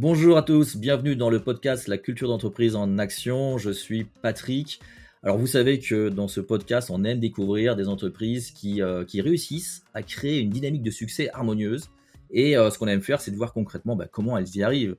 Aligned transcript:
Bonjour 0.00 0.36
à 0.36 0.42
tous, 0.42 0.76
bienvenue 0.76 1.16
dans 1.16 1.28
le 1.28 1.42
podcast 1.42 1.88
La 1.88 1.98
culture 1.98 2.28
d'entreprise 2.28 2.76
en 2.76 2.98
action. 2.98 3.58
Je 3.58 3.72
suis 3.72 4.04
Patrick. 4.04 4.78
Alors 5.24 5.38
vous 5.38 5.48
savez 5.48 5.80
que 5.80 6.08
dans 6.08 6.28
ce 6.28 6.40
podcast, 6.40 6.88
on 6.92 7.02
aime 7.02 7.18
découvrir 7.18 7.74
des 7.74 7.88
entreprises 7.88 8.52
qui, 8.52 8.80
euh, 8.80 9.02
réussissent 9.12 9.82
à 9.94 10.04
créer 10.04 10.38
une 10.38 10.50
dynamique 10.50 10.84
de 10.84 10.92
succès 10.92 11.30
harmonieuse. 11.34 11.90
Et 12.30 12.56
euh, 12.56 12.70
ce 12.70 12.78
qu'on 12.78 12.86
aime 12.86 13.02
faire, 13.02 13.20
c'est 13.20 13.32
de 13.32 13.36
voir 13.36 13.52
concrètement 13.52 13.96
bah, 13.96 14.06
comment 14.08 14.38
elles 14.38 14.54
y 14.54 14.62
arrivent. 14.62 14.94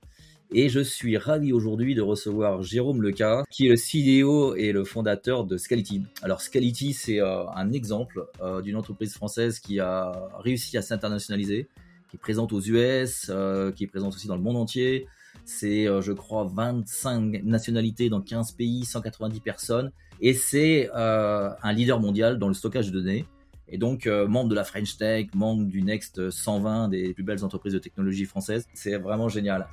Et 0.52 0.68
je 0.68 0.82
suis 0.82 1.18
ravi 1.18 1.54
aujourd'hui 1.54 1.96
de 1.96 2.02
recevoir 2.02 2.61
Jérôme 2.61 3.02
Leca, 3.02 3.46
qui 3.50 3.68
est 3.68 3.70
le 3.70 3.78
CEO 3.78 4.56
et 4.56 4.74
le 4.74 4.84
fondateur 4.84 5.46
de 5.46 5.56
Scality. 5.56 6.04
Alors 6.24 6.42
Scality, 6.42 6.92
c'est 6.92 7.21
euh, 7.21 7.47
un 7.56 7.71
exemple 7.71 8.25
d'une 8.66 8.75
entreprise 8.75 9.14
française 9.14 9.60
qui 9.60 9.79
a 9.79 10.28
réussi 10.43 10.78
à 10.78 10.82
s'internationaliser, 10.82 11.70
qui 12.10 12.18
est 12.18 12.20
présente 12.20 12.54
aux 12.54 12.62
US, 12.62 13.28
euh, 13.30 13.72
qui 13.72 13.84
est 13.84 13.88
présente 13.88 14.16
aussi 14.16 14.28
dans 14.28 14.36
le 14.36 14.42
monde 14.42 14.58
entier. 14.58 15.08
C'est, 15.46 15.88
euh, 15.88 16.02
je 16.02 16.12
crois, 16.12 16.46
25 16.46 17.44
nationalités 17.44 18.10
dans 18.10 18.22
15 18.22 18.52
pays, 18.54 18.86
190 18.86 19.40
personnes. 19.40 19.92
Et 20.22 20.34
c'est 20.34 20.90
euh, 20.96 21.50
un 21.62 21.74
leader 21.74 22.00
mondial 22.00 22.40
dans 22.40 22.48
le 22.48 22.54
stockage 22.54 22.92
de 22.92 23.00
données. 23.00 23.26
Et 23.72 23.78
donc, 23.78 24.08
membre 24.08 24.50
de 24.50 24.56
la 24.56 24.64
French 24.64 24.98
Tech, 24.98 25.28
membre 25.36 25.66
du 25.66 25.84
Next 25.84 26.32
120 26.32 26.90
des 26.90 27.14
plus 27.14 27.24
belles 27.24 27.46
entreprises 27.46 27.74
de 27.74 27.78
technologie 27.78 28.26
françaises. 28.26 28.66
C'est 28.74 28.98
vraiment 28.98 29.30
génial. 29.30 29.68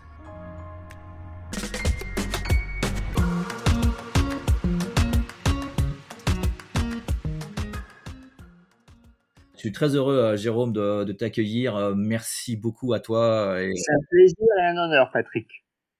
Suis 9.66 9.72
très 9.72 9.96
heureux, 9.96 10.16
euh, 10.16 10.36
Jérôme, 10.36 10.72
de, 10.72 11.12
t'accueillir. 11.12 11.76
Euh, 11.76 11.94
merci 11.96 12.56
beaucoup 12.56 12.92
à 12.92 13.00
toi. 13.00 13.56
C'est 13.58 13.92
un 13.92 14.06
plaisir 14.08 14.46
et 14.60 14.66
un 14.66 14.76
honneur, 14.76 15.10
Patrick. 15.12 15.48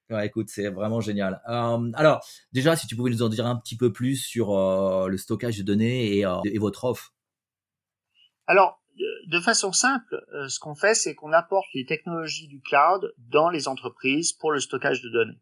Ouais, 0.09 0.27
écoute, 0.27 0.49
c'est 0.49 0.69
vraiment 0.69 1.01
génial. 1.01 1.43
Euh, 1.49 1.91
alors, 1.95 2.25
déjà, 2.53 2.77
si 2.77 2.87
tu 2.87 2.95
pouvais 2.95 3.11
nous 3.11 3.23
en 3.23 3.29
dire 3.29 3.45
un 3.45 3.57
petit 3.57 3.77
peu 3.77 3.93
plus 3.93 4.17
sur 4.17 4.55
le 5.09 5.17
stockage 5.17 5.59
de 5.59 5.65
données 5.65 6.19
et, 6.19 6.59
votre 6.59 6.85
offre. 6.85 7.13
Alors, 8.47 8.81
de 9.27 9.41
façon 9.41 9.73
simple, 9.73 10.17
ce 10.49 10.61
qu'on 10.61 10.77
fait, 10.77 10.95
c'est 10.95 11.17
qu'on 11.17 11.33
apporte 11.33 11.67
les 11.75 11.85
technologies 11.85 12.47
du 12.47 12.61
cloud 12.61 13.13
dans 13.19 13.51
les 13.51 13.67
entreprises 13.67 14.33
pour 14.33 14.53
le 14.53 14.61
stockage 14.61 15.03
de 15.03 15.09
données. 15.09 15.41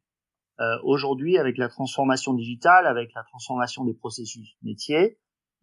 Aujourd'hui, 0.82 1.36
avec 1.36 1.58
la 1.58 1.68
transformation 1.68 2.32
digitale, 2.32 2.86
avec 2.86 3.10
la 3.14 3.22
transformation 3.24 3.84
des 3.84 3.92
processus 3.92 4.56
métiers, 4.62 5.18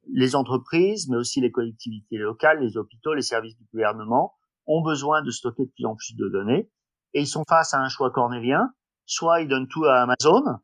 les 0.07 0.35
entreprises, 0.35 1.09
mais 1.09 1.17
aussi 1.17 1.41
les 1.41 1.51
collectivités 1.51 2.17
locales, 2.17 2.59
les 2.59 2.77
hôpitaux, 2.77 3.13
les 3.13 3.21
services 3.21 3.57
du 3.57 3.65
gouvernement 3.71 4.33
ont 4.67 4.81
besoin 4.81 5.21
de 5.21 5.31
stocker 5.31 5.65
de 5.65 5.71
plus 5.71 5.85
en 5.85 5.95
plus 5.95 6.15
de 6.15 6.27
données 6.29 6.69
et 7.13 7.21
ils 7.21 7.27
sont 7.27 7.43
face 7.47 7.73
à 7.73 7.79
un 7.79 7.89
choix 7.89 8.11
cornélien. 8.11 8.71
Soit 9.05 9.41
ils 9.41 9.47
donnent 9.47 9.67
tout 9.67 9.85
à 9.85 10.03
Amazon 10.03 10.43
euh, 10.47 10.55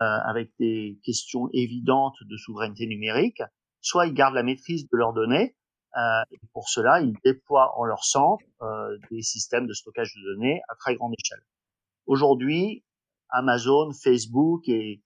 avec 0.00 0.52
des 0.58 0.98
questions 1.02 1.48
évidentes 1.52 2.16
de 2.22 2.36
souveraineté 2.36 2.86
numérique, 2.86 3.42
soit 3.80 4.06
ils 4.06 4.14
gardent 4.14 4.34
la 4.34 4.42
maîtrise 4.42 4.88
de 4.88 4.96
leurs 4.96 5.12
données 5.12 5.56
euh, 5.96 6.22
et 6.30 6.38
pour 6.52 6.68
cela 6.68 7.00
ils 7.00 7.14
déploient 7.24 7.72
en 7.78 7.84
leur 7.84 8.04
centre 8.04 8.44
euh, 8.62 8.96
des 9.10 9.22
systèmes 9.22 9.66
de 9.66 9.72
stockage 9.72 10.12
de 10.14 10.34
données 10.34 10.60
à 10.68 10.74
très 10.76 10.94
grande 10.94 11.14
échelle. 11.18 11.42
Aujourd'hui, 12.06 12.84
Amazon, 13.30 13.90
Facebook 13.92 14.68
et 14.68 15.02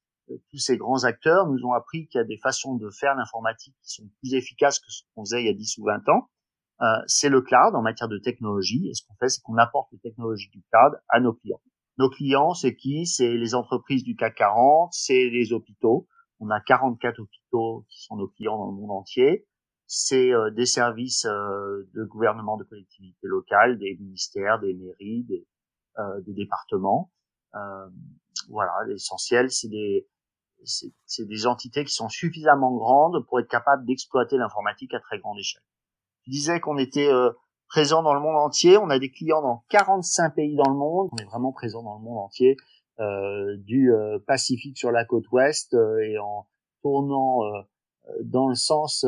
tous 0.51 0.59
ces 0.59 0.77
grands 0.77 1.05
acteurs 1.05 1.49
nous 1.49 1.65
ont 1.65 1.73
appris 1.73 2.07
qu'il 2.09 2.19
y 2.19 2.23
a 2.23 2.27
des 2.27 2.39
façons 2.39 2.77
de 2.77 2.91
faire 2.91 3.15
l'informatique 3.15 3.75
qui 3.83 3.95
sont 3.95 4.09
plus 4.21 4.35
efficaces 4.35 4.79
que 4.79 4.91
ce 4.91 5.03
qu'on 5.15 5.25
faisait 5.25 5.43
il 5.43 5.47
y 5.47 5.51
a 5.51 5.55
10 5.55 5.79
ou 5.79 5.85
20 5.85 6.09
ans. 6.09 6.31
Euh, 6.83 6.87
c'est 7.07 7.29
le 7.29 7.43
cloud 7.43 7.75
en 7.75 7.83
matière 7.83 8.09
de 8.09 8.19
technologie. 8.19 8.89
Et 8.89 8.95
ce 8.95 9.03
qu'on 9.07 9.15
fait, 9.17 9.29
c'est 9.29 9.43
qu'on 9.43 9.59
apporte 9.59 9.93
les 9.93 9.99
technologies 9.99 10.49
du 10.51 10.63
cloud 10.71 10.99
à 11.09 11.21
nos 11.21 11.35
clients. 11.35 11.61
Nos 11.99 12.09
clients, 12.09 12.55
c'est 12.55 12.75
qui? 12.75 13.05
C'est 13.05 13.37
les 13.37 13.55
entreprises 13.55 14.05
du 14.05 14.17
CAC 14.17 14.37
40, 14.37 14.93
c'est 14.93 15.29
les 15.29 15.53
hôpitaux. 15.53 16.09
On 16.39 16.49
a 16.49 16.59
44 16.61 17.21
hôpitaux 17.21 17.85
qui 17.91 18.03
sont 18.03 18.17
nos 18.17 18.29
clients 18.29 18.57
dans 18.57 18.71
le 18.71 18.77
monde 18.77 18.93
entier. 18.93 19.47
C'est 19.87 20.33
euh, 20.33 20.51
des 20.51 20.65
services 20.65 21.27
euh, 21.27 21.83
de 21.95 22.05
gouvernement 22.05 22.57
de 22.57 22.65
collectivités 22.65 23.27
locales, 23.27 23.79
des 23.79 23.97
ministères, 24.01 24.59
des 24.61 24.73
mairies, 24.73 25.25
des, 25.25 25.47
euh, 25.99 26.21
des 26.23 26.33
départements. 26.33 27.13
voilà, 28.49 28.73
l'essentiel, 28.87 29.51
c'est 29.51 29.69
des, 29.69 30.09
c'est 30.65 31.27
des 31.27 31.47
entités 31.47 31.85
qui 31.85 31.93
sont 31.93 32.09
suffisamment 32.09 32.75
grandes 32.77 33.25
pour 33.27 33.41
être 33.41 33.49
capables 33.49 33.85
d'exploiter 33.87 34.37
l'informatique 34.37 34.95
à 34.95 35.01
très 35.01 35.19
grande 35.19 35.39
échelle. 35.39 35.63
Je 36.27 36.31
disais 36.31 36.61
qu'on 36.61 36.79
était 36.79 37.09
euh, 37.09 37.31
présent 37.69 38.03
dans 38.03 38.15
le 38.15 38.21
monde 38.21 38.37
entier. 38.37 38.77
On 38.77 38.91
a 38.91 38.99
des 38.99 39.11
clients 39.11 39.43
dans 39.43 39.65
45 39.71 40.35
pays 40.35 40.57
dans 40.57 40.71
le 40.71 40.77
monde. 40.77 41.09
On 41.13 41.17
est 41.17 41.25
vraiment 41.25 41.53
présent 41.53 41.83
dans 41.83 41.97
le 41.97 42.03
monde 42.03 42.19
entier, 42.19 42.57
euh, 42.99 43.57
du 43.59 43.93
euh, 43.93 44.19
Pacifique 44.27 44.79
sur 44.79 44.91
la 44.91 45.05
côte 45.05 45.31
ouest 45.33 45.75
et 45.75 46.19
en 46.19 46.47
tournant 46.83 47.41
dans 48.23 48.49
le 48.49 48.55
sens 48.55 49.05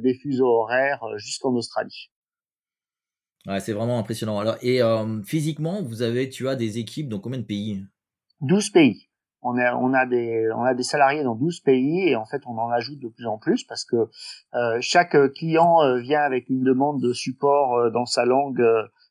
des 0.00 0.14
fuseaux 0.14 0.46
horaires 0.46 1.02
jusqu'en 1.16 1.54
Australie. 1.54 2.10
Ouais, 3.46 3.60
c'est 3.60 3.72
vraiment 3.72 3.98
impressionnant. 3.98 4.38
Alors, 4.38 4.56
et 4.60 4.80
physiquement, 5.24 5.82
vous 5.82 6.02
avez, 6.02 6.28
tu 6.28 6.48
as 6.48 6.54
des 6.54 6.76
équipes 6.76 7.08
dans 7.08 7.20
combien 7.20 7.38
de 7.38 7.46
pays? 7.46 7.82
12 8.42 8.70
pays 8.70 9.08
on 9.44 9.58
a, 9.58 9.76
on 9.76 9.92
a 9.92 10.06
des 10.06 10.50
on 10.52 10.62
a 10.62 10.74
des 10.74 10.82
salariés 10.82 11.22
dans 11.22 11.34
12 11.34 11.60
pays 11.60 12.08
et 12.08 12.16
en 12.16 12.24
fait 12.24 12.42
on 12.46 12.56
en 12.58 12.70
ajoute 12.70 12.98
de 12.98 13.08
plus 13.08 13.26
en 13.26 13.38
plus 13.38 13.62
parce 13.64 13.84
que 13.84 14.08
euh, 14.54 14.78
chaque 14.80 15.16
client 15.34 15.82
euh, 15.82 16.00
vient 16.00 16.22
avec 16.22 16.48
une 16.48 16.64
demande 16.64 17.00
de 17.02 17.12
support 17.12 17.74
euh, 17.74 17.90
dans 17.90 18.06
sa 18.06 18.24
langue 18.24 18.64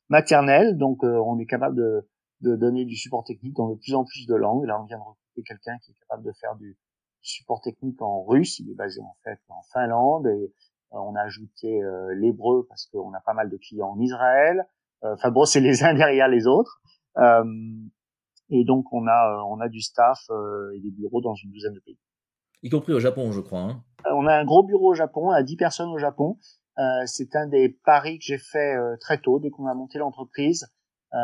maternelle. 0.08 0.76
Donc 0.76 1.04
on 1.04 1.38
est 1.38 1.46
capable 1.46 1.76
de, 1.76 2.08
de 2.40 2.56
donner 2.56 2.84
du 2.84 2.96
support 2.96 3.22
technique 3.24 3.54
dans 3.54 3.70
de 3.70 3.76
plus 3.76 3.94
en 3.94 4.04
plus 4.04 4.26
de 4.26 4.34
langues. 4.34 4.66
Là 4.66 4.80
on 4.80 4.84
vient 4.84 4.98
de 4.98 5.04
recruter 5.04 5.42
quelqu'un 5.46 5.78
qui 5.78 5.92
est 5.92 6.00
capable 6.00 6.24
de 6.24 6.32
faire 6.32 6.56
du 6.56 6.76
support 7.22 7.60
technique 7.60 8.02
en 8.02 8.24
russe. 8.24 8.58
Il 8.58 8.70
est 8.70 8.74
basé 8.74 9.00
en 9.00 9.16
fait 9.22 9.38
en 9.48 9.62
Finlande 9.72 10.26
et 10.26 10.52
on 10.90 11.14
a 11.14 11.22
ajouté 11.22 11.80
l'hébreu 12.16 12.66
parce 12.68 12.86
qu'on 12.86 13.12
a 13.14 13.20
pas 13.20 13.34
mal 13.34 13.50
de 13.50 13.56
clients 13.56 13.90
en 13.90 14.00
Israël. 14.00 14.66
Enfin 15.02 15.30
bon 15.30 15.44
c'est 15.44 15.60
les 15.60 15.84
uns 15.84 15.94
derrière 15.94 16.28
les 16.28 16.48
autres 16.48 16.80
et 18.50 18.64
donc, 18.64 18.92
on 18.92 19.06
a, 19.06 19.32
euh, 19.32 19.42
on 19.48 19.60
a 19.60 19.68
du 19.68 19.80
staff 19.80 20.20
euh, 20.30 20.70
et 20.74 20.80
des 20.80 20.90
bureaux 20.90 21.20
dans 21.20 21.34
une 21.34 21.50
douzaine 21.50 21.74
de 21.74 21.80
pays. 21.80 21.98
Y 22.62 22.70
compris 22.70 22.92
au 22.92 23.00
Japon, 23.00 23.32
je 23.32 23.40
crois. 23.40 23.60
Hein. 23.60 23.84
Euh, 24.06 24.10
on 24.14 24.26
a 24.26 24.34
un 24.34 24.44
gros 24.44 24.62
bureau 24.62 24.92
au 24.92 24.94
Japon, 24.94 25.30
à 25.30 25.42
10 25.42 25.56
personnes 25.56 25.90
au 25.90 25.98
Japon. 25.98 26.38
Euh, 26.78 26.82
c'est 27.06 27.36
un 27.36 27.46
des 27.46 27.68
paris 27.84 28.18
que 28.18 28.24
j'ai 28.24 28.38
fait 28.38 28.76
très 29.00 29.18
tôt, 29.18 29.38
dès 29.38 29.50
qu'on 29.50 29.66
a 29.66 29.74
monté 29.74 29.98
l'entreprise. 29.98 30.66
Euh, 31.12 31.18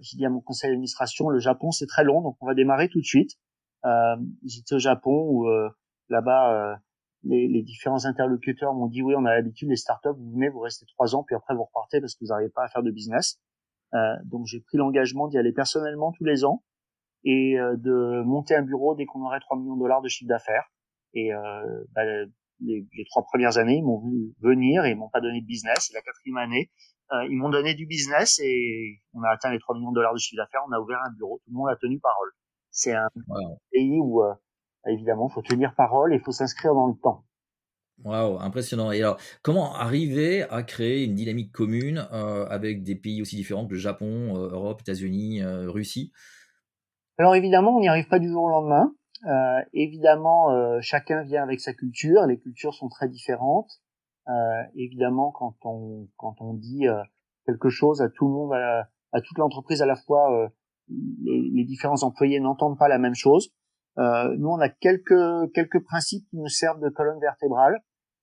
j'ai 0.00 0.16
dit 0.16 0.26
à 0.26 0.30
mon 0.30 0.40
conseil 0.40 0.70
d'administration, 0.70 1.28
le 1.28 1.38
Japon 1.38 1.70
c'est 1.70 1.86
très 1.86 2.02
long, 2.02 2.20
donc 2.20 2.36
on 2.40 2.46
va 2.46 2.54
démarrer 2.54 2.88
tout 2.88 3.00
de 3.00 3.04
suite. 3.06 3.32
Euh, 3.84 4.16
J'étais 4.44 4.74
au 4.74 4.78
Japon 4.80 5.28
où 5.30 5.46
là-bas 6.08 6.80
les, 7.22 7.46
les, 7.46 7.62
différents 7.62 8.06
interlocuteurs 8.06 8.74
m'ont 8.74 8.88
dit 8.88 9.02
oui, 9.02 9.14
on 9.16 9.24
a 9.24 9.34
l'habitude 9.34 9.68
les 9.68 9.76
startups, 9.76 10.08
vous 10.16 10.32
venez, 10.32 10.48
vous 10.48 10.60
restez 10.60 10.86
trois 10.86 11.14
ans, 11.14 11.22
puis 11.22 11.36
après 11.36 11.54
vous 11.54 11.64
repartez 11.64 12.00
parce 12.00 12.14
que 12.14 12.24
vous 12.24 12.28
n'arrivez 12.28 12.50
pas 12.50 12.64
à 12.64 12.68
faire 12.68 12.82
de 12.82 12.90
business. 12.90 13.38
Euh, 13.94 14.14
donc 14.24 14.46
j'ai 14.46 14.60
pris 14.60 14.78
l'engagement 14.78 15.28
d'y 15.28 15.38
aller 15.38 15.52
personnellement 15.52 16.12
tous 16.12 16.24
les 16.24 16.44
ans 16.44 16.62
et 17.24 17.58
euh, 17.58 17.76
de 17.76 18.22
monter 18.24 18.54
un 18.54 18.62
bureau 18.62 18.94
dès 18.94 19.06
qu'on 19.06 19.24
aurait 19.24 19.40
3 19.40 19.58
millions 19.58 19.76
de 19.76 19.80
dollars 19.80 20.02
de 20.02 20.08
chiffre 20.08 20.28
d'affaires. 20.28 20.64
Et 21.14 21.32
euh, 21.32 21.84
bah, 21.92 22.04
les, 22.60 22.86
les, 22.92 23.04
trois 23.10 23.24
premières 23.24 23.58
années, 23.58 23.76
ils 23.76 23.84
m'ont 23.84 24.00
vu 24.00 24.34
venir 24.40 24.84
et 24.84 24.90
ils 24.90 24.96
m'ont 24.96 25.08
pas 25.08 25.20
donné 25.20 25.40
de 25.40 25.46
business. 25.46 25.90
Et 25.90 25.94
la 25.94 26.02
quatrième 26.02 26.36
année, 26.36 26.70
euh, 27.12 27.26
ils 27.28 27.36
m'ont 27.36 27.50
donné 27.50 27.74
du 27.74 27.86
business 27.86 28.40
et 28.42 29.00
on 29.12 29.22
a 29.22 29.30
atteint 29.30 29.50
les 29.50 29.58
3 29.58 29.76
millions 29.76 29.90
de 29.90 29.94
dollars 29.94 30.14
de 30.14 30.18
chiffre 30.18 30.42
d'affaires. 30.42 30.62
On 30.68 30.72
a 30.72 30.80
ouvert 30.80 30.98
un 31.04 31.12
bureau. 31.12 31.40
Tout 31.44 31.50
le 31.50 31.56
monde 31.56 31.68
a 31.68 31.76
tenu 31.76 32.00
parole. 32.00 32.30
C'est 32.70 32.92
un 32.92 33.08
pays 33.70 34.00
où, 34.00 34.22
euh, 34.22 34.34
évidemment, 34.86 35.28
il 35.30 35.32
faut 35.32 35.42
tenir 35.42 35.74
parole 35.74 36.12
et 36.12 36.16
il 36.16 36.22
faut 36.22 36.32
s'inscrire 36.32 36.74
dans 36.74 36.88
le 36.88 36.94
temps. 37.00 37.24
Waouh, 38.04 38.38
impressionnant. 38.40 38.92
Et 38.92 39.00
alors, 39.00 39.18
comment 39.42 39.74
arriver 39.74 40.42
à 40.50 40.62
créer 40.62 41.04
une 41.04 41.14
dynamique 41.14 41.52
commune 41.52 42.06
euh, 42.12 42.46
avec 42.46 42.82
des 42.82 42.94
pays 42.94 43.22
aussi 43.22 43.36
différents 43.36 43.66
que 43.66 43.72
le 43.72 43.78
Japon, 43.78 44.36
euh, 44.36 44.50
Europe, 44.50 44.82
États-Unis, 44.82 45.42
euh, 45.42 45.70
Russie? 45.70 46.12
Alors 47.18 47.34
évidemment, 47.34 47.74
on 47.74 47.80
n'y 47.80 47.88
arrive 47.88 48.08
pas 48.08 48.18
du 48.18 48.28
jour 48.28 48.44
au 48.44 48.50
lendemain. 48.50 48.92
évidemment, 49.72 50.80
chacun 50.82 51.22
vient 51.22 51.42
avec 51.42 51.60
sa 51.60 51.72
culture. 51.72 52.26
Les 52.26 52.38
cultures 52.38 52.74
sont 52.74 52.90
très 52.90 53.08
différentes. 53.08 53.80
évidemment, 54.74 55.30
quand 55.30 55.56
on 55.64 56.08
quand 56.18 56.36
on 56.40 56.52
dit 56.52 56.84
quelque 57.46 57.70
chose 57.70 58.02
à 58.02 58.10
tout 58.10 58.26
le 58.26 58.34
monde, 58.34 58.52
à, 58.52 59.20
toute 59.22 59.38
l'entreprise 59.38 59.80
à 59.80 59.86
la 59.86 59.96
fois, 59.96 60.52
les, 60.90 61.50
les, 61.54 61.64
différents 61.64 62.02
employés 62.02 62.38
n'entendent 62.38 62.78
pas 62.78 62.88
la 62.88 62.98
même 62.98 63.14
chose. 63.14 63.50
Euh, 63.98 64.34
nous, 64.38 64.48
on 64.48 64.60
a 64.60 64.68
quelques 64.68 65.52
quelques 65.54 65.82
principes 65.82 66.28
qui 66.28 66.36
nous 66.36 66.48
servent 66.48 66.80
de 66.80 66.88
colonne 66.88 67.20
vertébrale. 67.20 67.80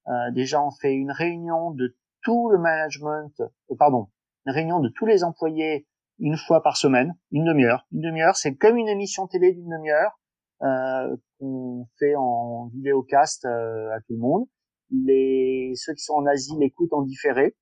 Euh, 0.08 0.32
déjà, 0.32 0.64
on 0.64 0.72
fait 0.72 0.94
une 0.94 1.12
réunion 1.12 1.72
de 1.72 1.96
tout 2.24 2.50
le 2.50 2.58
management, 2.58 3.32
euh, 3.40 3.76
pardon, 3.78 4.10
une 4.46 4.54
réunion 4.54 4.80
de 4.80 4.90
tous 4.90 5.06
les 5.06 5.24
employés 5.24 5.88
une 6.20 6.38
fois 6.38 6.62
par 6.62 6.78
semaine, 6.78 7.16
une 7.32 7.46
demi-heure. 7.46 7.86
Une 7.92 8.02
demi-heure, 8.02 8.36
c'est 8.36 8.56
comme 8.56 8.78
une 8.78 8.88
émission 8.88 9.28
télé 9.28 9.54
d'une 9.54 9.70
demi-heure 9.70 10.20
euh, 10.62 11.16
qu'on 11.40 11.88
fait 12.00 12.16
en 12.16 12.68
vidéocast 12.68 13.46
euh, 13.46 13.92
à 13.92 14.00
tout 14.02 14.14
le 14.14 14.20
monde. 14.20 14.46
Les 14.92 15.74
ceux 15.76 15.94
qui 15.94 16.04
sont 16.04 16.14
en 16.14 16.26
Asie 16.26 16.56
l'écoutent 16.60 16.94
en 16.94 17.02
différé, 17.02 17.56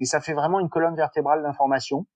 et 0.00 0.04
ça 0.04 0.20
fait 0.20 0.34
vraiment 0.34 0.60
une 0.60 0.68
colonne 0.68 0.96
vertébrale 0.96 1.42
d'information. 1.42 2.06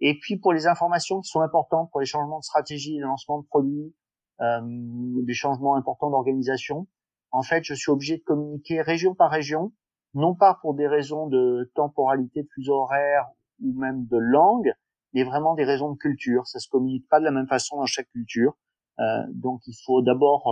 Et 0.00 0.18
puis 0.18 0.38
pour 0.38 0.52
les 0.52 0.66
informations 0.66 1.20
qui 1.20 1.28
sont 1.28 1.40
importantes 1.40 1.90
pour 1.90 2.00
les 2.00 2.06
changements 2.06 2.38
de 2.38 2.44
stratégie, 2.44 2.94
les 2.94 3.00
lancements 3.00 3.40
de 3.40 3.46
produits, 3.46 3.94
des 4.40 5.34
changements 5.34 5.76
importants 5.76 6.10
d'organisation, 6.10 6.86
en 7.34 7.42
fait, 7.42 7.64
je 7.64 7.74
suis 7.74 7.90
obligé 7.90 8.18
de 8.18 8.22
communiquer 8.22 8.80
région 8.80 9.14
par 9.14 9.30
région, 9.30 9.72
non 10.14 10.36
pas 10.36 10.58
pour 10.62 10.74
des 10.74 10.86
raisons 10.86 11.26
de 11.26 11.70
temporalité, 11.74 12.44
de 12.44 12.48
fuseau 12.54 12.74
horaire 12.74 13.26
ou 13.60 13.72
même 13.78 14.06
de 14.06 14.16
langue, 14.16 14.72
mais 15.14 15.24
vraiment 15.24 15.54
des 15.54 15.64
raisons 15.64 15.90
de 15.92 15.98
culture. 15.98 16.46
Ça 16.46 16.60
se 16.60 16.68
communique 16.68 17.08
pas 17.08 17.18
de 17.18 17.24
la 17.24 17.32
même 17.32 17.48
façon 17.48 17.78
dans 17.78 17.86
chaque 17.86 18.08
culture. 18.10 18.56
Euh, 19.00 19.04
donc 19.30 19.62
il 19.66 19.74
faut 19.84 20.00
d'abord 20.00 20.46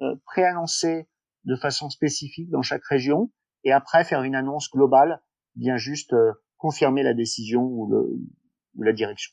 euh, 0.00 0.06
euh, 0.06 0.16
préannoncer 0.24 1.06
de 1.44 1.54
façon 1.54 1.90
spécifique 1.90 2.48
dans 2.48 2.62
chaque 2.62 2.84
région 2.84 3.30
et 3.64 3.72
après 3.72 4.04
faire 4.04 4.22
une 4.22 4.34
annonce 4.34 4.70
globale, 4.70 5.20
bien 5.54 5.76
juste 5.76 6.14
confirmer 6.56 7.02
la 7.02 7.12
décision 7.12 7.62
ou, 7.62 7.90
le, 7.90 8.18
ou 8.76 8.82
la 8.82 8.92
direction. 8.94 9.32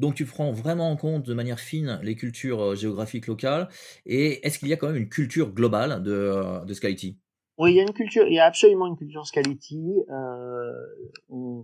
Donc 0.00 0.14
tu 0.14 0.24
prends 0.24 0.50
vraiment 0.50 0.90
en 0.90 0.96
compte 0.96 1.24
de 1.24 1.34
manière 1.34 1.60
fine 1.60 2.00
les 2.02 2.16
cultures 2.16 2.74
géographiques 2.74 3.26
locales. 3.26 3.68
Et 4.06 4.46
est-ce 4.46 4.58
qu'il 4.58 4.68
y 4.68 4.72
a 4.72 4.76
quand 4.76 4.88
même 4.88 4.96
une 4.96 5.10
culture 5.10 5.52
globale 5.52 6.02
de, 6.02 6.64
de 6.64 6.74
Scality 6.74 7.18
Oui, 7.58 7.72
il 7.72 7.76
y 7.76 7.80
a 7.80 7.82
une 7.82 7.92
culture, 7.92 8.26
il 8.26 8.34
y 8.34 8.38
a 8.38 8.46
absolument 8.46 8.86
une 8.86 8.96
culture 8.96 9.26
Scality. 9.26 10.02
Euh, 10.08 11.62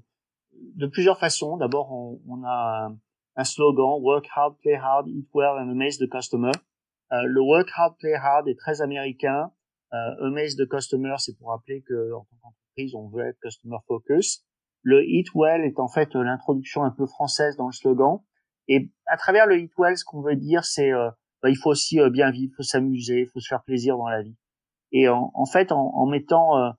de 0.74 0.86
plusieurs 0.86 1.18
façons. 1.18 1.56
D'abord, 1.56 1.92
on, 1.92 2.20
on, 2.28 2.44
a 2.44 2.92
un 3.36 3.44
slogan 3.44 4.00
Work 4.00 4.28
hard, 4.34 4.56
play 4.58 4.74
hard, 4.74 5.08
eat 5.08 5.26
well 5.34 5.58
and 5.58 5.70
amaze 5.70 5.98
the 5.98 6.08
customer. 6.08 6.52
Euh, 7.12 7.22
le 7.24 7.40
Work 7.40 7.70
hard, 7.74 7.96
play 7.98 8.14
hard 8.14 8.48
est 8.48 8.58
très 8.58 8.82
américain. 8.82 9.50
Euh, 9.92 10.26
amaze 10.26 10.56
the 10.56 10.68
customer, 10.68 11.14
c'est 11.18 11.36
pour 11.38 11.50
rappeler 11.50 11.82
que 11.82 12.12
en 12.12 12.24
tant 12.24 12.36
qu'entreprise, 12.42 12.94
on 12.94 13.08
veut 13.08 13.26
être 13.26 13.38
customer 13.40 13.78
focus. 13.86 14.44
Le 14.88 15.02
eat 15.04 15.26
well 15.34 15.64
est 15.64 15.80
en 15.80 15.88
fait 15.88 16.14
l'introduction 16.14 16.84
un 16.84 16.92
peu 16.92 17.06
française 17.06 17.56
dans 17.56 17.66
le 17.66 17.72
slogan. 17.72 18.20
Et 18.68 18.88
à 19.06 19.16
travers 19.16 19.46
le 19.46 19.58
eat 19.58 19.72
well, 19.76 19.98
ce 19.98 20.04
qu'on 20.04 20.22
veut 20.22 20.36
dire, 20.36 20.64
c'est 20.64 20.92
euh, 20.92 21.10
bah, 21.42 21.50
il 21.50 21.56
faut 21.56 21.70
aussi 21.70 21.98
euh, 21.98 22.08
bien 22.08 22.30
vivre, 22.30 22.52
il 22.52 22.54
faut 22.54 22.62
s'amuser, 22.62 23.22
il 23.22 23.26
faut 23.26 23.40
se 23.40 23.48
faire 23.48 23.64
plaisir 23.64 23.96
dans 23.96 24.08
la 24.08 24.22
vie. 24.22 24.36
Et 24.92 25.08
en, 25.08 25.32
en 25.34 25.44
fait, 25.44 25.72
en, 25.72 25.90
en 25.92 26.06
mettant 26.06 26.56
euh, 26.56 26.70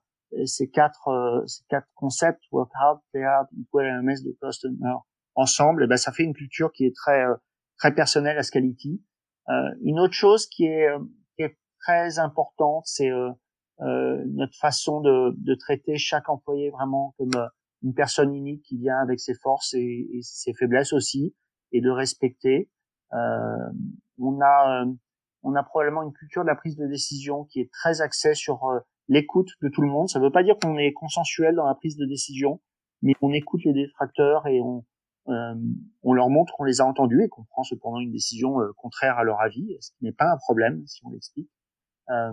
ces 0.46 0.70
quatre 0.70 1.08
euh, 1.08 1.46
ces 1.46 1.64
quatre 1.68 1.86
concepts 1.94 2.42
work 2.50 2.70
hard, 2.74 2.98
play 3.12 3.24
hard, 3.24 3.46
equal 3.60 4.02
MS 4.02 4.22
de 4.24 4.34
customer 4.40 4.94
ensemble, 5.34 5.84
et 5.84 5.86
ben 5.86 5.98
ça 5.98 6.10
fait 6.10 6.24
une 6.24 6.32
culture 6.32 6.72
qui 6.72 6.86
est 6.86 6.96
très 6.96 7.26
euh, 7.26 7.34
très 7.76 7.94
personnelle 7.94 8.38
à 8.38 8.42
Scality. 8.42 9.04
Euh, 9.50 9.70
une 9.82 10.00
autre 10.00 10.14
chose 10.14 10.46
qui 10.46 10.64
est, 10.64 10.88
qui 11.36 11.42
est 11.42 11.58
très 11.80 12.18
importante, 12.18 12.84
c'est 12.86 13.10
notre 13.80 14.56
façon 14.58 15.02
de, 15.02 15.34
de 15.36 15.54
traiter 15.54 15.98
chaque 15.98 16.30
employé 16.30 16.70
vraiment 16.70 17.14
comme 17.18 17.30
une 17.82 17.94
personne 17.94 18.34
unique 18.34 18.62
qui 18.62 18.78
vient 18.78 18.98
avec 18.98 19.20
ses 19.20 19.34
forces 19.34 19.74
et, 19.74 20.08
ses 20.22 20.52
faiblesses 20.54 20.92
aussi, 20.92 21.34
et 21.72 21.80
de 21.80 21.90
respecter. 21.90 22.70
on 23.12 24.40
a 24.42 24.84
on 25.44 25.54
a 25.54 25.62
probablement 25.62 26.02
une 26.02 26.12
culture 26.12 26.42
de 26.42 26.48
la 26.48 26.56
prise 26.56 26.76
de 26.76 26.86
décision 26.86 27.44
qui 27.44 27.60
est 27.60 27.70
très 27.70 28.00
axée 28.00 28.34
sur 28.34 28.60
l'écoute 29.06 29.50
de 29.62 29.68
tout 29.68 29.82
le 29.82 29.88
monde. 29.88 30.08
Ça 30.08 30.18
ne 30.18 30.24
veut 30.24 30.32
pas 30.32 30.42
dire 30.42 30.56
qu'on 30.60 30.76
est 30.76 30.92
consensuel 30.92 31.54
dans 31.54 31.66
la 31.66 31.74
prise 31.74 31.96
de 31.96 32.04
décision, 32.06 32.60
mais 33.02 33.14
on 33.22 33.32
écoute 33.32 33.62
les 33.64 33.72
détracteurs 33.72 34.46
et 34.48 34.60
on, 34.60 34.84
euh, 35.28 35.54
on 36.02 36.12
leur 36.14 36.30
montre 36.30 36.54
qu'on 36.54 36.64
les 36.64 36.80
a 36.80 36.86
entendus 36.86 37.22
et 37.22 37.28
qu'on 37.28 37.44
prend 37.44 37.62
cependant 37.62 38.00
une 38.00 38.12
décision 38.12 38.60
euh, 38.60 38.72
contraire 38.76 39.18
à 39.18 39.24
leur 39.24 39.40
avis, 39.40 39.76
ce 39.80 39.90
qui 39.92 40.04
n'est 40.04 40.12
pas 40.12 40.30
un 40.30 40.38
problème 40.38 40.86
si 40.86 41.04
on 41.04 41.10
l'explique. 41.10 41.50
Euh, 42.10 42.32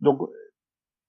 donc, 0.00 0.20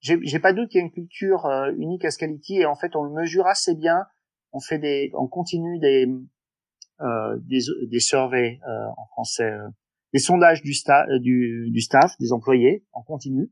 j'ai 0.00 0.38
pas 0.38 0.52
doute 0.52 0.68
qu'il 0.68 0.78
y 0.78 0.82
a 0.82 0.86
une 0.86 0.92
culture 0.92 1.46
euh, 1.46 1.72
unique 1.76 2.04
à 2.04 2.10
Scality 2.10 2.58
et 2.58 2.66
en 2.66 2.74
fait 2.74 2.94
on 2.96 3.02
le 3.02 3.12
mesure 3.12 3.46
assez 3.46 3.74
bien. 3.74 4.04
On 4.52 4.60
fait 4.60 4.78
des, 4.78 5.10
on 5.14 5.26
continue 5.26 5.78
des 5.78 6.06
des, 6.98 7.60
des 7.90 8.00
surveys 8.00 8.58
en 8.96 9.06
français, 9.08 9.52
des 10.14 10.18
sondages 10.18 10.62
du, 10.62 10.72
du, 11.20 11.70
du 11.70 11.80
staff, 11.82 12.16
des 12.18 12.32
employés 12.32 12.86
en 12.92 13.02
continu 13.02 13.50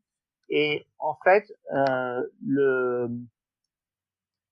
et 0.48 0.86
en 0.98 1.16
fait, 1.24 1.52
euh, 1.72 2.22
le, 2.44 3.08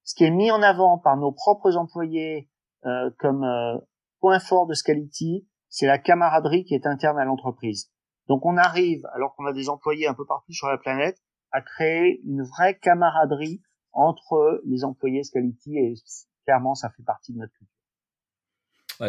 ce 0.04 0.14
qui 0.14 0.24
est 0.24 0.30
mis 0.30 0.50
en 0.50 0.62
avant 0.62 0.98
par 0.98 1.16
nos 1.16 1.32
propres 1.32 1.76
employés 1.76 2.48
euh, 2.86 3.10
comme 3.18 3.44
euh, 3.44 3.78
point 4.20 4.40
fort 4.40 4.66
de 4.66 4.74
Scality, 4.74 5.46
c'est 5.68 5.86
la 5.86 5.98
camaraderie 5.98 6.64
qui 6.64 6.74
est 6.74 6.86
interne 6.86 7.18
à 7.18 7.24
l'entreprise. 7.24 7.90
Donc 8.28 8.44
on 8.44 8.56
arrive, 8.56 9.06
alors 9.14 9.34
qu'on 9.34 9.46
a 9.46 9.52
des 9.52 9.68
employés 9.68 10.06
un 10.06 10.14
peu 10.14 10.26
partout 10.26 10.52
sur 10.52 10.68
la 10.68 10.78
planète, 10.78 11.18
à 11.52 11.60
créer 11.60 12.20
une 12.24 12.42
vraie 12.42 12.78
camaraderie 12.78 13.62
entre 13.92 14.62
les 14.64 14.84
employés 14.84 15.22
Scality 15.22 15.78
et 15.78 15.94
clairement 16.44 16.74
ça 16.74 16.90
fait 16.90 17.02
partie 17.02 17.32
de 17.32 17.38
notre 17.38 17.52
culture 17.52 17.82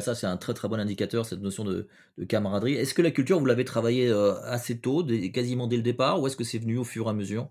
ça, 0.01 0.15
c'est 0.15 0.27
un 0.27 0.37
très 0.37 0.53
très 0.53 0.67
bon 0.67 0.79
indicateur, 0.79 1.25
cette 1.25 1.41
notion 1.41 1.63
de, 1.63 1.87
camaraderie. 2.27 2.73
Est-ce 2.73 2.93
que 2.93 3.01
la 3.01 3.11
culture, 3.11 3.39
vous 3.39 3.45
l'avez 3.45 3.65
travaillée 3.65 4.09
euh, 4.09 4.33
assez 4.43 4.79
tôt, 4.79 5.05
quasiment 5.33 5.67
dès 5.67 5.77
le 5.77 5.83
départ, 5.83 6.21
ou 6.21 6.27
est-ce 6.27 6.37
que 6.37 6.43
c'est 6.43 6.57
venu 6.57 6.77
au 6.77 6.83
fur 6.83 7.07
et 7.07 7.09
à 7.09 7.13
mesure? 7.13 7.49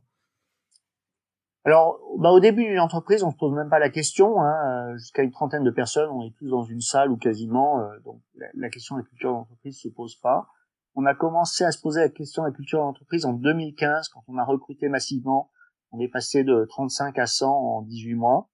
Alors, 1.64 2.00
bah, 2.18 2.30
au 2.30 2.40
début 2.40 2.64
d'une 2.64 2.80
entreprise, 2.80 3.22
on 3.22 3.30
se 3.30 3.36
pose 3.36 3.54
même 3.54 3.68
pas 3.68 3.78
la 3.78 3.90
question. 3.90 4.40
Hein, 4.40 4.90
euh, 4.90 4.96
jusqu'à 4.96 5.22
une 5.22 5.30
trentaine 5.30 5.62
de 5.62 5.70
personnes, 5.70 6.10
on 6.10 6.26
est 6.26 6.34
tous 6.36 6.48
dans 6.48 6.64
une 6.64 6.80
salle 6.80 7.10
ou 7.10 7.16
quasiment. 7.16 7.80
Euh, 7.80 8.00
donc, 8.04 8.20
la, 8.54 8.68
question 8.68 8.96
de 8.96 9.02
la 9.02 9.06
culture 9.06 9.30
d'entreprise 9.30 9.78
se 9.78 9.88
pose 9.88 10.16
pas. 10.16 10.48
On 10.94 11.06
a 11.06 11.14
commencé 11.14 11.64
à 11.64 11.72
se 11.72 11.80
poser 11.80 12.00
la 12.00 12.08
question 12.08 12.42
de 12.42 12.48
la 12.48 12.54
culture 12.54 12.80
d'entreprise 12.80 13.24
en 13.24 13.32
2015, 13.32 14.08
quand 14.08 14.22
on 14.28 14.36
a 14.36 14.44
recruté 14.44 14.88
massivement. 14.88 15.50
On 15.90 16.00
est 16.00 16.08
passé 16.08 16.44
de 16.44 16.66
35 16.68 17.18
à 17.18 17.26
100 17.26 17.46
en 17.48 17.82
18 17.82 18.14
mois. 18.14 18.50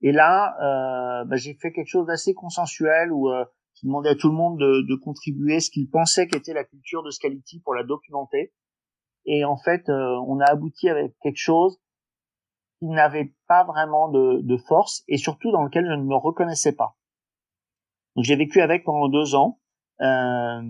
Et 0.00 0.12
là, 0.12 0.56
euh, 0.60 1.24
bah, 1.24 1.36
j'ai 1.36 1.54
fait 1.54 1.72
quelque 1.72 1.88
chose 1.88 2.06
d'assez 2.06 2.34
consensuel 2.34 3.12
où 3.12 3.30
euh, 3.30 3.44
j'ai 3.74 3.86
demandé 3.86 4.08
à 4.10 4.16
tout 4.16 4.28
le 4.28 4.34
monde 4.34 4.58
de, 4.58 4.82
de 4.88 4.94
contribuer 4.96 5.60
ce 5.60 5.70
qu'il 5.70 5.88
pensait 5.88 6.26
qu'était 6.26 6.54
la 6.54 6.64
culture 6.64 7.02
de 7.04 7.10
Scality 7.10 7.60
pour 7.60 7.74
la 7.74 7.84
documenter. 7.84 8.52
Et 9.24 9.44
en 9.44 9.56
fait, 9.56 9.88
euh, 9.88 10.16
on 10.26 10.40
a 10.40 10.46
abouti 10.46 10.88
avec 10.88 11.16
quelque 11.22 11.38
chose 11.38 11.80
qui 12.78 12.86
n'avait 12.86 13.32
pas 13.46 13.62
vraiment 13.64 14.08
de, 14.08 14.40
de, 14.42 14.56
force 14.56 15.04
et 15.06 15.16
surtout 15.16 15.52
dans 15.52 15.62
lequel 15.62 15.86
je 15.86 15.92
ne 15.92 16.02
me 16.02 16.16
reconnaissais 16.16 16.74
pas. 16.74 16.96
Donc 18.16 18.24
j'ai 18.24 18.34
vécu 18.34 18.60
avec 18.60 18.84
pendant 18.84 19.08
deux 19.08 19.36
ans. 19.36 19.60
Euh, 20.02 20.62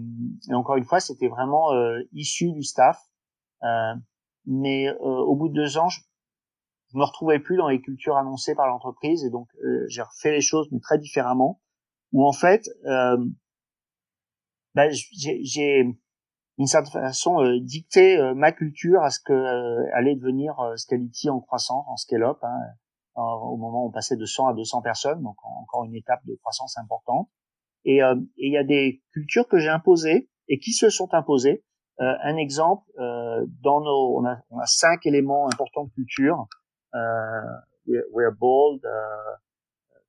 et 0.50 0.54
encore 0.54 0.76
une 0.76 0.84
fois, 0.84 1.00
c'était 1.00 1.28
vraiment 1.28 1.72
euh, 1.72 2.00
issu 2.12 2.52
du 2.52 2.62
staff. 2.62 3.00
Euh, 3.62 3.94
mais 4.44 4.90
au 4.98 5.36
bout 5.36 5.48
de 5.48 5.54
deux 5.54 5.78
ans, 5.78 5.88
je, 5.88 6.00
je 6.92 6.98
me 6.98 7.04
retrouvais 7.04 7.38
plus 7.38 7.56
dans 7.56 7.68
les 7.68 7.80
cultures 7.80 8.16
annoncées 8.16 8.54
par 8.54 8.66
l'entreprise. 8.66 9.24
Et 9.24 9.30
donc 9.30 9.48
euh, 9.64 9.84
j'ai 9.88 10.02
refait 10.02 10.32
les 10.32 10.40
choses 10.40 10.68
mais 10.70 10.80
très 10.80 10.98
différemment. 10.98 11.60
Où 12.12 12.26
en 12.26 12.32
fait 12.32 12.68
euh, 12.84 13.16
bah, 14.74 14.90
j'ai 14.90 15.84
d'une 16.58 16.66
certaine 16.66 17.02
façon 17.02 17.42
euh, 17.42 17.58
dicté 17.60 18.18
ma 18.34 18.52
culture 18.52 19.02
à 19.02 19.10
ce 19.10 19.20
que 19.20 19.92
allait 19.94 20.16
devenir 20.16 20.54
Scality 20.76 21.30
en 21.30 21.40
croissance 21.40 21.86
en 21.88 21.96
scale-up 21.96 22.38
hein, 22.42 22.58
au 23.14 23.56
moment 23.56 23.84
où 23.84 23.88
on 23.88 23.90
passait 23.90 24.16
de 24.16 24.26
100 24.26 24.48
à 24.48 24.54
200 24.54 24.82
personnes 24.82 25.22
donc 25.22 25.36
encore 25.42 25.84
une 25.84 25.94
étape 25.94 26.20
de 26.26 26.34
croissance 26.36 26.76
importante 26.76 27.30
et 27.84 28.00
il 28.36 28.52
y 28.52 28.56
a 28.56 28.64
des 28.64 29.02
cultures 29.12 29.48
que 29.48 29.58
j'ai 29.58 29.68
imposées 29.68 30.30
et 30.48 30.58
qui 30.58 30.72
se 30.72 30.90
sont 30.90 31.12
imposées 31.12 31.64
un 31.98 32.36
exemple 32.36 32.84
dans 32.98 33.80
nos 33.80 34.18
on 34.18 34.24
a, 34.24 34.38
on 34.50 34.58
a 34.58 34.66
cinq 34.66 35.06
éléments 35.06 35.46
importants 35.46 35.84
de 35.84 35.90
culture 35.90 36.46
Uh, 36.94 37.60
we 37.86 38.22
are 38.22 38.36
bold, 38.38 38.80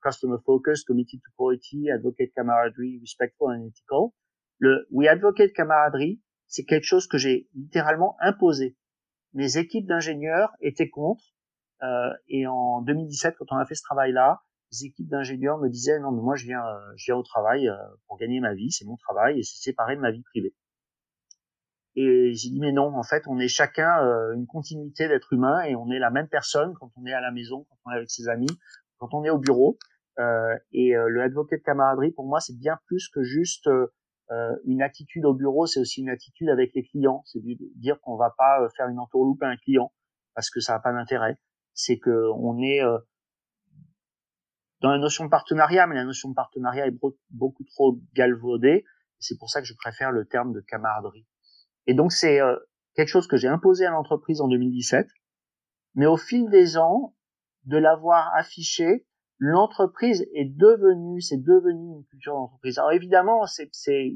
customer 0.03 0.37
focused, 0.45 0.85
committed 0.85 1.21
to 1.23 1.31
quality, 1.37 1.89
advocate 1.89 2.33
camaraderie, 2.35 2.99
respectful 2.99 3.49
and 3.49 3.65
ethical. 3.65 4.13
Le 4.59 4.85
we 4.91 5.07
advocate 5.07 5.53
camaraderie, 5.53 6.21
c'est 6.47 6.65
quelque 6.65 6.85
chose 6.85 7.07
que 7.07 7.17
j'ai 7.17 7.47
littéralement 7.55 8.15
imposé. 8.19 8.75
Les 9.33 9.57
équipes 9.57 9.87
d'ingénieurs 9.87 10.51
étaient 10.61 10.89
contre. 10.89 11.23
Euh, 11.81 12.13
et 12.27 12.45
en 12.47 12.81
2017, 12.81 13.35
quand 13.37 13.51
on 13.51 13.57
a 13.57 13.65
fait 13.65 13.75
ce 13.75 13.83
travail-là, 13.83 14.41
les 14.73 14.85
équipes 14.85 15.07
d'ingénieurs 15.07 15.57
me 15.59 15.69
disaient 15.69 15.99
non 15.99 16.11
mais 16.11 16.21
moi 16.21 16.35
je 16.35 16.45
viens, 16.45 16.65
euh, 16.65 16.93
je 16.95 17.05
viens 17.05 17.15
au 17.15 17.23
travail 17.23 17.67
euh, 17.67 17.75
pour 18.07 18.17
gagner 18.17 18.39
ma 18.39 18.53
vie, 18.53 18.71
c'est 18.71 18.85
mon 18.85 18.97
travail 18.97 19.39
et 19.39 19.43
c'est 19.43 19.61
séparé 19.61 19.95
de 19.95 20.01
ma 20.01 20.11
vie 20.11 20.23
privée. 20.23 20.55
Et 21.95 22.33
j'ai 22.33 22.49
dit 22.49 22.59
mais 22.59 22.71
non, 22.71 22.95
en 22.95 23.03
fait, 23.03 23.27
on 23.27 23.37
est 23.37 23.47
chacun 23.47 24.03
euh, 24.03 24.33
une 24.33 24.47
continuité 24.47 25.07
d'être 25.07 25.31
humain 25.31 25.61
et 25.61 25.75
on 25.75 25.91
est 25.91 25.99
la 25.99 26.09
même 26.09 26.27
personne 26.27 26.73
quand 26.79 26.89
on 26.97 27.05
est 27.05 27.13
à 27.13 27.21
la 27.21 27.31
maison, 27.31 27.67
quand 27.69 27.77
on 27.85 27.91
est 27.91 27.97
avec 27.97 28.09
ses 28.09 28.27
amis, 28.29 28.49
quand 28.97 29.13
on 29.13 29.23
est 29.23 29.29
au 29.29 29.37
bureau. 29.37 29.77
Et 30.71 30.93
le 30.93 31.21
advocate 31.21 31.59
de 31.59 31.63
camaraderie, 31.63 32.11
pour 32.11 32.27
moi, 32.27 32.39
c'est 32.39 32.55
bien 32.55 32.77
plus 32.85 33.09
que 33.09 33.23
juste 33.23 33.67
une 34.63 34.83
attitude 34.83 35.25
au 35.25 35.33
bureau, 35.33 35.65
c'est 35.65 35.79
aussi 35.79 36.01
une 36.01 36.09
attitude 36.09 36.49
avec 36.49 36.71
les 36.75 36.83
clients. 36.83 37.23
C'est 37.25 37.39
dire 37.75 37.99
qu'on 38.01 38.15
va 38.15 38.31
pas 38.37 38.67
faire 38.77 38.87
une 38.89 38.99
entourloupe 38.99 39.41
à 39.41 39.47
un 39.47 39.57
client 39.57 39.91
parce 40.35 40.51
que 40.51 40.59
ça 40.59 40.73
n'a 40.73 40.79
pas 40.79 40.93
d'intérêt. 40.93 41.37
C'est 41.73 41.97
que 41.97 42.29
on 42.35 42.61
est 42.61 42.81
dans 44.83 44.91
la 44.91 44.97
notion 44.97 45.23
de 45.23 45.29
partenariat, 45.29 45.87
mais 45.87 45.95
la 45.95 46.03
notion 46.03 46.29
de 46.29 46.35
partenariat 46.35 46.85
est 46.85 46.95
beaucoup 47.29 47.63
trop 47.63 47.99
galvaudée. 48.13 48.83
C'est 49.17 49.37
pour 49.39 49.49
ça 49.49 49.61
que 49.61 49.65
je 49.65 49.73
préfère 49.73 50.11
le 50.11 50.25
terme 50.25 50.51
de 50.51 50.59
camaraderie. 50.59 51.25
Et 51.87 51.93
donc 51.93 52.11
c'est 52.11 52.41
euh, 52.41 52.57
quelque 52.93 53.07
chose 53.07 53.25
que 53.25 53.37
j'ai 53.37 53.47
imposé 53.47 53.85
à 53.85 53.91
l'entreprise 53.91 54.41
en 54.41 54.49
2017. 54.49 55.07
Mais 55.95 56.05
au 56.05 56.17
fil 56.17 56.49
des 56.49 56.77
ans, 56.77 57.15
de 57.63 57.77
l'avoir 57.77 58.35
affiché, 58.35 59.07
l'entreprise 59.37 60.27
est 60.33 60.53
devenue, 60.53 61.21
c'est 61.21 61.41
devenu 61.41 61.95
une 61.95 62.05
culture 62.05 62.33
d'entreprise. 62.33 62.77
Alors 62.77 62.91
évidemment, 62.91 63.45
c'est 63.45 63.69
c'est 63.71 64.13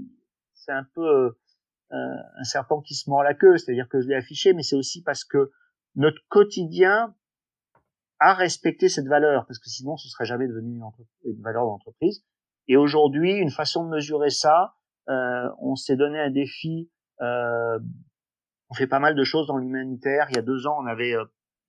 c'est 0.53 0.73
un 0.73 0.85
peu 0.95 1.07
euh, 1.07 1.31
un 1.91 2.43
serpent 2.43 2.81
qui 2.81 2.93
se 2.93 3.09
mord 3.09 3.23
la 3.23 3.35
queue, 3.35 3.57
c'est-à-dire 3.57 3.87
que 3.87 4.01
je 4.01 4.07
l'ai 4.09 4.15
affiché, 4.15 4.51
mais 4.51 4.63
c'est 4.63 4.75
aussi 4.75 5.01
parce 5.01 5.23
que 5.23 5.49
notre 5.95 6.19
quotidien 6.27 7.15
a 8.19 8.33
respecté 8.33 8.89
cette 8.89 9.07
valeur, 9.07 9.45
parce 9.45 9.59
que 9.59 9.69
sinon 9.69 9.97
ce 9.97 10.09
serait 10.09 10.25
jamais 10.25 10.47
devenu 10.47 10.79
une, 11.23 11.41
valeur 11.41 11.65
d'entreprise. 11.65 12.23
Et 12.67 12.77
aujourd'hui, 12.77 13.33
une 13.33 13.51
façon 13.51 13.85
de 13.85 13.89
mesurer 13.89 14.29
ça, 14.29 14.75
euh, 15.09 15.49
on 15.59 15.75
s'est 15.75 15.95
donné 15.95 16.19
un 16.19 16.31
défi. 16.31 16.91
Euh, 17.21 17.79
on 18.69 18.73
fait 18.73 18.87
pas 18.87 18.99
mal 18.99 19.15
de 19.15 19.23
choses 19.23 19.47
dans 19.47 19.57
l'humanitaire. 19.57 20.27
Il 20.29 20.35
y 20.35 20.39
a 20.39 20.41
deux 20.41 20.67
ans, 20.67 20.77
on 20.79 20.85
avait 20.85 21.15
euh, 21.15 21.23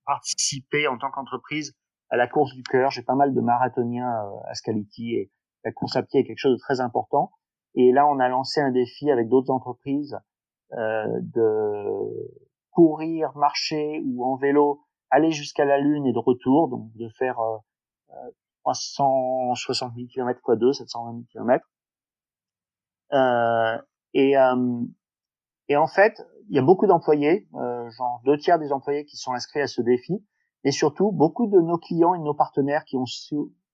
participé 0.05 0.87
en 0.87 0.97
tant 0.97 1.11
qu'entreprise 1.11 1.77
à 2.09 2.17
la 2.17 2.27
course 2.27 2.53
du 2.53 2.63
cœur. 2.63 2.91
J'ai 2.91 3.03
pas 3.03 3.15
mal 3.15 3.33
de 3.33 3.41
marathoniens 3.41 4.11
à 4.47 4.53
Scality 4.55 5.15
et 5.15 5.31
la 5.63 5.71
course 5.71 5.95
à 5.95 6.03
pied 6.03 6.21
est 6.21 6.23
quelque 6.25 6.39
chose 6.39 6.57
de 6.57 6.61
très 6.61 6.81
important. 6.81 7.31
Et 7.75 7.91
là, 7.91 8.07
on 8.07 8.19
a 8.19 8.27
lancé 8.27 8.61
un 8.61 8.71
défi 8.71 9.11
avec 9.11 9.29
d'autres 9.29 9.51
entreprises 9.51 10.17
euh, 10.73 11.07
de 11.21 12.41
courir, 12.71 13.35
marcher 13.35 14.01
ou 14.05 14.25
en 14.25 14.35
vélo, 14.35 14.81
aller 15.09 15.31
jusqu'à 15.31 15.65
la 15.65 15.79
Lune 15.79 16.05
et 16.05 16.13
de 16.13 16.19
retour, 16.19 16.69
donc 16.69 16.91
de 16.95 17.09
faire 17.17 17.39
euh, 17.39 18.29
360 18.63 19.93
000 19.95 20.07
km 20.07 20.39
x 20.39 20.59
2, 20.59 20.73
720 20.73 21.11
000 21.11 21.23
km. 21.31 21.65
Euh, 23.13 23.77
et, 24.13 24.37
euh, 24.37 24.81
et 25.67 25.77
en 25.77 25.87
fait, 25.87 26.21
il 26.49 26.55
y 26.55 26.59
a 26.59 26.61
beaucoup 26.61 26.87
d'employés, 26.87 27.47
euh, 27.55 27.89
genre 27.91 28.21
deux 28.25 28.37
tiers 28.37 28.59
des 28.59 28.71
employés 28.71 29.05
qui 29.05 29.17
sont 29.17 29.33
inscrits 29.33 29.61
à 29.61 29.67
ce 29.67 29.81
défi, 29.81 30.23
et 30.63 30.71
surtout 30.71 31.11
beaucoup 31.11 31.47
de 31.47 31.59
nos 31.59 31.77
clients 31.77 32.15
et 32.15 32.19
de 32.19 32.23
nos 32.23 32.33
partenaires 32.33 32.83
qui 32.85 32.97
ont 32.97 33.05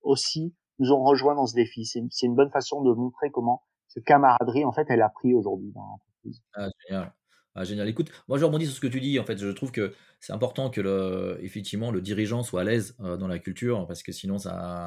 aussi 0.02 0.56
nous 0.78 0.92
ont 0.92 1.04
rejoints 1.04 1.36
dans 1.36 1.48
ce 1.48 1.56
défi. 1.56 1.86
C'est 1.86 2.00
une, 2.00 2.10
une 2.22 2.36
bonne 2.36 2.52
façon 2.52 2.82
de 2.82 2.94
montrer 2.94 3.32
comment 3.32 3.64
cette 3.88 4.04
camaraderie, 4.04 4.66
en 4.66 4.74
fait, 4.74 4.86
elle 4.90 5.02
a 5.02 5.10
pris 5.10 5.34
aujourd'hui 5.34 5.72
dans 5.72 5.86
l'entreprise. 5.86 6.44
Ah, 6.54 6.68
génial. 6.88 7.14
Ah, 7.56 7.64
génial. 7.64 7.88
Écoute, 7.88 8.12
moi 8.28 8.38
je 8.38 8.44
rebondis 8.44 8.66
sur 8.66 8.76
ce 8.76 8.82
que 8.82 8.88
tu 8.88 9.00
dis. 9.00 9.18
En 9.20 9.24
fait, 9.26 9.38
je 9.38 9.48
trouve 9.48 9.72
que 9.72 9.94
c'est 10.20 10.34
important 10.34 10.70
que 10.70 10.82
le, 10.82 11.40
le 11.42 12.02
dirigeant 12.02 12.44
soit 12.44 12.62
à 12.62 12.64
l'aise 12.66 12.96
euh, 13.02 13.16
dans 13.16 13.28
la 13.30 13.40
culture, 13.40 13.88
parce 13.88 14.04
que 14.04 14.12
sinon, 14.12 14.38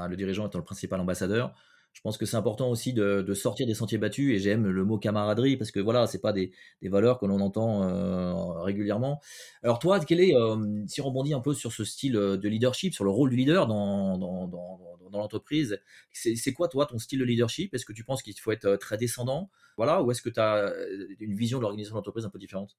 le 0.09 0.17
dirigeant 0.17 0.47
étant 0.47 0.59
le 0.59 0.65
principal 0.65 1.01
ambassadeur, 1.01 1.55
je 1.92 2.00
pense 2.02 2.16
que 2.16 2.26
c'est 2.26 2.37
important 2.37 2.71
aussi 2.71 2.92
de, 2.92 3.35
sortir 3.35 3.66
des 3.66 3.75
sentiers 3.75 3.99
battus 3.99 4.35
et 4.35 4.38
j'aime 4.38 4.68
le 4.68 4.85
mot 4.85 4.99
camaraderie 4.99 5.57
parce 5.57 5.71
que 5.71 5.80
voilà, 5.80 6.07
c'est 6.07 6.21
pas 6.21 6.33
des, 6.33 6.52
valeurs 6.83 7.18
que 7.18 7.26
l'on 7.26 7.40
entend 7.40 7.83
euh, 7.83 8.62
régulièrement. 8.62 9.21
Alors 9.62 9.78
toi, 9.78 9.99
quel 10.00 10.21
est, 10.21 10.35
euh, 10.35 10.85
si 10.87 11.00
on 11.00 11.07
rebondit 11.07 11.35
un 11.35 11.40
peu 11.40 11.54
sur 11.54 11.73
ce 11.73 11.85
style 11.85 12.12
de 12.12 12.49
leadership, 12.49 12.95
sur 12.95 13.04
le 13.04 13.11
rôle 13.11 13.30
du 13.30 13.37
leader 13.37 13.66
dans, 13.66 14.16
dans 14.16 15.18
l'entreprise, 15.18 15.80
c'est 16.12 16.52
quoi 16.52 16.68
toi 16.68 16.87
ton 16.87 16.99
style 16.99 17.18
de 17.18 17.25
leadership? 17.25 17.75
Est-ce 17.75 17.85
que 17.85 17.92
tu 17.92 18.04
penses 18.04 18.23
qu'il 18.23 18.38
faut 18.38 18.52
être 18.52 18.76
très 18.76 18.97
descendant, 18.97 19.50
voilà, 19.76 20.02
ou 20.02 20.11
est-ce 20.11 20.23
que 20.23 20.30
tu 20.30 20.40
as 20.40 20.73
une 21.18 21.35
vision 21.35 21.59
de 21.59 21.62
l'organisation 21.62 21.95
de 21.95 21.99
l'entreprise 21.99 22.25
un 22.25 22.30
peu 22.30 22.38
différente? 22.38 22.76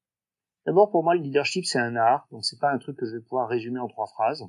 D'abord, 0.66 0.92
pour 0.92 1.04
moi, 1.04 1.16
le 1.16 1.22
leadership, 1.22 1.66
c'est 1.66 1.80
un 1.80 1.96
art, 1.96 2.28
donc 2.32 2.46
c'est 2.46 2.60
pas 2.60 2.72
un 2.72 2.78
truc 2.78 2.98
que 2.98 3.06
je 3.06 3.16
vais 3.16 3.22
pouvoir 3.22 3.50
résumer 3.50 3.80
en 3.80 3.88
trois 3.88 4.08
phrases. 4.08 4.44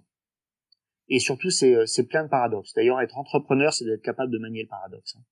Et 1.10 1.18
surtout, 1.18 1.50
c'est, 1.50 1.74
euh, 1.74 1.86
c'est 1.86 2.06
plein 2.06 2.22
de 2.22 2.28
paradoxes. 2.28 2.72
D'ailleurs, 2.74 3.00
être 3.00 3.18
entrepreneur, 3.18 3.72
c'est 3.74 3.84
d'être 3.84 4.02
capable 4.02 4.32
de 4.32 4.38
manier 4.38 4.62
le 4.62 4.68
paradoxe. 4.68 5.16
Hein. 5.16 5.22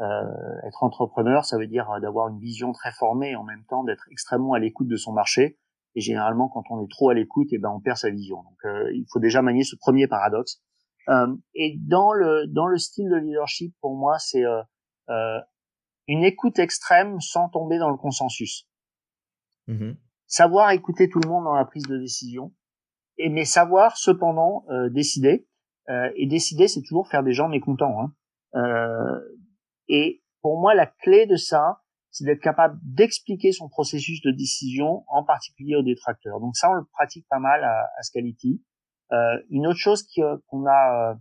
Euh, 0.00 0.66
être 0.68 0.82
entrepreneur, 0.82 1.44
ça 1.44 1.58
veut 1.58 1.66
dire 1.66 1.90
euh, 1.90 2.00
d'avoir 2.00 2.28
une 2.28 2.38
vision 2.38 2.72
très 2.72 2.92
formée 2.92 3.30
et 3.30 3.36
en 3.36 3.44
même 3.44 3.64
temps 3.68 3.82
d'être 3.82 4.06
extrêmement 4.10 4.52
à 4.52 4.58
l'écoute 4.58 4.88
de 4.88 4.96
son 4.96 5.12
marché. 5.12 5.58
Et 5.94 6.00
généralement, 6.00 6.48
quand 6.48 6.64
on 6.70 6.82
est 6.82 6.90
trop 6.90 7.10
à 7.10 7.14
l'écoute, 7.14 7.52
et 7.52 7.56
eh 7.56 7.58
ben 7.58 7.70
on 7.70 7.80
perd 7.80 7.96
sa 7.96 8.10
vision. 8.10 8.42
Donc, 8.42 8.58
euh, 8.64 8.90
il 8.94 9.06
faut 9.12 9.20
déjà 9.20 9.42
manier 9.42 9.64
ce 9.64 9.76
premier 9.76 10.06
paradoxe. 10.06 10.62
Euh, 11.08 11.34
et 11.54 11.76
dans 11.78 12.12
le 12.12 12.46
dans 12.46 12.66
le 12.66 12.78
style 12.78 13.10
de 13.10 13.16
leadership, 13.16 13.74
pour 13.80 13.96
moi, 13.96 14.18
c'est 14.18 14.44
euh, 14.44 15.40
une 16.06 16.24
écoute 16.24 16.58
extrême 16.58 17.20
sans 17.20 17.48
tomber 17.48 17.78
dans 17.78 17.90
le 17.90 17.96
consensus. 17.96 18.68
Mmh 19.66 19.92
savoir 20.32 20.70
écouter 20.70 21.10
tout 21.10 21.20
le 21.22 21.28
monde 21.28 21.44
dans 21.44 21.54
la 21.54 21.66
prise 21.66 21.86
de 21.86 21.98
décision, 21.98 22.54
et 23.18 23.28
mais 23.28 23.44
savoir 23.44 23.96
cependant 23.96 24.64
euh, 24.70 24.88
décider. 24.88 25.46
Euh, 25.88 26.10
et 26.16 26.26
décider, 26.26 26.68
c'est 26.68 26.82
toujours 26.82 27.08
faire 27.08 27.22
des 27.22 27.32
gens 27.32 27.48
mécontents. 27.48 28.00
Hein. 28.00 28.12
Euh, 28.54 29.20
et 29.88 30.22
pour 30.40 30.60
moi, 30.60 30.74
la 30.74 30.86
clé 30.86 31.26
de 31.26 31.36
ça, 31.36 31.80
c'est 32.10 32.24
d'être 32.24 32.40
capable 32.40 32.78
d'expliquer 32.82 33.52
son 33.52 33.68
processus 33.68 34.20
de 34.22 34.30
décision, 34.30 35.04
en 35.08 35.24
particulier 35.24 35.76
aux 35.76 35.82
détracteurs. 35.82 36.40
Donc 36.40 36.56
ça, 36.56 36.70
on 36.70 36.74
le 36.74 36.84
pratique 36.84 37.26
pas 37.28 37.38
mal 37.38 37.64
à, 37.64 37.88
à 37.98 38.02
Scality. 38.02 38.62
Euh, 39.12 39.38
une 39.50 39.66
autre 39.66 39.78
chose 39.78 40.06
qu'on 40.46 40.66
a 40.66 41.16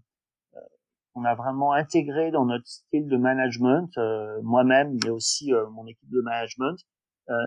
qu'on 1.13 1.25
a 1.25 1.35
vraiment 1.35 1.73
intégré 1.73 2.31
dans 2.31 2.45
notre 2.45 2.65
style 2.65 3.09
de 3.09 3.17
management, 3.17 3.89
moi-même, 4.43 4.97
mais 5.03 5.09
aussi 5.09 5.51
mon 5.73 5.85
équipe 5.85 6.09
de 6.09 6.21
management, 6.21 6.77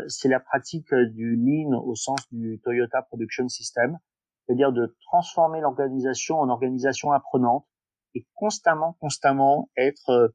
c'est 0.07 0.29
la 0.29 0.39
pratique 0.39 0.93
du 0.93 1.35
lean 1.35 1.73
au 1.83 1.95
sens 1.95 2.21
du 2.31 2.61
Toyota 2.63 3.01
Production 3.01 3.49
System 3.49 3.99
c'est-à-dire 4.47 4.73
de 4.73 4.97
transformer 5.03 5.61
l'organisation 5.61 6.39
en 6.39 6.49
organisation 6.49 7.13
apprenante 7.13 7.67
et 8.15 8.27
constamment, 8.35 8.97
constamment 9.01 9.71
être 9.77 10.11
euh, 10.11 10.29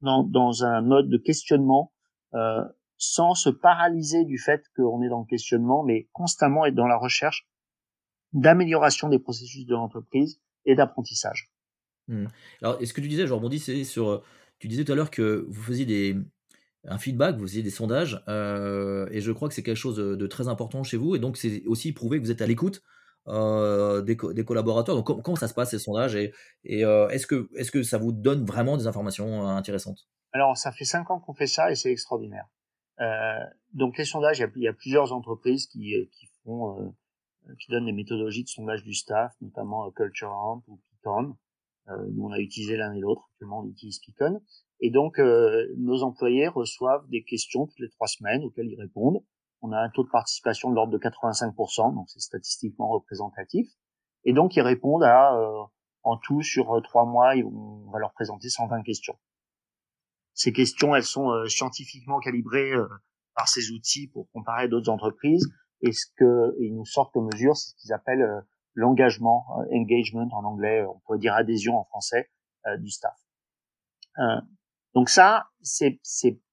dans, 0.00 0.22
dans 0.22 0.64
un 0.64 0.82
mode 0.82 1.08
de 1.08 1.18
questionnement 1.18 1.92
euh, 2.34 2.62
sans 2.96 3.34
se 3.34 3.50
paralyser 3.50 4.24
du 4.24 4.38
fait 4.38 4.62
qu'on 4.76 5.02
est 5.02 5.08
dans 5.08 5.20
le 5.20 5.26
questionnement, 5.26 5.82
mais 5.82 6.08
constamment 6.12 6.64
être 6.66 6.74
dans 6.74 6.86
la 6.86 6.96
recherche 6.96 7.48
d'amélioration 8.32 9.08
des 9.08 9.18
processus 9.18 9.66
de 9.66 9.74
l'entreprise 9.74 10.40
et 10.64 10.74
d'apprentissage. 10.74 11.50
Mmh. 12.08 12.26
Alors, 12.62 12.80
est-ce 12.80 12.94
que 12.94 13.00
tu 13.00 13.08
disais, 13.08 13.26
je 13.26 13.32
rebondis 13.32 13.84
sur, 13.84 14.08
euh, 14.08 14.22
tu 14.58 14.68
disais 14.68 14.84
tout 14.84 14.92
à 14.92 14.94
l'heure 14.94 15.10
que 15.10 15.44
vous 15.48 15.62
faisiez 15.62 15.84
des, 15.84 16.16
un 16.84 16.98
feedback, 16.98 17.36
vous 17.36 17.46
faisiez 17.46 17.62
des 17.62 17.70
sondages, 17.70 18.22
euh, 18.28 19.08
et 19.10 19.20
je 19.20 19.32
crois 19.32 19.48
que 19.48 19.54
c'est 19.54 19.62
quelque 19.62 19.76
chose 19.76 19.96
de, 19.96 20.14
de, 20.14 20.26
très 20.26 20.48
important 20.48 20.84
chez 20.84 20.96
vous, 20.96 21.16
et 21.16 21.18
donc 21.18 21.36
c'est 21.36 21.64
aussi 21.66 21.92
prouver 21.92 22.18
que 22.18 22.24
vous 22.24 22.30
êtes 22.30 22.42
à 22.42 22.46
l'écoute 22.46 22.82
euh, 23.28 24.02
des, 24.02 24.16
collaborateurs. 24.16 24.96
Donc, 24.96 25.22
comment, 25.22 25.36
ça 25.36 25.46
se 25.46 25.54
passe 25.54 25.70
ces 25.70 25.78
sondages 25.78 26.16
et, 26.16 26.32
euh, 26.84 27.08
est-ce 27.08 27.28
que, 27.28 27.48
est 27.54 27.70
que 27.70 27.84
ça 27.84 27.96
vous 27.98 28.10
donne 28.10 28.44
vraiment 28.44 28.76
des 28.76 28.88
informations 28.88 29.46
euh, 29.46 29.52
intéressantes? 29.52 30.08
Alors, 30.32 30.56
ça 30.56 30.72
fait 30.72 30.84
cinq 30.84 31.08
ans 31.10 31.20
qu'on 31.20 31.34
fait 31.34 31.46
ça 31.46 31.70
et 31.70 31.76
c'est 31.76 31.92
extraordinaire. 31.92 32.46
donc, 33.72 33.96
les 33.96 34.04
sondages, 34.04 34.44
il 34.56 34.62
y 34.62 34.68
a, 34.68 34.72
plusieurs 34.72 35.12
entreprises 35.12 35.66
qui, 35.66 35.94
qui 36.10 36.26
font, 36.42 36.94
qui 37.60 37.70
donnent 37.70 37.86
des 37.86 37.92
méthodologies 37.92 38.42
de 38.42 38.48
sondage 38.48 38.82
du 38.82 38.94
staff, 38.94 39.32
notamment 39.40 39.90
Culture 39.92 40.32
Amp 40.32 40.64
ou 40.66 40.80
Python. 40.90 41.36
nous, 41.88 42.24
on 42.24 42.32
a 42.32 42.38
utilisé 42.38 42.76
l'un 42.76 42.92
et 42.92 43.00
l'autre. 43.00 43.28
Actuellement, 43.34 43.60
on 43.60 43.68
utilise 43.68 44.00
Python. 44.00 44.42
Et 44.80 44.90
donc, 44.90 45.18
nos 45.18 46.02
employés 46.02 46.48
reçoivent 46.48 47.08
des 47.08 47.22
questions 47.22 47.66
toutes 47.66 47.78
les 47.78 47.90
trois 47.90 48.08
semaines 48.08 48.42
auxquelles 48.42 48.68
ils 48.68 48.80
répondent 48.80 49.22
on 49.62 49.70
a 49.72 49.78
un 49.78 49.88
taux 49.88 50.02
de 50.02 50.10
participation 50.10 50.70
de 50.70 50.74
l'ordre 50.74 50.92
de 50.92 50.98
85%, 50.98 51.94
donc 51.94 52.10
c'est 52.10 52.20
statistiquement 52.20 52.88
représentatif. 52.88 53.68
Et 54.24 54.32
donc 54.32 54.56
ils 54.56 54.60
répondent 54.60 55.04
à, 55.04 55.34
euh, 55.36 55.62
en 56.02 56.18
tout 56.18 56.42
sur 56.42 56.74
euh, 56.74 56.80
trois 56.80 57.06
mois, 57.06 57.34
on 57.36 57.90
va 57.90 58.00
leur 58.00 58.12
présenter 58.12 58.48
120 58.48 58.82
questions. 58.82 59.16
Ces 60.34 60.52
questions, 60.52 60.94
elles 60.94 61.04
sont 61.04 61.30
euh, 61.30 61.46
scientifiquement 61.46 62.18
calibrées 62.18 62.72
par 63.34 63.48
ces 63.48 63.70
outils 63.70 64.08
pour 64.08 64.28
comparer 64.32 64.68
d'autres 64.68 64.90
entreprises. 64.90 65.48
Et 65.80 65.92
ce 65.92 66.06
que 66.16 66.54
ils 66.60 66.74
nous 66.74 66.84
sortent 66.84 67.12
comme 67.12 67.28
mesure, 67.32 67.56
c'est 67.56 67.70
ce 67.70 67.74
qu'ils 67.76 67.92
appellent 67.92 68.44
l'engagement, 68.74 69.46
engagement 69.72 70.28
en 70.32 70.44
anglais, 70.44 70.84
on 70.86 71.00
pourrait 71.00 71.18
dire 71.18 71.34
adhésion 71.34 71.76
en 71.76 71.84
français, 71.84 72.30
du 72.78 72.88
staff. 72.88 73.18
donc 74.94 75.08
ça, 75.08 75.48
c'est 75.60 76.00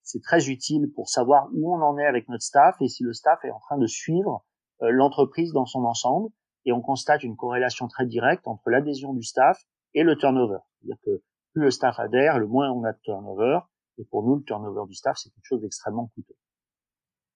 c'est 0.09 0.23
très 0.23 0.49
utile 0.49 0.91
pour 0.95 1.07
savoir 1.07 1.49
où 1.53 1.71
on 1.71 1.81
en 1.81 1.95
est 1.99 2.05
avec 2.05 2.27
notre 2.29 2.41
staff 2.41 2.75
et 2.81 2.87
si 2.87 3.03
le 3.03 3.13
staff 3.13 3.37
est 3.43 3.51
en 3.51 3.59
train 3.59 3.77
de 3.77 3.85
suivre 3.85 4.43
euh, 4.81 4.89
l'entreprise 4.89 5.53
dans 5.53 5.67
son 5.67 5.83
ensemble. 5.85 6.29
Et 6.65 6.71
on 6.71 6.81
constate 6.81 7.23
une 7.23 7.35
corrélation 7.35 7.87
très 7.87 8.07
directe 8.07 8.47
entre 8.47 8.71
l'adhésion 8.71 9.13
du 9.13 9.21
staff 9.21 9.61
et 9.93 10.01
le 10.01 10.17
turnover. 10.17 10.57
C'est-à-dire 10.79 10.97
que 11.05 11.23
plus 11.53 11.61
le 11.61 11.71
staff 11.71 11.99
adhère, 11.99 12.39
le 12.39 12.47
moins 12.47 12.71
on 12.71 12.83
a 12.85 12.91
de 12.91 12.99
turnover. 13.03 13.59
Et 13.99 14.05
pour 14.05 14.23
nous, 14.23 14.37
le 14.37 14.43
turnover 14.43 14.87
du 14.87 14.95
staff, 14.95 15.15
c'est 15.17 15.29
quelque 15.29 15.45
chose 15.45 15.61
d'extrêmement 15.61 16.07
coûteux. 16.15 16.35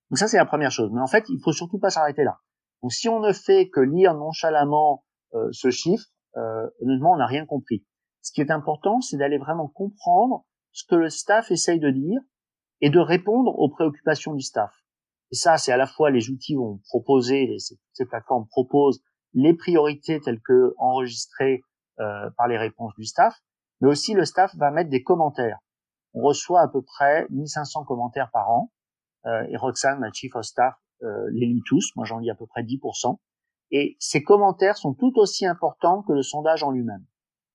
Donc 0.10 0.18
ça, 0.18 0.28
c'est 0.28 0.38
la 0.38 0.46
première 0.46 0.72
chose. 0.72 0.90
Mais 0.92 1.02
en 1.02 1.08
fait, 1.08 1.26
il 1.30 1.40
faut 1.44 1.52
surtout 1.52 1.78
pas 1.78 1.92
s'arrêter 1.92 2.24
là. 2.24 2.40
Donc 2.82 2.92
si 2.92 3.08
on 3.08 3.20
ne 3.20 3.34
fait 3.34 3.70
que 3.70 3.82
lire 3.82 4.16
nonchalamment 4.16 5.06
euh, 5.36 5.48
ce 5.52 5.70
chiffre, 5.70 6.08
euh, 6.38 6.68
honnêtement, 6.82 7.12
on 7.12 7.18
n'a 7.18 7.28
rien 7.28 7.46
compris. 7.46 7.86
Ce 8.22 8.32
qui 8.32 8.42
est 8.42 8.52
important, 8.52 9.00
c'est 9.00 9.18
d'aller 9.18 9.38
vraiment 9.38 9.68
comprendre 9.68 10.44
ce 10.72 10.86
que 10.88 10.96
le 10.96 11.10
staff 11.10 11.52
essaye 11.52 11.80
de 11.80 11.92
dire 11.92 12.20
et 12.84 12.90
de 12.90 13.00
répondre 13.00 13.58
aux 13.58 13.70
préoccupations 13.70 14.34
du 14.34 14.42
staff. 14.42 14.74
Et 15.32 15.36
ça, 15.36 15.58
c'est 15.58 15.72
à 15.72 15.78
la 15.78 15.88
fois 15.88 16.12
les 16.12 16.30
outils 16.30 16.56
vont 16.56 16.82
proposer, 16.90 17.56
ces, 17.58 18.06
plateformes 18.06 18.46
proposent 18.50 19.02
les 19.34 19.54
priorités 19.54 20.20
telles 20.20 20.42
que 20.42 20.74
enregistrées 20.78 21.62
euh, 22.02 22.30
par 22.38 22.50
les 22.50 22.58
réponses 22.58 22.94
du 22.98 23.06
staff, 23.06 23.40
mais 23.80 23.88
aussi 23.88 24.14
le 24.14 24.26
staff 24.26 24.54
va 24.58 24.70
mettre 24.70 24.90
des 24.90 25.02
commentaires. 25.02 25.60
On 26.14 26.24
reçoit 26.24 26.60
à 26.60 26.68
peu 26.68 26.82
près 26.82 27.26
1500 27.30 27.86
commentaires 27.86 28.30
par 28.34 28.52
an, 28.52 28.70
euh, 29.28 29.48
et 29.50 29.56
Roxane, 29.56 30.00
ma 30.00 30.12
chief 30.12 30.36
of 30.36 30.44
staff, 30.44 30.76
euh, 31.04 31.30
les 31.32 31.46
lit 31.46 31.64
tous, 31.66 31.96
moi 31.96 32.04
j'en 32.04 32.20
lis 32.20 32.30
à 32.30 32.36
peu 32.36 32.48
près 32.48 32.64
10%, 32.64 33.18
et 33.72 33.96
ces 33.98 34.24
commentaires 34.24 34.76
sont 34.76 34.94
tout 34.94 35.14
aussi 35.16 35.46
importants 35.46 36.04
que 36.04 36.12
le 36.12 36.22
sondage 36.22 36.64
en 36.64 36.72
lui-même. 36.72 37.06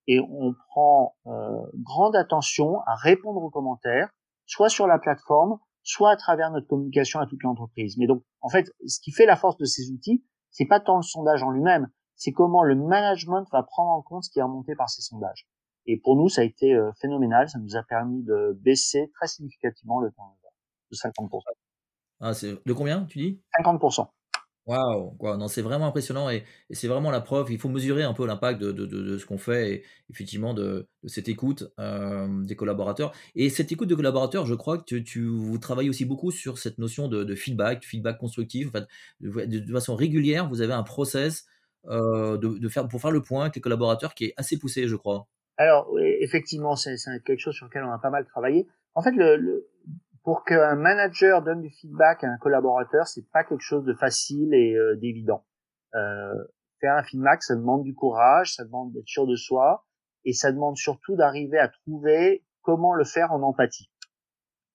et 0.06 0.20
on 0.20 0.54
prend 0.70 1.16
euh, 1.26 1.60
grande 1.74 2.16
attention 2.16 2.80
à 2.86 2.94
répondre 2.94 3.42
aux 3.42 3.50
commentaires, 3.50 4.08
soit 4.48 4.68
sur 4.68 4.88
la 4.88 4.98
plateforme, 4.98 5.58
soit 5.82 6.10
à 6.10 6.16
travers 6.16 6.50
notre 6.50 6.66
communication 6.66 7.20
à 7.20 7.26
toute 7.26 7.42
l'entreprise. 7.44 7.96
Mais 7.98 8.06
donc, 8.06 8.24
en 8.40 8.48
fait, 8.48 8.72
ce 8.86 8.98
qui 9.00 9.12
fait 9.12 9.26
la 9.26 9.36
force 9.36 9.56
de 9.58 9.64
ces 9.64 9.90
outils, 9.92 10.24
c'est 10.50 10.66
pas 10.66 10.80
tant 10.80 10.96
le 10.96 11.02
sondage 11.02 11.42
en 11.42 11.50
lui-même, 11.50 11.88
c'est 12.16 12.32
comment 12.32 12.64
le 12.64 12.74
management 12.74 13.46
va 13.52 13.62
prendre 13.62 13.90
en 13.90 14.02
compte 14.02 14.24
ce 14.24 14.30
qui 14.30 14.40
est 14.40 14.42
remonté 14.42 14.74
par 14.74 14.90
ces 14.90 15.02
sondages. 15.02 15.46
Et 15.86 15.98
pour 15.98 16.16
nous, 16.16 16.28
ça 16.28 16.40
a 16.40 16.44
été 16.44 16.74
euh, 16.74 16.90
phénoménal. 17.00 17.48
Ça 17.48 17.58
nous 17.58 17.76
a 17.76 17.82
permis 17.82 18.22
de 18.24 18.58
baisser 18.60 19.10
très 19.14 19.28
significativement 19.28 20.00
le 20.00 20.10
temps 20.10 20.36
de 20.90 20.96
50%. 20.96 21.40
Ah, 22.20 22.34
c'est 22.34 22.58
de 22.66 22.72
combien, 22.72 23.04
tu 23.04 23.18
dis? 23.18 23.42
50%. 23.60 24.08
Waouh, 24.68 25.16
wow. 25.18 25.38
non, 25.38 25.48
c'est 25.48 25.62
vraiment 25.62 25.86
impressionnant 25.86 26.28
et, 26.28 26.44
c'est 26.70 26.88
vraiment 26.88 27.10
la 27.10 27.22
preuve. 27.22 27.50
Il 27.50 27.58
faut 27.58 27.70
mesurer 27.70 28.02
un 28.02 28.12
peu 28.12 28.26
l'impact 28.26 28.60
de, 28.60 28.70
de, 28.70 28.84
de, 28.84 29.16
ce 29.16 29.24
qu'on 29.24 29.38
fait 29.38 29.72
et 29.72 29.84
effectivement 30.10 30.52
de, 30.52 30.86
cette 31.06 31.30
écoute 31.30 31.64
euh, 31.80 32.44
des 32.44 32.54
collaborateurs. 32.54 33.12
Et 33.34 33.48
cette 33.48 33.72
écoute 33.72 33.88
de 33.88 33.94
collaborateurs, 33.94 34.44
je 34.44 34.54
crois 34.54 34.76
que 34.76 34.96
tu, 34.96 35.26
vous 35.26 35.56
travaillez 35.56 35.88
aussi 35.88 36.04
beaucoup 36.04 36.30
sur 36.30 36.58
cette 36.58 36.76
notion 36.76 37.08
de, 37.08 37.34
feedback, 37.34 37.82
feedback 37.82 38.18
constructif. 38.18 38.68
En 38.68 38.72
fait, 38.72 38.86
de, 39.20 39.72
façon 39.72 39.96
régulière, 39.96 40.46
vous 40.46 40.60
avez 40.60 40.74
un 40.74 40.82
process 40.82 41.46
euh, 41.86 42.36
de, 42.36 42.68
faire, 42.68 42.86
pour 42.88 43.00
faire 43.00 43.10
le 43.10 43.22
point 43.22 43.44
avec 43.44 43.56
les 43.56 43.62
collaborateurs 43.62 44.12
qui 44.12 44.26
est 44.26 44.34
assez 44.36 44.58
poussé, 44.58 44.86
je 44.86 44.96
crois. 44.96 45.28
Alors, 45.56 45.88
effectivement, 46.20 46.76
c'est 46.76 46.96
quelque 47.24 47.40
chose 47.40 47.54
sur 47.54 47.64
lequel 47.64 47.84
on 47.84 47.90
a 47.90 47.98
pas 47.98 48.10
mal 48.10 48.26
travaillé. 48.26 48.68
En 48.94 49.00
fait, 49.00 49.12
le 49.12 49.66
pour 50.28 50.44
qu'un 50.44 50.74
manager 50.74 51.42
donne 51.42 51.62
du 51.62 51.70
feedback 51.70 52.22
à 52.22 52.26
un 52.26 52.36
collaborateur, 52.36 53.06
c'est 53.06 53.26
pas 53.32 53.44
quelque 53.44 53.62
chose 53.62 53.86
de 53.86 53.94
facile 53.94 54.52
et 54.52 54.74
euh, 54.74 54.94
d'évident. 54.96 55.46
Euh, 55.94 56.34
faire 56.82 56.96
un 56.96 57.02
feedback, 57.02 57.42
ça 57.42 57.56
demande 57.56 57.82
du 57.82 57.94
courage, 57.94 58.54
ça 58.54 58.66
demande 58.66 58.92
d'être 58.92 59.08
sûr 59.08 59.26
de 59.26 59.36
soi, 59.36 59.86
et 60.26 60.34
ça 60.34 60.52
demande 60.52 60.76
surtout 60.76 61.16
d'arriver 61.16 61.56
à 61.56 61.68
trouver 61.68 62.44
comment 62.60 62.92
le 62.92 63.04
faire 63.04 63.32
en 63.32 63.40
empathie. 63.40 63.90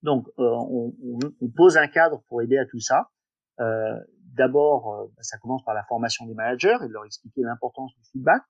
Donc, 0.02 0.28
euh, 0.40 0.44
on, 0.44 0.92
on, 1.40 1.50
pose 1.56 1.78
un 1.78 1.88
cadre 1.88 2.24
pour 2.30 2.42
aider 2.42 2.58
à 2.58 2.66
tout 2.66 2.80
ça. 2.80 3.12
Euh, 3.60 3.94
D'abord, 4.36 5.12
bah, 5.16 5.22
ça 5.22 5.38
commence 5.38 5.64
par 5.64 5.76
la 5.76 5.84
formation 5.84 6.26
des 6.26 6.34
managers 6.34 6.78
et 6.84 6.88
de 6.88 6.94
leur 6.94 7.06
expliquer 7.06 7.42
l'importance 7.44 7.94
du 7.94 8.02
feedback. 8.12 8.42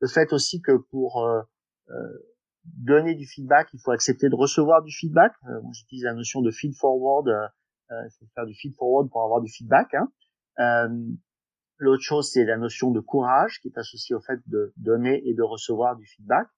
Le 0.00 0.08
fait 0.08 0.32
aussi 0.32 0.62
que 0.62 0.72
pour 0.90 1.22
donner 2.74 3.14
du 3.14 3.26
feedback, 3.26 3.68
il 3.72 3.80
faut 3.80 3.92
accepter 3.92 4.28
de 4.28 4.34
recevoir 4.34 4.82
du 4.82 4.92
feedback. 4.92 5.32
Euh, 5.48 5.60
J'utilise 5.72 6.04
la 6.04 6.14
notion 6.14 6.42
de 6.42 6.50
feed 6.50 6.74
forward. 6.74 7.28
Euh, 7.28 7.46
euh, 7.92 8.02
il 8.04 8.10
faut 8.18 8.26
faire 8.34 8.46
du 8.46 8.54
feed 8.54 8.74
forward 8.76 9.08
pour 9.10 9.22
avoir 9.22 9.40
du 9.40 9.50
feedback. 9.50 9.94
Hein. 9.94 10.08
Euh, 10.58 10.88
L'autre 11.78 12.02
chose, 12.02 12.30
c'est 12.32 12.44
la 12.46 12.56
notion 12.56 12.90
de 12.90 13.00
courage 13.00 13.60
qui 13.60 13.68
est 13.68 13.76
associée 13.76 14.16
au 14.16 14.20
fait 14.20 14.40
de 14.46 14.72
donner 14.78 15.20
et 15.28 15.34
de 15.34 15.42
recevoir 15.42 15.94
du 15.96 16.06
feedback. 16.06 16.48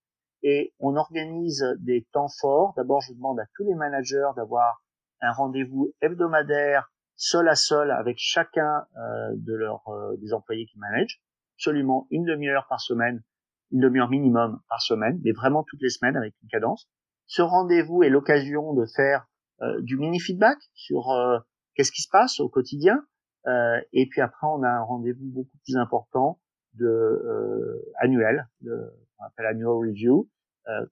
Et 0.44 0.72
on 0.78 0.94
organise 0.94 1.64
des 1.80 2.06
temps 2.12 2.28
forts. 2.28 2.72
D'abord, 2.76 3.00
je 3.00 3.12
demande 3.12 3.40
à 3.40 3.46
tous 3.56 3.64
les 3.64 3.74
managers 3.74 4.28
d'avoir 4.36 4.84
un 5.20 5.32
rendez-vous 5.32 5.92
hebdomadaire, 6.00 6.92
seul 7.16 7.48
à 7.48 7.56
seul, 7.56 7.90
avec 7.90 8.16
chacun 8.20 8.86
euh, 8.96 9.34
de 9.34 9.54
leurs 9.54 9.82
des 10.18 10.32
employés 10.32 10.66
qui 10.66 10.78
managent. 10.78 11.20
Absolument 11.56 12.06
une 12.12 12.24
demi-heure 12.24 12.68
par 12.68 12.80
semaine 12.80 13.24
une 13.72 13.80
demi-heure 13.80 14.10
minimum 14.10 14.60
par 14.68 14.80
semaine, 14.80 15.20
mais 15.24 15.32
vraiment 15.32 15.64
toutes 15.64 15.82
les 15.82 15.90
semaines 15.90 16.16
avec 16.16 16.34
une 16.42 16.48
cadence. 16.48 16.88
Ce 17.26 17.42
rendez-vous 17.42 18.02
est 18.02 18.08
l'occasion 18.08 18.72
de 18.74 18.86
faire 18.86 19.26
euh, 19.60 19.80
du 19.82 19.96
mini 19.96 20.20
feedback 20.20 20.58
sur 20.72 21.10
euh, 21.10 21.38
qu'est-ce 21.74 21.92
qui 21.92 22.02
se 22.02 22.08
passe 22.10 22.40
au 22.40 22.48
quotidien. 22.48 23.04
Euh, 23.46 23.80
et 23.92 24.06
puis 24.06 24.20
après, 24.20 24.46
on 24.46 24.62
a 24.62 24.68
un 24.68 24.82
rendez-vous 24.82 25.26
beaucoup 25.26 25.58
plus 25.64 25.76
important 25.76 26.40
de 26.74 27.82
annuel, 28.00 28.48
de, 28.60 28.92
on 29.18 29.24
appelle 29.24 29.46
annual 29.46 29.70
review, 29.70 30.28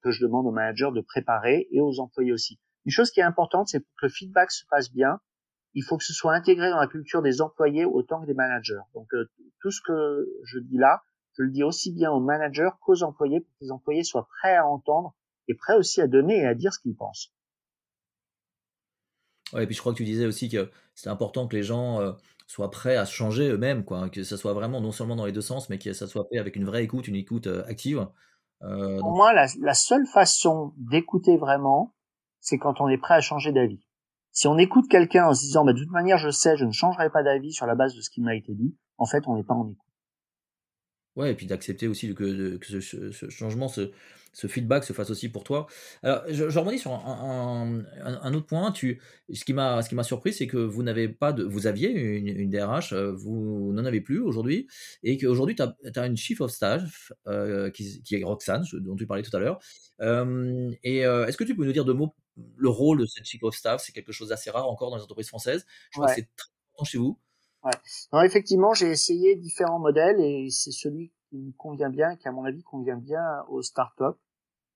que 0.02 0.10
je 0.10 0.22
demande 0.22 0.46
aux 0.46 0.50
managers 0.50 0.90
de 0.92 1.02
préparer 1.02 1.68
et 1.70 1.80
aux 1.80 2.00
employés 2.00 2.32
aussi. 2.32 2.58
Une 2.86 2.90
chose 2.90 3.10
qui 3.10 3.20
est 3.20 3.24
importante, 3.24 3.68
c'est 3.68 3.80
que 3.80 3.86
le 4.02 4.08
feedback 4.08 4.50
se 4.50 4.64
passe 4.68 4.90
bien, 4.90 5.20
il 5.74 5.84
faut 5.84 5.98
que 5.98 6.02
ce 6.02 6.14
soit 6.14 6.32
intégré 6.32 6.70
dans 6.70 6.80
la 6.80 6.86
culture 6.86 7.20
des 7.20 7.42
employés 7.42 7.84
autant 7.84 8.22
que 8.22 8.26
des 8.26 8.34
managers. 8.34 8.80
Donc 8.94 9.06
tout 9.60 9.70
ce 9.70 9.80
que 9.86 10.26
je 10.44 10.58
dis 10.58 10.78
là, 10.78 11.02
je 11.36 11.42
le 11.42 11.50
dis 11.50 11.62
aussi 11.62 11.92
bien 11.92 12.10
aux 12.10 12.20
managers 12.20 12.70
qu'aux 12.80 13.02
employés 13.02 13.40
pour 13.40 13.50
que 13.58 13.64
les 13.64 13.70
employés 13.70 14.04
soient 14.04 14.28
prêts 14.40 14.56
à 14.56 14.66
entendre 14.66 15.14
et 15.48 15.54
prêts 15.54 15.76
aussi 15.76 16.00
à 16.00 16.06
donner 16.06 16.38
et 16.38 16.46
à 16.46 16.54
dire 16.54 16.72
ce 16.72 16.78
qu'ils 16.78 16.96
pensent. 16.96 17.32
Ouais, 19.52 19.64
et 19.64 19.66
puis 19.66 19.74
je 19.74 19.80
crois 19.80 19.92
que 19.92 19.98
tu 19.98 20.04
disais 20.04 20.26
aussi 20.26 20.48
que 20.48 20.70
c'est 20.94 21.08
important 21.08 21.46
que 21.46 21.54
les 21.54 21.62
gens 21.62 22.00
euh, 22.00 22.12
soient 22.46 22.70
prêts 22.70 22.96
à 22.96 23.04
changer 23.04 23.48
eux-mêmes, 23.48 23.84
quoi, 23.84 24.08
que 24.08 24.22
ça 24.22 24.36
soit 24.36 24.54
vraiment 24.54 24.80
non 24.80 24.92
seulement 24.92 25.14
dans 25.14 25.26
les 25.26 25.32
deux 25.32 25.40
sens, 25.40 25.68
mais 25.68 25.78
que 25.78 25.92
ça 25.92 26.06
soit 26.06 26.26
fait 26.32 26.38
avec 26.38 26.56
une 26.56 26.64
vraie 26.64 26.84
écoute, 26.84 27.06
une 27.06 27.16
écoute 27.16 27.46
euh, 27.46 27.64
active. 27.66 28.08
Euh, 28.62 28.98
pour 28.98 29.14
moi, 29.14 29.32
la, 29.32 29.74
seule 29.74 30.06
façon 30.06 30.72
d'écouter 30.78 31.36
vraiment, 31.36 31.94
c'est 32.40 32.58
quand 32.58 32.80
on 32.80 32.88
est 32.88 32.98
prêt 32.98 33.14
à 33.14 33.20
changer 33.20 33.52
d'avis. 33.52 33.84
Si 34.32 34.48
on 34.48 34.58
écoute 34.58 34.88
quelqu'un 34.88 35.28
en 35.28 35.34
se 35.34 35.42
disant, 35.42 35.64
bah, 35.64 35.72
de 35.72 35.78
toute 35.78 35.90
manière, 35.90 36.18
je 36.18 36.30
sais, 36.30 36.56
je 36.56 36.64
ne 36.64 36.72
changerai 36.72 37.10
pas 37.10 37.22
d'avis 37.22 37.52
sur 37.52 37.66
la 37.66 37.74
base 37.74 37.94
de 37.94 38.00
ce 38.00 38.10
qui 38.10 38.20
m'a 38.20 38.34
été 38.34 38.54
dit, 38.54 38.76
en 38.98 39.06
fait, 39.06 39.26
on 39.26 39.36
n'est 39.36 39.44
pas 39.44 39.54
en 39.54 39.68
écoute. 39.68 39.85
Ouais, 41.16 41.32
et 41.32 41.34
puis 41.34 41.46
d'accepter 41.46 41.88
aussi 41.88 42.14
que, 42.14 42.56
que 42.56 42.80
ce, 42.80 43.10
ce, 43.10 43.30
changement, 43.30 43.68
ce, 43.68 43.90
ce, 44.34 44.46
feedback 44.46 44.84
se 44.84 44.92
fasse 44.92 45.08
aussi 45.08 45.30
pour 45.30 45.44
toi. 45.44 45.66
Alors, 46.02 46.22
je, 46.28 46.50
je 46.50 46.58
rebondis 46.58 46.78
sur 46.78 46.92
un, 46.92 47.82
un, 48.04 48.20
un, 48.22 48.34
autre 48.34 48.46
point. 48.46 48.70
Tu, 48.70 49.00
ce 49.32 49.44
qui 49.46 49.54
m'a, 49.54 49.80
ce 49.80 49.88
qui 49.88 49.94
m'a 49.94 50.02
surpris, 50.02 50.34
c'est 50.34 50.46
que 50.46 50.58
vous 50.58 50.82
n'avez 50.82 51.08
pas 51.08 51.32
de, 51.32 51.42
vous 51.42 51.66
aviez 51.66 51.90
une, 51.90 52.28
une 52.28 52.50
DRH, 52.50 52.92
euh, 52.92 53.12
vous 53.12 53.72
n'en 53.72 53.86
avez 53.86 54.02
plus 54.02 54.20
aujourd'hui, 54.20 54.68
et 55.02 55.16
qu'aujourd'hui 55.16 55.56
tu 55.56 55.62
as, 55.62 55.74
as, 55.96 56.06
une 56.06 56.18
chief 56.18 56.42
of 56.42 56.50
staff 56.50 57.12
euh, 57.26 57.70
qui, 57.70 58.02
qui, 58.02 58.16
est 58.16 58.24
Roxane, 58.24 58.64
dont 58.74 58.94
tu 58.94 59.06
parlais 59.06 59.22
tout 59.22 59.34
à 59.34 59.40
l'heure. 59.40 59.58
Euh, 60.02 60.70
et 60.82 61.06
euh, 61.06 61.26
est-ce 61.26 61.36
que 61.36 61.44
tu 61.44 61.56
peux 61.56 61.64
nous 61.64 61.72
dire 61.72 61.84
deux 61.84 61.94
mots 61.94 62.14
le 62.56 62.68
rôle 62.68 63.00
de 63.00 63.06
cette 63.06 63.24
chief 63.24 63.42
of 63.42 63.54
staff? 63.54 63.82
C'est 63.82 63.92
quelque 63.92 64.12
chose 64.12 64.28
d'assez 64.28 64.50
rare 64.50 64.68
encore 64.68 64.90
dans 64.90 64.96
les 64.96 65.02
entreprises 65.02 65.28
françaises. 65.28 65.64
Je 65.92 65.98
crois 65.98 66.08
que 66.08 66.14
c'est 66.14 66.28
très 66.36 66.48
important 66.72 66.84
chez 66.84 66.98
vous. 66.98 67.18
Ouais. 67.66 67.72
Non, 68.12 68.22
effectivement, 68.22 68.74
j'ai 68.74 68.90
essayé 68.90 69.34
différents 69.34 69.80
modèles 69.80 70.20
et 70.20 70.48
c'est 70.50 70.70
celui 70.70 71.12
qui 71.28 71.38
me 71.38 71.50
convient 71.58 71.90
bien, 71.90 72.14
qui 72.14 72.28
à 72.28 72.32
mon 72.32 72.44
avis 72.44 72.62
convient 72.62 72.96
bien 72.96 73.42
aux 73.48 73.60
startups. 73.60 74.04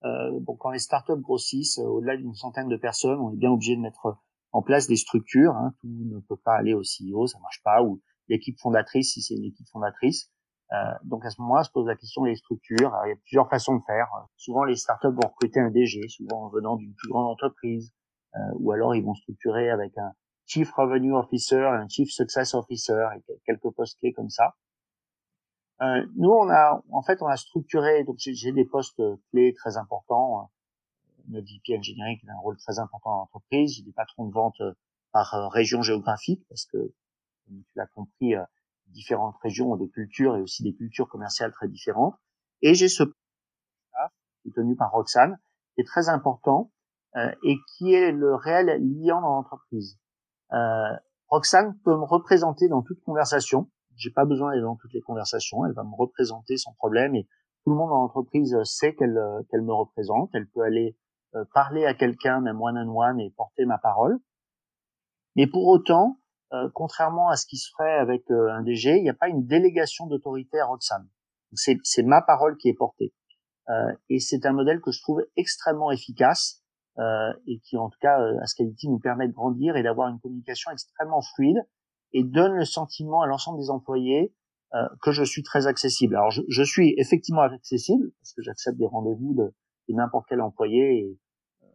Euh, 0.05 0.41
bon, 0.41 0.57
quand 0.57 0.71
les 0.71 0.81
startups 0.81 1.21
grossissent, 1.21 1.79
euh, 1.79 1.85
au-delà 1.85 2.17
d'une 2.17 2.35
centaine 2.35 2.69
de 2.69 2.77
personnes, 2.77 3.21
on 3.21 3.33
est 3.33 3.37
bien 3.37 3.53
obligé 3.53 3.77
de 3.77 3.81
mettre 3.81 4.19
en 4.51 4.63
place 4.63 4.89
des 4.89 4.97
structures. 4.97 5.55
Hein. 5.55 5.73
Tout 5.81 5.89
ne 5.89 6.19
peut 6.19 6.37
pas 6.37 6.57
aller 6.57 6.75
au 6.75 6.83
CEO, 6.83 7.29
ça 7.29 7.39
marche 7.39 7.63
pas. 7.63 7.81
Ou 7.85 8.01
l'équipe 8.29 8.59
fondatrice, 8.59 9.13
si 9.13 9.23
c'est 9.23 9.35
une 9.35 9.45
équipe 9.45 9.69
fondatrice. 9.69 10.33
Euh, 10.73 10.77
donc 11.05 11.25
à 11.25 11.31
ce 11.31 11.41
moment-là, 11.43 11.63
se 11.63 11.71
pose 11.71 11.87
la 11.87 11.97
question 11.97 12.25
des 12.25 12.35
structures. 12.35 12.93
il 13.05 13.11
y 13.11 13.13
a 13.13 13.17
plusieurs 13.17 13.49
façons 13.49 13.77
de 13.77 13.83
faire. 13.87 14.09
Souvent, 14.37 14.65
les 14.65 14.75
startups 14.75 15.09
vont 15.09 15.29
recruter 15.29 15.61
un 15.61 15.71
DG, 15.71 16.09
souvent 16.09 16.49
venant 16.49 16.77
d'une 16.77 16.95
plus 16.95 17.09
grande 17.09 17.27
entreprise, 17.27 17.93
euh, 18.35 18.39
ou 18.55 18.73
alors 18.73 18.97
ils 18.97 19.05
vont 19.05 19.15
structurer 19.15 19.71
avec 19.71 19.97
un, 19.99 20.13
Chief 20.51 20.73
Revenue 20.73 21.15
Officer, 21.15 21.65
un 21.65 21.87
Chief 21.89 22.11
Success 22.11 22.55
Officer 22.55 23.07
et 23.17 23.41
quelques 23.47 23.71
postes 23.71 23.99
clés 24.01 24.13
comme 24.13 24.31
ça. 24.31 24.57
Euh, 25.81 26.05
nous, 26.17 26.31
on 26.31 26.51
a, 26.51 26.83
en 26.91 27.03
fait, 27.03 27.23
on 27.23 27.27
a 27.27 27.37
structuré, 27.37 28.03
donc 28.03 28.17
j'ai 28.19 28.51
des 28.51 28.65
postes 28.65 29.01
clés 29.31 29.55
très 29.55 29.77
importants. 29.77 30.51
Notre 31.29 31.47
VP 31.47 31.79
Engineering 31.79 32.19
a 32.29 32.33
un 32.33 32.41
rôle 32.41 32.57
très 32.57 32.81
important 32.81 33.11
dans 33.11 33.19
l'entreprise. 33.19 33.77
J'ai 33.77 33.85
des 33.85 33.93
patrons 33.93 34.27
de 34.27 34.33
vente 34.33 34.61
euh, 34.61 34.73
par 35.13 35.35
euh, 35.35 35.47
région 35.47 35.83
géographique 35.83 36.45
parce 36.49 36.67
que, 36.67 36.79
comme 37.47 37.63
tu 37.63 37.73
l'as 37.77 37.87
compris, 37.87 38.35
euh, 38.35 38.43
différentes 38.89 39.37
régions 39.45 39.71
ont 39.71 39.77
des 39.77 39.89
cultures 39.89 40.37
et 40.37 40.41
aussi 40.41 40.65
des 40.65 40.75
cultures 40.75 41.09
commerciales 41.09 41.53
très 41.53 41.69
différentes. 41.69 42.17
Et 42.63 42.75
j'ai 42.75 42.89
ce 42.89 43.05
qui 43.05 44.49
est 44.49 44.55
tenu 44.55 44.75
par 44.75 44.91
Roxane, 44.91 45.39
qui 45.75 45.83
est 45.83 45.87
très 45.87 46.09
important 46.09 46.73
euh, 47.17 47.33
et 47.45 47.57
qui 47.69 47.95
est 47.95 48.11
le 48.11 48.35
réel 48.35 48.81
liant 49.01 49.21
dans 49.21 49.35
l'entreprise. 49.37 49.99
Euh, 50.53 50.97
Roxane 51.29 51.79
peut 51.85 51.97
me 51.97 52.05
représenter 52.05 52.69
dans 52.69 52.83
toute 52.83 53.03
conversation. 53.05 53.71
J'ai 53.97 54.11
pas 54.11 54.25
besoin 54.25 54.51
d'aller 54.51 54.63
dans 54.63 54.77
toutes 54.77 54.93
les 54.93 55.01
conversations. 55.01 55.65
Elle 55.65 55.73
va 55.73 55.85
me 55.85 55.95
représenter 55.95 56.57
son 56.57 56.73
problème 56.75 57.15
et 57.15 57.29
tout 57.65 57.71
le 57.71 57.77
monde 57.77 57.91
dans 57.91 58.01
l'entreprise 58.01 58.57
sait 58.65 58.95
qu'elle 58.95 59.17
euh, 59.17 59.43
qu'elle 59.51 59.63
me 59.63 59.73
représente. 59.73 60.31
Elle 60.35 60.49
peut 60.49 60.63
aller 60.63 60.97
euh, 61.35 61.45
parler 61.55 61.85
à 61.85 61.95
quelqu'un, 61.95 62.41
même 62.41 62.61
one 62.61 62.79
on 62.79 63.01
one, 63.01 63.21
et 63.21 63.31
porter 63.31 63.65
ma 63.67 63.79
parole. 63.79 64.19
Mais 65.37 65.47
pour 65.47 65.67
autant, 65.69 66.19
euh, 66.53 66.69
contrairement 66.75 67.29
à 67.29 67.37
ce 67.37 67.47
qui 67.47 67.57
se 67.57 67.71
ferait 67.71 67.99
avec 67.99 68.29
un 68.31 68.63
DG, 68.63 68.97
il 68.97 69.03
n'y 69.03 69.11
a 69.11 69.15
pas 69.15 69.29
une 69.29 69.47
délégation 69.47 70.07
d'autorité 70.07 70.59
à 70.59 70.67
Roxane. 70.67 71.09
C'est 71.53 72.03
ma 72.03 72.23
parole 72.23 72.57
qui 72.57 72.69
est 72.69 72.75
portée. 72.75 73.13
et 74.09 74.21
c'est 74.21 74.47
un 74.47 74.53
modèle 74.53 74.81
que 74.81 74.93
je 74.93 75.01
trouve 75.03 75.25
extrêmement 75.37 75.91
efficace 75.91 76.60
euh, 76.99 77.33
et 77.47 77.59
qui 77.61 77.77
en 77.77 77.89
tout 77.89 77.99
cas 78.01 78.21
euh, 78.21 78.41
Ascality 78.43 78.89
nous 78.89 78.99
permet 78.99 79.29
de 79.29 79.33
grandir 79.33 79.77
et 79.77 79.83
d'avoir 79.83 80.09
une 80.09 80.19
communication 80.21 80.71
extrêmement 80.71 81.23
fluide 81.23 81.59
et 82.13 82.25
donne 82.25 82.55
le 82.55 82.65
sentiment 82.65 83.23
à 83.23 83.27
l'ensemble 83.27 83.59
des 83.59 83.71
employés 83.71 84.35
euh, 84.75 84.89
que 85.03 85.11
je 85.11 85.25
suis 85.25 85.43
très 85.43 85.67
accessible. 85.67 86.15
Alors 86.15 86.31
je, 86.31 86.43
je 86.49 86.63
suis 86.63 86.95
effectivement 86.97 87.43
accessible 87.43 88.13
parce 88.21 88.33
que 88.35 88.43
j'accepte 88.43 88.79
des 88.79 88.87
rendez-vous 88.87 89.35
de, 89.35 89.55
de 89.89 89.95
n'importe 89.95 90.27
quel 90.29 90.41
employé 90.41 90.99
et, 90.99 91.19
euh, 91.63 91.67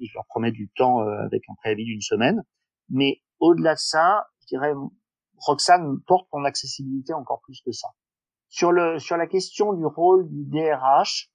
et, 0.00 0.06
je 0.06 0.14
leur 0.14 0.26
promets 0.26 0.50
du 0.50 0.68
temps 0.70 1.00
euh, 1.00 1.24
avec 1.24 1.42
un 1.48 1.54
préavis 1.54 1.84
d'une 1.84 2.00
semaine. 2.00 2.42
Mais 2.88 3.22
au-delà 3.38 3.74
de 3.74 3.78
ça, 3.78 4.26
je 4.40 4.46
dirais 4.48 4.72
Roxane 5.36 6.00
porte 6.08 6.26
mon 6.32 6.44
accessibilité 6.44 7.12
encore 7.14 7.40
plus 7.42 7.60
que 7.64 7.70
ça. 7.70 7.88
Sur 8.48 8.72
le 8.72 8.98
sur 8.98 9.16
la 9.16 9.28
question 9.28 9.72
du 9.72 9.86
rôle 9.86 10.28
du 10.28 10.44
DRH, 10.44 11.30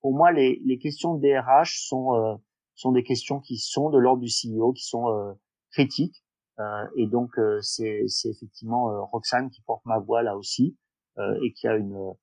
pour 0.00 0.14
moi, 0.14 0.32
les, 0.32 0.60
les, 0.64 0.78
questions 0.78 1.14
de 1.14 1.20
DRH 1.20 1.86
sont 1.86 2.40
sont 2.74 2.92
des 2.92 3.02
questions 3.02 3.40
qui 3.40 3.58
sont 3.58 3.90
de 3.90 3.98
l'ordre 3.98 4.22
du 4.22 4.28
CEO, 4.28 4.72
qui 4.72 4.84
sont 4.84 5.36
critiques. 5.70 6.24
et 6.96 7.06
donc, 7.06 7.32
c'est 7.60 8.06
effectivement 8.24 9.06
Roxane 9.06 9.50
qui 9.50 9.60
porte 9.62 9.84
ma 9.84 9.98
voix 9.98 10.22
là 10.22 10.36
aussi 10.36 10.78
et 11.42 11.52
qui 11.52 11.68
a 11.68 11.76
une 11.76 12.14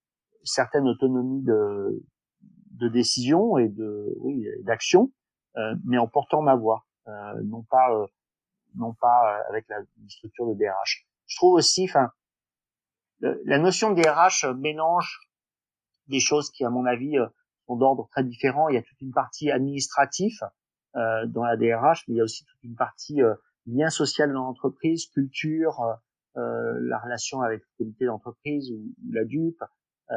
certaine 0.43 0.87
autonomie 0.87 1.43
de, 1.43 2.03
de 2.71 2.87
décision 2.87 3.59
et 3.59 3.69
de 3.69 4.15
oui, 4.21 4.47
d'action, 4.63 5.11
mais 5.85 5.99
en 5.99 6.07
portant 6.07 6.41
ma 6.41 6.55
voix, 6.55 6.87
non 7.43 7.63
pas 7.69 8.07
non 8.77 8.93
pas 8.93 9.43
avec 9.49 9.67
la 9.69 9.77
structure 10.07 10.47
de 10.47 10.53
DRH. 10.53 11.05
Je 11.25 11.35
trouve 11.37 11.53
aussi, 11.53 11.85
enfin, 11.85 12.11
la 13.19 13.59
notion 13.59 13.91
de 13.91 14.01
DRH 14.01 14.45
mélange 14.57 15.19
des 16.07 16.19
choses 16.19 16.51
qui, 16.51 16.63
à 16.63 16.69
mon 16.69 16.85
avis, 16.85 17.17
euh, 17.17 17.27
sont 17.67 17.75
d'ordre 17.75 18.07
très 18.11 18.23
différent. 18.23 18.69
Il 18.69 18.75
y 18.75 18.77
a 18.77 18.81
toute 18.81 18.99
une 19.01 19.11
partie 19.11 19.51
administrative 19.51 20.39
euh, 20.95 21.25
dans 21.27 21.43
la 21.43 21.57
DRH, 21.57 22.05
mais 22.07 22.15
il 22.15 22.17
y 22.17 22.21
a 22.21 22.23
aussi 22.23 22.43
toute 22.45 22.63
une 22.63 22.75
partie 22.75 23.21
euh, 23.21 23.35
lien 23.65 23.89
social 23.89 24.31
dans 24.33 24.43
l'entreprise, 24.43 25.07
culture, 25.07 25.99
euh, 26.37 26.79
la 26.81 26.99
relation 26.99 27.41
avec 27.41 27.61
le 27.61 27.85
comité 27.85 28.05
d'entreprise 28.05 28.71
ou, 28.71 28.93
la 29.11 29.25
DUP. 29.25 29.61
Euh, 30.09 30.15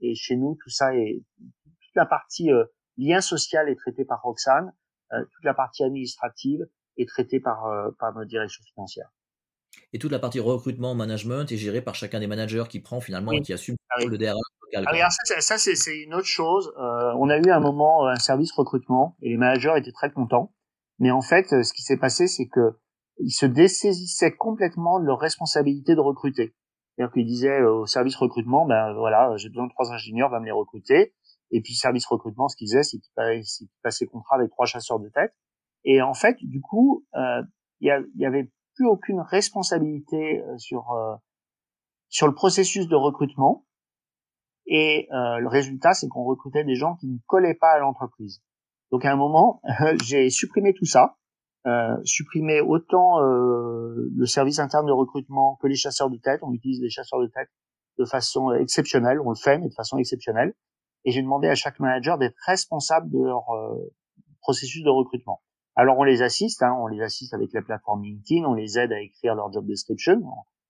et 0.00 0.14
chez 0.14 0.36
nous, 0.36 0.58
tout 0.62 0.70
ça 0.70 0.94
est 0.94 1.22
toute 1.38 1.94
la 1.94 2.06
partie 2.06 2.50
lien 2.96 3.20
social 3.20 3.68
est 3.68 3.76
traitée 3.76 4.04
par 4.04 4.22
Roxane, 4.22 4.72
toute 5.10 5.44
la 5.44 5.54
partie 5.54 5.82
administrative 5.82 6.66
est 6.96 7.08
traitée 7.08 7.40
par 7.40 7.64
par 7.98 8.14
notre 8.14 8.28
direction 8.28 8.62
financière. 8.72 9.10
Et 9.92 9.98
toute 9.98 10.12
la 10.12 10.18
partie 10.18 10.38
recrutement, 10.38 10.94
management 10.94 11.50
est 11.50 11.56
gérée 11.56 11.82
par 11.82 11.94
chacun 11.94 12.20
des 12.20 12.28
managers 12.28 12.64
qui 12.68 12.80
prend 12.80 13.00
finalement 13.00 13.32
et 13.32 13.40
qui 13.40 13.52
assume 13.52 13.76
le 13.98 14.18
DRH 14.18 14.36
local. 14.62 14.84
Ah 14.86 15.10
ça, 15.10 15.40
ça 15.40 15.58
c'est 15.58 15.98
une 15.98 16.14
autre 16.14 16.26
chose. 16.26 16.72
Euh, 16.78 17.12
on 17.18 17.28
a 17.28 17.38
eu 17.38 17.50
un 17.50 17.60
moment 17.60 18.06
un 18.06 18.16
service 18.16 18.52
recrutement 18.52 19.16
et 19.22 19.30
les 19.30 19.36
managers 19.36 19.74
étaient 19.76 19.92
très 19.92 20.10
contents. 20.10 20.52
Mais 20.98 21.10
en 21.10 21.22
fait, 21.22 21.48
ce 21.48 21.72
qui 21.72 21.82
s'est 21.82 21.96
passé, 21.96 22.26
c'est 22.26 22.46
que 22.46 22.78
ils 23.18 23.32
se 23.32 23.46
dessaisissaient 23.46 24.32
complètement 24.32 25.00
de 25.00 25.04
leur 25.04 25.18
responsabilité 25.18 25.94
de 25.94 26.00
recruter. 26.00 26.54
C'est-à-dire 26.96 27.12
qu'ils 27.12 27.26
disaient 27.26 27.62
au 27.62 27.86
service 27.86 28.16
recrutement, 28.16 28.66
ben 28.66 28.92
voilà, 28.94 29.34
j'ai 29.36 29.48
besoin 29.48 29.66
de 29.66 29.72
trois 29.72 29.92
ingénieurs, 29.92 30.30
va 30.30 30.40
me 30.40 30.46
les 30.46 30.52
recruter. 30.52 31.14
Et 31.50 31.60
puis 31.60 31.74
service 31.74 32.06
recrutement, 32.06 32.48
ce 32.48 32.56
qu'ils 32.56 32.68
faisaient, 32.68 32.82
c'est 32.82 32.98
qu'ils 32.98 33.68
passaient 33.82 34.06
contrat 34.06 34.36
avec 34.36 34.50
trois 34.50 34.66
chasseurs 34.66 35.00
de 35.00 35.08
tête. 35.08 35.34
Et 35.84 36.02
en 36.02 36.14
fait, 36.14 36.36
du 36.42 36.60
coup, 36.60 37.04
euh, 37.14 37.42
il 37.80 37.88
y, 37.88 38.20
y, 38.20 38.26
avait 38.26 38.50
aucune 38.80 39.20
responsabilité 39.20 40.40
euh, 40.40 40.58
sur 40.58 40.92
euh, 40.92 41.14
sur 42.08 42.26
le 42.26 42.34
processus 42.34 42.88
de 42.88 42.96
recrutement. 42.96 43.66
Et 44.70 45.08
euh, 45.12 45.38
le 45.38 45.48
résultat, 45.48 45.92
c'est 45.94 46.08
qu'on 46.08 46.22
recrutait 46.22 46.64
des 46.64 46.76
gens 46.76 46.94
qui 46.94 47.08
ne 47.08 47.18
collaient 47.26 47.58
pas 47.60 47.72
à 47.72 47.78
l'entreprise. 47.80 48.40
Donc 48.92 49.04
à 49.04 49.12
un 49.12 49.16
moment, 49.16 49.60
j'ai 50.04 50.30
supprimé 50.30 50.72
tout 50.72 50.86
ça, 50.86 51.16
euh, 51.66 51.96
supprimé 52.04 52.60
autant 52.60 53.20
le 53.20 54.26
service 54.26 54.60
interne 54.60 54.86
de 54.86 54.92
recrutement 54.92 55.58
que 55.60 55.66
les 55.66 55.74
chasseurs 55.74 56.08
de 56.08 56.16
tête. 56.16 56.40
On 56.42 56.52
utilise 56.52 56.80
les 56.80 56.88
chasseurs 56.88 57.20
de 57.20 57.26
tête 57.26 57.50
de 57.98 58.04
façon 58.04 58.52
exceptionnelle, 58.52 59.20
on 59.20 59.30
le 59.30 59.36
fait, 59.36 59.58
mais 59.58 59.68
de 59.68 59.74
façon 59.74 59.98
exceptionnelle. 59.98 60.54
Et 61.04 61.10
j'ai 61.10 61.20
demandé 61.20 61.48
à 61.48 61.54
chaque 61.54 61.80
manager 61.80 62.16
d'être 62.16 62.36
responsable 62.46 63.10
de 63.10 63.18
leur 63.18 63.44
processus 64.40 64.84
de 64.84 64.90
recrutement. 64.90 65.42
Alors 65.74 65.98
on 65.98 66.04
les 66.04 66.22
assiste, 66.22 66.62
hein, 66.62 66.76
on 66.78 66.86
les 66.86 67.00
assiste 67.00 67.34
avec 67.34 67.52
la 67.52 67.62
plateforme 67.62 68.02
LinkedIn, 68.02 68.44
on 68.44 68.54
les 68.54 68.78
aide 68.78 68.92
à 68.92 69.00
écrire 69.00 69.34
leur 69.34 69.52
job 69.52 69.66
description, 69.66 70.20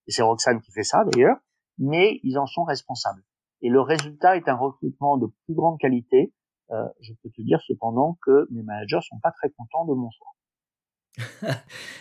et 0.06 0.12
c'est 0.12 0.22
Roxane 0.22 0.60
qui 0.60 0.72
fait 0.72 0.84
ça 0.84 1.04
d'ailleurs, 1.04 1.36
mais 1.78 2.20
ils 2.22 2.38
en 2.38 2.46
sont 2.46 2.64
responsables. 2.64 3.22
Et 3.62 3.68
le 3.68 3.80
résultat 3.80 4.36
est 4.36 4.48
un 4.48 4.56
recrutement 4.56 5.18
de 5.18 5.26
plus 5.44 5.54
grande 5.54 5.78
qualité. 5.78 6.32
Euh, 6.70 6.84
je 7.00 7.12
peux 7.22 7.30
te 7.30 7.42
dire 7.42 7.60
cependant 7.66 8.18
que 8.24 8.46
mes 8.50 8.62
managers 8.62 9.00
sont 9.08 9.18
pas 9.22 9.32
très 9.32 9.50
contents 9.50 9.84
de 9.86 9.94
mon 9.94 10.08
choix. 10.10 10.34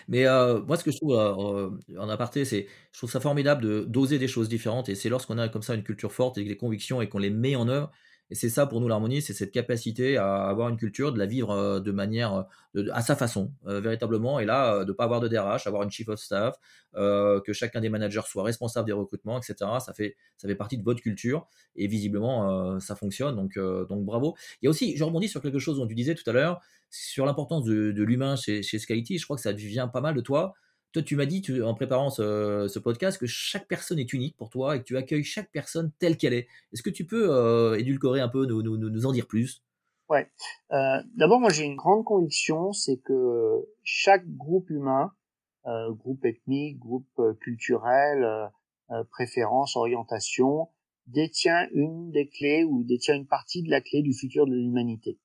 mais 0.07 0.27
euh, 0.27 0.61
moi, 0.61 0.77
ce 0.77 0.83
que 0.83 0.91
je 0.91 0.97
trouve 0.97 1.13
euh, 1.13 1.71
en 1.97 2.09
aparté, 2.09 2.45
c'est 2.45 2.67
je 2.91 2.99
trouve 2.99 3.09
ça 3.09 3.19
formidable 3.19 3.63
de 3.63 3.83
d'oser 3.85 4.19
des 4.19 4.27
choses 4.27 4.49
différentes. 4.49 4.89
Et 4.89 4.95
c'est 4.95 5.09
lorsqu'on 5.09 5.37
a 5.37 5.49
comme 5.49 5.63
ça 5.63 5.73
une 5.73 5.83
culture 5.83 6.11
forte 6.11 6.37
et 6.37 6.43
des 6.43 6.57
convictions 6.57 7.01
et 7.01 7.09
qu'on 7.09 7.17
les 7.17 7.31
met 7.31 7.55
en 7.55 7.67
œuvre 7.67 7.91
et 8.31 8.35
c'est 8.35 8.49
ça 8.49 8.67
pour 8.67 8.79
nous 8.79 8.87
l'harmonie, 8.87 9.21
c'est 9.21 9.33
cette 9.33 9.51
capacité 9.51 10.17
à 10.17 10.47
avoir 10.47 10.69
une 10.69 10.77
culture, 10.77 11.11
de 11.11 11.17
la 11.17 11.25
vivre 11.25 11.49
euh, 11.51 11.79
de 11.79 11.91
manière 11.91 12.45
à 12.91 13.01
sa 13.01 13.15
façon, 13.15 13.51
euh, 13.65 13.81
véritablement. 13.81 14.39
Et 14.39 14.45
là, 14.45 14.75
euh, 14.75 14.83
de 14.83 14.91
ne 14.91 14.93
pas 14.93 15.05
avoir 15.05 15.19
de 15.19 15.27
DRH, 15.27 15.65
avoir 15.65 15.81
une 15.83 15.89
chief 15.89 16.09
of 16.09 16.19
staff, 16.19 16.55
que 16.93 17.53
chacun 17.53 17.81
des 17.81 17.89
managers 17.89 18.21
soit 18.25 18.43
responsable 18.43 18.87
des 18.87 18.93
recrutements, 18.93 19.37
etc. 19.37 19.55
Ça 19.79 19.93
fait, 19.93 20.15
ça 20.37 20.47
fait 20.47 20.55
partie 20.55 20.77
de 20.77 20.83
votre 20.83 21.01
culture 21.01 21.47
et 21.75 21.87
visiblement, 21.87 22.79
ça 22.79 22.95
fonctionne. 22.95 23.35
Donc, 23.35 23.59
donc 23.59 24.05
bravo. 24.05 24.35
Il 24.61 24.65
y 24.65 24.67
a 24.67 24.71
aussi, 24.71 24.97
je 24.97 25.03
rebondis 25.03 25.29
sur 25.29 25.39
quelque 25.39 25.59
chose 25.59 25.77
dont 25.77 25.85
tu 25.85 25.93
disais 25.93 26.15
tout 26.15 26.27
à 26.27 26.33
l'heure, 26.33 26.61
sur 26.89 27.27
l'importance 27.27 27.63
de, 27.63 28.03
l'humain 28.03 28.35
chez, 28.35 28.63
chez 28.63 28.79
Scality. 28.79 29.19
Je 29.19 29.23
crois 29.23 29.35
que 29.35 29.41
ça 29.43 29.51
vient 29.51 29.87
pas 29.87 30.01
mal 30.01 30.15
de 30.15 30.21
toi. 30.21 30.55
Toi, 30.91 31.03
tu 31.03 31.15
m'as 31.15 31.27
dit 31.27 31.43
en 31.63 31.75
préparant 31.75 32.09
ce, 32.09 32.79
podcast 32.79 33.19
que 33.19 33.27
chaque 33.27 33.67
personne 33.67 33.99
est 33.99 34.11
unique 34.11 34.35
pour 34.35 34.49
toi 34.49 34.75
et 34.75 34.79
que 34.79 34.85
tu 34.85 34.97
accueilles 34.97 35.23
chaque 35.23 35.51
personne 35.51 35.91
telle 35.99 36.17
qu'elle 36.17 36.33
est. 36.33 36.47
Est-ce 36.73 36.81
que 36.81 36.89
tu 36.89 37.05
peux 37.05 37.29
euh, 37.29 37.77
édulcorer 37.77 38.21
un 38.21 38.27
peu, 38.27 38.47
nous, 38.47 38.63
nous, 38.63 39.05
en 39.05 39.11
dire 39.11 39.27
plus? 39.27 39.63
Ouais. 40.09 40.27
Euh, 40.71 40.97
d'abord, 41.15 41.39
moi, 41.39 41.51
j'ai 41.51 41.65
une 41.65 41.75
grande 41.75 42.03
conviction, 42.03 42.73
c'est 42.73 42.97
que 42.97 43.67
chaque 43.83 44.27
groupe 44.35 44.71
humain, 44.71 45.11
euh, 45.67 45.91
groupe 45.91 46.25
ethnique, 46.25 46.79
groupe 46.79 47.21
culturel, 47.39 48.49
préférence, 49.11 49.75
orientation, 49.75 50.69
détient 51.05 51.67
une 51.71 52.09
des 52.09 52.27
clés 52.27 52.63
ou 52.63 52.83
détient 52.83 53.13
une 53.13 53.27
partie 53.27 53.61
de 53.61 53.69
la 53.69 53.81
clé 53.81 54.01
du 54.01 54.15
futur 54.15 54.47
de 54.47 54.53
l'humanité. 54.53 55.19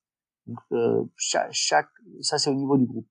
Donc, 0.45 0.59
chaque, 1.15 1.89
ça, 2.21 2.37
c'est 2.37 2.51
au 2.51 2.55
niveau 2.55 2.77
du 2.77 2.85
groupe. 2.85 3.07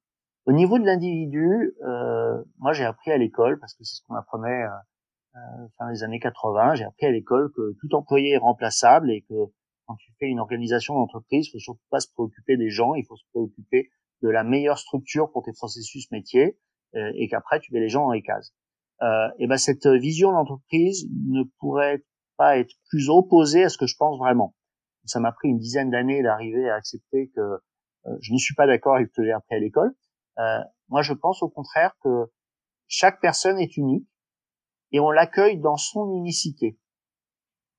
Au 0.47 0.53
niveau 0.53 0.79
de 0.79 0.85
l'individu, 0.85 1.75
euh, 1.87 2.43
moi 2.59 2.73
j'ai 2.73 2.85
appris 2.85 3.11
à 3.11 3.17
l'école, 3.17 3.59
parce 3.59 3.75
que 3.75 3.85
c'est 3.85 3.97
ce 3.97 4.03
qu'on 4.07 4.15
apprenait 4.15 4.65
euh, 4.65 4.69
euh, 5.37 5.69
fin 5.79 5.91
des 5.91 6.03
années 6.03 6.21
80, 6.21 6.75
j'ai 6.75 6.85
appris 6.85 7.07
à 7.07 7.11
l'école 7.11 7.51
que 7.57 7.75
tout 7.81 7.95
employé 7.95 8.33
est 8.33 8.39
remplaçable 8.39 9.11
et 9.11 9.23
que 9.23 9.35
quand 9.87 9.97
tu 9.97 10.13
fais 10.19 10.27
une 10.27 10.41
organisation 10.41 10.95
d'entreprise, 10.95 11.47
il 11.49 11.51
faut 11.51 11.59
surtout 11.59 11.85
pas 11.91 12.01
se 12.01 12.09
préoccuper 12.13 12.57
des 12.57 12.71
gens, 12.71 12.95
il 12.95 13.05
faut 13.05 13.17
se 13.17 13.25
préoccuper 13.33 13.91
de 14.23 14.29
la 14.29 14.45
meilleure 14.45 14.79
structure 14.79 15.31
pour 15.31 15.43
tes 15.43 15.53
processus 15.53 16.11
métiers 16.11 16.59
euh, 16.95 17.13
et 17.15 17.29
qu'après 17.29 17.61
tu 17.61 17.73
mets 17.73 17.81
les 17.81 17.89
gens 17.89 18.05
dans 18.05 18.13
les 18.13 18.23
cases. 18.23 18.53
Euh, 19.03 19.29
et 19.39 19.47
ben 19.47 19.57
cette 19.57 19.87
vision 19.87 20.33
d'entreprise 20.33 21.09
ne 21.27 21.43
pourrait 21.59 22.05
pas 22.37 22.59
être 22.59 22.75
plus 22.89 23.09
opposée 23.09 23.65
à 23.65 23.69
ce 23.69 23.79
que 23.79 23.87
je 23.87 23.97
pense 23.97 24.19
vraiment. 24.19 24.55
Ça 25.05 25.21
m'a 25.21 25.33
pris 25.33 25.49
une 25.49 25.59
dizaine 25.59 25.91
d'années 25.91 26.23
d'arriver 26.23 26.71
à 26.71 26.77
accepter 26.77 27.31
que 27.35 27.41
euh, 27.41 28.17
je 28.21 28.33
ne 28.33 28.39
suis 28.39 28.55
pas 28.55 28.67
d'accord 28.67 28.97
avec 28.97 29.09
ce 29.09 29.15
que 29.15 29.25
j'ai 29.25 29.33
appris 29.33 29.57
à 29.57 29.59
l'école, 29.59 29.93
moi, 30.89 31.03
je 31.03 31.13
pense 31.13 31.43
au 31.43 31.49
contraire 31.49 31.97
que 32.03 32.31
chaque 32.89 33.21
personne 33.21 33.59
est 33.59 33.77
unique 33.77 34.09
et 34.93 35.01
on 35.01 35.11
l'accueille 35.11 35.59
dans 35.59 35.77
son 35.77 36.13
unicité. 36.15 36.79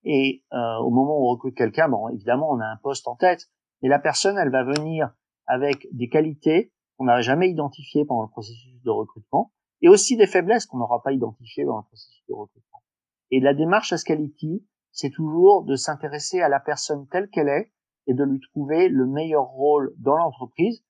Et 0.04 0.44
euh, 0.54 0.78
au 0.78 0.92
moment 0.92 1.18
où 1.18 1.28
on 1.28 1.32
recrute 1.32 1.56
quelqu'un, 1.56 1.90
bon, 1.90 2.10
évidemment, 2.10 2.52
on 2.52 2.60
a 2.60 2.66
un 2.66 2.78
poste 2.78 3.08
en 3.08 3.16
tête, 3.16 3.50
mais 3.82 3.90
la 3.90 4.00
personne, 4.00 4.38
elle 4.38 4.52
va 4.52 4.64
venir 4.64 5.12
avec 5.48 5.88
des 5.92 6.10
qualités 6.10 6.72
qu'on 6.98 7.06
n'a 7.06 7.22
jamais 7.22 7.50
identifiées 7.50 8.06
pendant 8.06 8.24
le 8.24 8.30
processus 8.30 8.82
de 8.82 8.90
recrutement, 8.90 9.52
et 9.82 9.90
aussi 9.90 10.16
des 10.16 10.28
faiblesses 10.28 10.66
qu'on 10.66 10.78
n'aura 10.78 11.02
pas 11.04 11.12
identifiées 11.12 11.66
dans 11.66 11.78
le 11.78 11.84
processus 11.84 12.24
de 12.28 12.34
recrutement. 12.34 12.84
Et 13.32 13.40
la 13.40 13.54
démarche 13.54 13.92
Ascality, 13.92 14.66
c'est 14.92 15.10
toujours 15.10 15.64
de 15.64 15.76
s'intéresser 15.76 16.42
à 16.42 16.50
la 16.50 16.60
personne 16.60 17.08
telle 17.08 17.30
qu'elle 17.30 17.50
est 17.50 17.72
et 18.08 18.14
de 18.14 18.24
lui 18.24 18.40
trouver 18.40 18.88
le 18.88 19.06
meilleur 19.06 19.46
rôle 19.46 19.94
dans 19.98 20.16
l'entreprise 20.16 20.84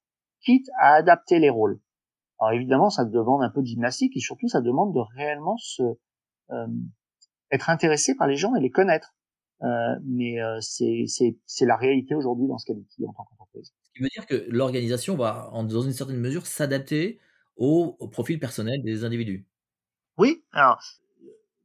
quitte 0.46 0.70
à 0.80 0.94
adapter 0.94 1.40
les 1.40 1.50
rôles. 1.50 1.80
Alors 2.40 2.54
évidemment, 2.54 2.90
ça 2.90 3.06
demande 3.06 3.44
un 3.44 3.50
peu 3.50 3.62
de 3.62 3.68
gymnastique 3.68 4.16
et 4.16 4.20
surtout, 4.20 4.48
ça 4.48 4.62
demande 4.62 4.94
de 4.94 5.00
réellement 5.16 5.58
se 5.58 5.84
euh, 6.52 6.68
être 7.52 7.70
intéressé 7.70 8.16
par 8.16 8.28
les 8.28 8.36
gens 8.36 8.56
et 8.56 8.62
les 8.62 8.72
connaître. 8.72 9.16
Euh, 9.64 9.96
mais 10.04 10.42
euh, 10.42 10.60
c'est 10.60 11.66
la 11.66 11.78
réalité 11.78 12.14
aujourd'hui 12.14 12.48
dans 12.48 12.58
ce 12.58 12.64
Scality 12.64 13.06
en 13.08 13.14
tant 13.14 13.24
qu'entreprise. 13.24 13.74
Ce 13.84 13.92
qui 13.94 14.04
veut 14.04 14.10
dire 14.10 14.26
que 14.26 14.46
l'organisation 14.50 15.16
va, 15.16 15.50
en, 15.54 15.64
dans 15.64 15.82
une 15.82 15.94
certaine 15.94 16.20
mesure, 16.20 16.46
s'adapter 16.46 17.20
au, 17.56 17.94
profil 18.12 18.38
personnel 18.40 18.84
des 18.84 19.06
individus. 19.06 19.48
Oui, 20.18 20.44
alors 20.52 20.82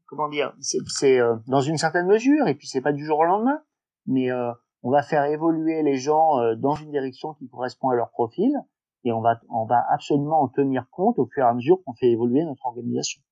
comment 0.07 0.29
dire, 0.29 0.55
c'est 0.61 1.21
dans 1.47 1.61
une 1.61 1.79
certaine 1.79 2.07
mesure, 2.07 2.49
et 2.49 2.55
puis 2.55 2.67
c'est 2.67 2.81
pas 2.81 2.93
du 2.93 3.05
jour 3.05 3.19
au 3.19 3.25
lendemain, 3.25 3.63
mais 4.07 4.29
on 4.83 4.91
va 4.91 5.03
faire 5.03 5.25
évoluer 5.25 5.83
les 5.83 5.97
gens 5.97 6.39
euh, 6.39 6.55
dans 6.57 6.75
une 6.75 6.91
direction 6.91 7.35
qui 7.35 7.49
correspond 7.49 7.91
à 7.91 7.95
leur 7.95 8.11
profil 8.11 8.53
et 9.05 9.13
on 9.13 9.21
va, 9.21 9.41
on 9.49 9.65
va 9.65 9.85
absolument 9.91 10.43
en 10.43 10.49
tenir 10.49 10.87
compte 10.91 11.19
au 11.19 11.27
fur 11.27 11.45
et 11.45 11.47
à 11.47 11.55
mesure 11.55 11.79
qu'on 11.85 11.95
fait 11.95 12.11
évoluer 12.11 12.45
notre 12.45 12.67
organisation. 12.67 13.23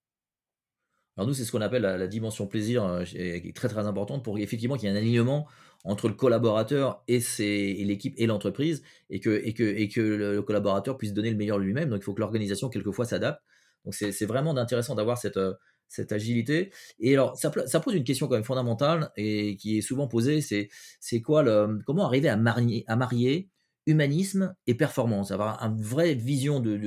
Alors 1.17 1.27
nous, 1.27 1.35
c'est 1.35 1.45
ce 1.45 1.51
qu'on 1.51 1.61
appelle 1.61 1.83
la, 1.83 2.07
dimension 2.07 2.47
plaisir, 2.47 2.85
euh, 2.85 3.03
qui 3.03 3.19
est 3.19 3.57
très 3.57 3.69
très 3.69 3.87
importante 3.87 4.23
pour 4.23 4.39
effectivement 4.39 4.77
qu'il 4.77 4.89
y 4.89 4.93
ait 4.93 4.95
un 4.95 4.99
alignement 4.99 5.47
entre 5.85 6.09
le 6.09 6.15
collaborateur 6.15 7.03
et, 7.09 7.19
l'équipe 7.85 8.15
et 8.19 8.27
l'entreprise, 8.27 8.85
et 9.11 9.19
que, 9.21 9.31
et, 9.45 9.53
que, 9.53 9.65
et 9.65 9.89
que 9.89 10.01
le 10.01 10.43
collaborateur 10.43 10.97
puisse 10.97 11.13
donner 11.13 11.31
le 11.31 11.37
meilleur 11.37 11.59
lui-même. 11.59 11.91
Donc 11.91 12.01
il 12.01 12.05
faut 12.05 12.15
que 12.15 12.21
l'organisation 12.21 12.69
quelquefois 12.69 13.05
s'adapte. 13.05 13.43
Donc 13.85 13.95
c'est 13.95 14.27
vraiment 14.27 14.57
intéressant 14.57 14.95
d'avoir 14.95 15.19
cette, 15.19 15.39
euh, 15.39 15.55
cette 15.89 16.13
agilité. 16.13 16.73
Et 17.01 17.15
alors, 17.15 17.37
ça, 17.37 17.51
pose 17.81 17.95
une 17.95 18.05
question 18.05 18.29
quand 18.29 18.35
même 18.35 18.45
fondamentale 18.45 19.11
et 19.17 19.57
qui 19.57 19.79
est 19.79 19.81
souvent 19.81 20.07
posée, 20.07 20.41
c'est 20.41 20.69
c'est 21.01 21.21
quoi 21.21 21.43
le, 21.43 21.79
comment 21.87 22.07
arriver 22.07 22.29
à 22.29 22.37
marier, 22.37 22.85
à 22.87 22.97
marier 22.97 23.51
humanisme 23.87 24.55
et 24.67 24.75
performance, 24.75 25.31
avoir 25.31 25.63
une 25.63 25.81
vraie 25.81 26.13
vision 26.13 26.61
de, 26.61 26.79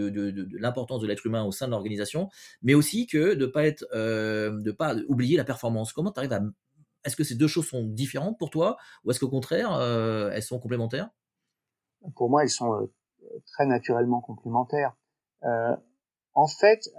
l'importance 0.59 1.01
de 1.01 1.07
l'être 1.07 1.25
humain 1.25 1.43
au 1.43 1.51
sein 1.51 1.65
de 1.65 1.71
l'organisation, 1.71 2.29
mais 2.61 2.75
aussi 2.75 3.07
que 3.07 3.33
de 3.33 3.47
pas 3.47 3.65
être, 3.65 3.85
euh, 3.93 4.61
de 4.61 4.71
pas 4.71 4.95
oublier 5.07 5.35
la 5.35 5.43
performance. 5.43 5.93
Comment 5.93 6.11
tu 6.11 6.19
arrives 6.19 6.33
à, 6.33 6.41
est-ce 7.03 7.15
que 7.15 7.23
ces 7.23 7.33
deux 7.33 7.47
choses 7.47 7.67
sont 7.67 7.83
différentes 7.85 8.37
pour 8.37 8.51
toi, 8.51 8.77
ou 9.03 9.09
est-ce 9.09 9.19
qu'au 9.19 9.29
contraire, 9.29 9.73
euh, 9.73 10.29
elles 10.31 10.43
sont 10.43 10.59
complémentaires? 10.59 11.09
Pour 12.15 12.29
moi, 12.29 12.43
elles 12.43 12.49
sont 12.49 12.73
euh, 12.75 12.93
très 13.47 13.65
naturellement 13.65 14.21
complémentaires. 14.21 14.95
En 16.33 16.47
fait, 16.47 16.89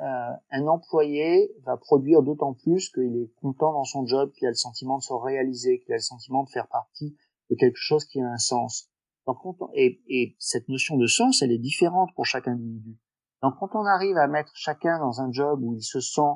un 0.50 0.66
employé 0.66 1.54
va 1.64 1.76
produire 1.76 2.22
d'autant 2.22 2.52
plus 2.52 2.90
qu'il 2.90 3.16
est 3.16 3.32
content 3.40 3.72
dans 3.72 3.84
son 3.84 4.06
job, 4.06 4.30
qu'il 4.32 4.46
a 4.46 4.50
le 4.50 4.56
sentiment 4.56 4.98
de 4.98 5.02
se 5.02 5.12
réaliser, 5.14 5.80
qu'il 5.80 5.92
a 5.92 5.96
le 5.96 6.02
sentiment 6.02 6.44
de 6.44 6.50
faire 6.50 6.68
partie 6.68 7.16
de 7.50 7.56
quelque 7.56 7.78
chose 7.78 8.04
qui 8.04 8.20
a 8.20 8.26
un 8.26 8.38
sens. 8.38 8.90
Donc, 9.26 9.38
et, 9.74 10.02
et, 10.08 10.36
cette 10.38 10.68
notion 10.68 10.96
de 10.96 11.06
sens, 11.06 11.42
elle 11.42 11.52
est 11.52 11.58
différente 11.58 12.10
pour 12.14 12.26
chaque 12.26 12.48
individu. 12.48 12.98
Donc, 13.42 13.54
quand 13.58 13.74
on 13.74 13.86
arrive 13.86 14.16
à 14.16 14.26
mettre 14.26 14.52
chacun 14.54 14.98
dans 14.98 15.20
un 15.20 15.30
job 15.32 15.62
où 15.62 15.74
il 15.74 15.82
se 15.82 16.00
sent 16.00 16.34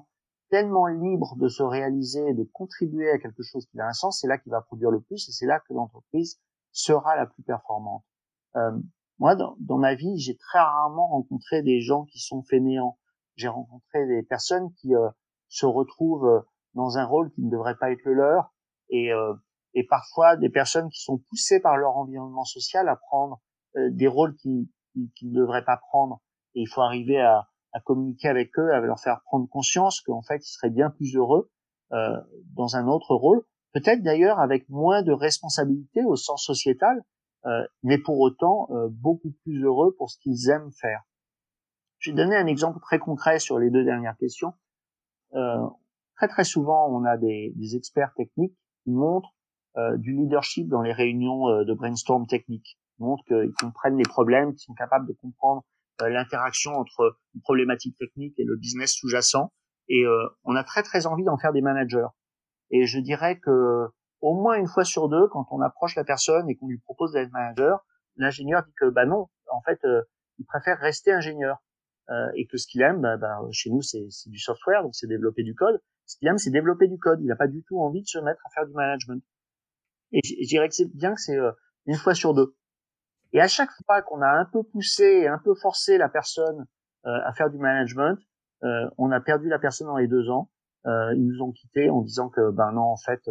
tellement 0.51 0.87
libre 0.87 1.37
de 1.37 1.49
se 1.49 1.63
réaliser 1.63 2.35
de 2.35 2.45
contribuer 2.45 3.11
à 3.11 3.19
quelque 3.19 3.43
chose 3.43 3.67
qui 3.67 3.81
a 3.81 3.87
un 3.87 3.93
sens, 3.93 4.21
c'est 4.21 4.29
là 4.29 4.39
qu'il 4.39 4.53
va 4.53 4.61
produire 4.61 4.91
le 4.91 5.01
plus 5.01 5.29
et 5.29 5.33
c'est 5.33 5.47
là 5.47 5.61
que 5.61 5.75
l'entreprise 5.75 6.41
sera 6.71 7.17
la 7.17 7.27
plus 7.27 7.43
performante. 7.43 8.05
Euh, 8.55 8.79
moi, 9.19 9.35
dans, 9.35 9.57
dans, 9.61 9.79
ma 9.79 9.95
vie, 9.95 10.19
j'ai 10.19 10.37
très 10.37 10.59
rarement 10.59 11.09
rencontré 11.09 11.63
des 11.63 11.81
gens 11.81 12.05
qui 12.05 12.19
sont 12.19 12.43
fainéants. 12.43 12.99
J'ai 13.37 13.49
rencontré 13.49 14.07
des 14.07 14.23
personnes 14.23 14.73
qui 14.75 14.95
euh, 14.95 15.09
se 15.49 15.67
retrouvent 15.67 16.27
euh, 16.27 16.41
dans 16.75 16.99
un 16.99 17.05
rôle 17.05 17.31
qui 17.33 17.43
ne 17.43 17.51
devrait 17.51 17.77
pas 17.77 17.91
être 17.91 18.05
le 18.05 18.15
leur 18.15 18.53
et 18.89 19.13
euh, 19.13 19.35
et 19.77 19.85
parfois 19.85 20.37
des 20.37 20.49
personnes 20.49 20.89
qui 20.89 21.03
sont 21.03 21.19
poussées 21.29 21.61
par 21.61 21.77
leur 21.77 21.97
environnement 21.99 22.45
social 22.45 22.89
à 22.89 22.97
prendre 22.97 23.41
euh, 23.77 23.91
des 23.93 24.09
rôles 24.09 24.35
qu'ils 24.37 24.67
qui, 25.15 25.27
ne 25.27 25.41
devraient 25.41 25.65
pas 25.65 25.77
prendre. 25.77 26.23
Et 26.55 26.63
il 26.63 26.67
faut 26.67 26.81
arriver 26.81 27.21
à, 27.21 27.47
à, 27.75 27.81
communiquer 27.81 28.29
avec 28.29 28.59
eux, 28.59 28.73
à 28.73 28.81
leur 28.81 28.99
faire 28.99 29.21
prendre 29.27 29.47
conscience 29.49 30.01
qu'en 30.01 30.23
fait, 30.23 30.39
ils 30.39 30.51
seraient 30.51 30.71
bien 30.71 30.89
plus 30.89 31.15
heureux 31.15 31.51
euh, 31.93 32.17
dans 32.55 32.77
un 32.77 32.89
autre 32.89 33.15
rôle, 33.15 33.45
peut-être 33.75 34.03
d'ailleurs 34.03 34.41
avec 34.41 34.67
moins 34.71 35.03
de 35.03 35.13
responsabilités 35.13 36.03
au 36.05 36.17
sens 36.17 36.43
sociétal, 36.43 37.05
mais 37.83 37.99
pour 37.99 38.19
autant 38.21 38.69
euh, 38.71 38.89
beaucoup 38.91 39.33
plus 39.43 39.65
heureux 39.65 39.95
pour 39.97 40.11
ce 40.11 40.19
qu'ils 40.19 40.51
aiment 40.51 40.73
faire. 40.73 41.03
Je 41.99 42.11
vais 42.11 42.17
donner 42.17 42.37
un 42.37 42.47
exemple 42.47 42.81
très 42.81 42.99
concret 42.99 43.39
sur 43.39 43.59
les 43.59 43.71
deux 43.71 43.85
dernières 43.85 44.17
questions. 44.17 44.53
Euh, 45.35 45.67
très 46.17 46.29
très 46.29 46.45
souvent, 46.45 46.89
on 46.89 47.05
a 47.05 47.17
des, 47.17 47.53
des 47.57 47.77
experts 47.77 48.13
techniques 48.15 48.57
qui 48.85 48.91
montrent 48.91 49.35
euh, 49.77 49.97
du 49.99 50.13
leadership 50.13 50.69
dans 50.69 50.81
les 50.81 50.93
réunions 50.93 51.49
euh, 51.49 51.65
de 51.65 51.75
brainstorm 51.75 52.27
technique. 52.27 52.79
Ils 52.99 53.05
montrent 53.05 53.25
qu'ils 53.25 53.53
comprennent 53.61 53.99
les 53.99 54.09
problèmes, 54.09 54.53
qu'ils 54.53 54.61
sont 54.61 54.75
capables 54.75 55.07
de 55.07 55.13
comprendre 55.13 55.65
euh, 56.01 56.09
l'interaction 56.09 56.73
entre 56.73 57.19
une 57.35 57.43
problématique 57.43 57.97
technique 57.99 58.39
et 58.39 58.45
le 58.45 58.57
business 58.57 58.95
sous-jacent. 58.95 59.53
Et 59.89 60.05
on 60.43 60.57
a 60.57 60.65
très 60.65 60.83
très 60.83 61.07
envie 61.07 61.23
d'en 61.23 61.39
faire 61.39 61.53
des 61.53 61.61
managers. 61.61 62.09
Et 62.71 62.87
je 62.87 62.99
dirais 62.99 63.39
que 63.39 63.87
au 64.27 64.35
moins 64.35 64.57
une 64.57 64.67
fois 64.67 64.85
sur 64.85 65.09
deux, 65.09 65.29
quand 65.29 65.47
on 65.51 65.61
approche 65.61 65.97
la 65.97 66.05
personne 66.05 66.49
et 66.51 66.57
qu'on 66.57 66.69
lui 66.69 66.79
propose 66.79 67.13
d'être 67.13 67.31
manager, 67.33 67.85
l'ingénieur 68.17 68.63
dit 68.65 68.73
que 68.81 68.91
bah 68.91 69.07
non, 69.07 69.29
en 69.51 69.61
fait, 69.63 69.81
il 70.39 70.45
préfère 70.45 70.79
rester 70.79 71.13
ingénieur 71.13 71.59
euh, 72.11 72.31
et 72.37 72.47
que 72.47 72.57
ce 72.57 72.67
qu'il 72.67 72.83
aime, 72.83 73.01
bah, 73.01 73.17
bah, 73.17 73.41
chez 73.51 73.71
nous 73.71 73.83
c'est 73.83 74.07
du 74.27 74.39
software, 74.39 74.83
donc 74.83 74.95
c'est 74.95 75.09
développer 75.09 75.43
du 75.43 75.55
code. 75.55 75.81
Ce 76.05 76.17
qu'il 76.19 76.29
aime, 76.29 76.39
c'est 76.39 76.51
développer 76.51 76.87
du 76.87 76.99
code. 76.99 77.21
Il 77.21 77.27
n'a 77.27 77.37
pas 77.37 77.49
du 77.49 77.65
tout 77.65 77.81
envie 77.81 78.03
de 78.03 78.07
se 78.07 78.19
mettre 78.19 78.41
à 78.47 78.51
faire 78.51 78.67
du 78.67 78.73
management. 78.75 79.23
Et 80.13 80.21
je 80.25 80.47
dirais 80.47 80.69
que 80.69 80.75
c'est 80.75 80.89
bien 80.95 81.15
que 81.15 81.21
c'est 81.21 81.37
euh, 81.37 81.51
une 81.87 81.97
fois 81.97 82.15
sur 82.15 82.33
deux. 82.33 82.55
Et 83.33 83.41
à 83.41 83.49
chaque 83.49 83.71
fois 83.85 84.03
qu'on 84.03 84.23
a 84.23 84.29
un 84.29 84.45
peu 84.45 84.63
poussé, 84.63 85.27
un 85.27 85.39
peu 85.39 85.55
forcé 85.55 85.99
la 85.99 86.09
personne 86.09 86.67
euh, 87.07 87.19
à 87.25 87.33
faire 87.33 87.51
du 87.51 87.59
management, 87.59 88.17
euh, 88.63 88.89
on 88.99 89.11
a 89.11 89.21
perdu 89.21 89.49
la 89.49 89.59
personne 89.59 89.89
dans 89.89 89.97
les 89.97 90.07
deux 90.07 90.31
ans. 90.31 90.51
ils 90.85 91.27
nous 91.27 91.43
ont 91.43 91.51
quittés 91.51 91.91
en 91.91 92.03
disant 92.03 92.29
que 92.29 92.53
ben 92.53 92.71
non, 92.71 92.83
en 92.83 92.97
fait, 92.97 93.29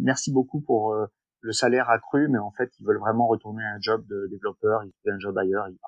merci 0.00 0.32
beaucoup 0.32 0.60
pour 0.60 0.94
le 1.40 1.52
salaire 1.52 1.90
accru, 1.90 2.28
mais 2.28 2.38
en 2.38 2.50
fait, 2.52 2.70
ils 2.80 2.86
veulent 2.86 2.98
vraiment 2.98 3.26
retourner 3.26 3.62
à 3.64 3.74
un 3.74 3.80
job 3.80 4.04
de 4.06 4.26
développeur, 4.30 4.84
ils 4.84 4.92
veulent 5.04 5.14
un 5.14 5.18
job 5.18 5.38
ailleurs, 5.38 5.68
ils 5.68 5.78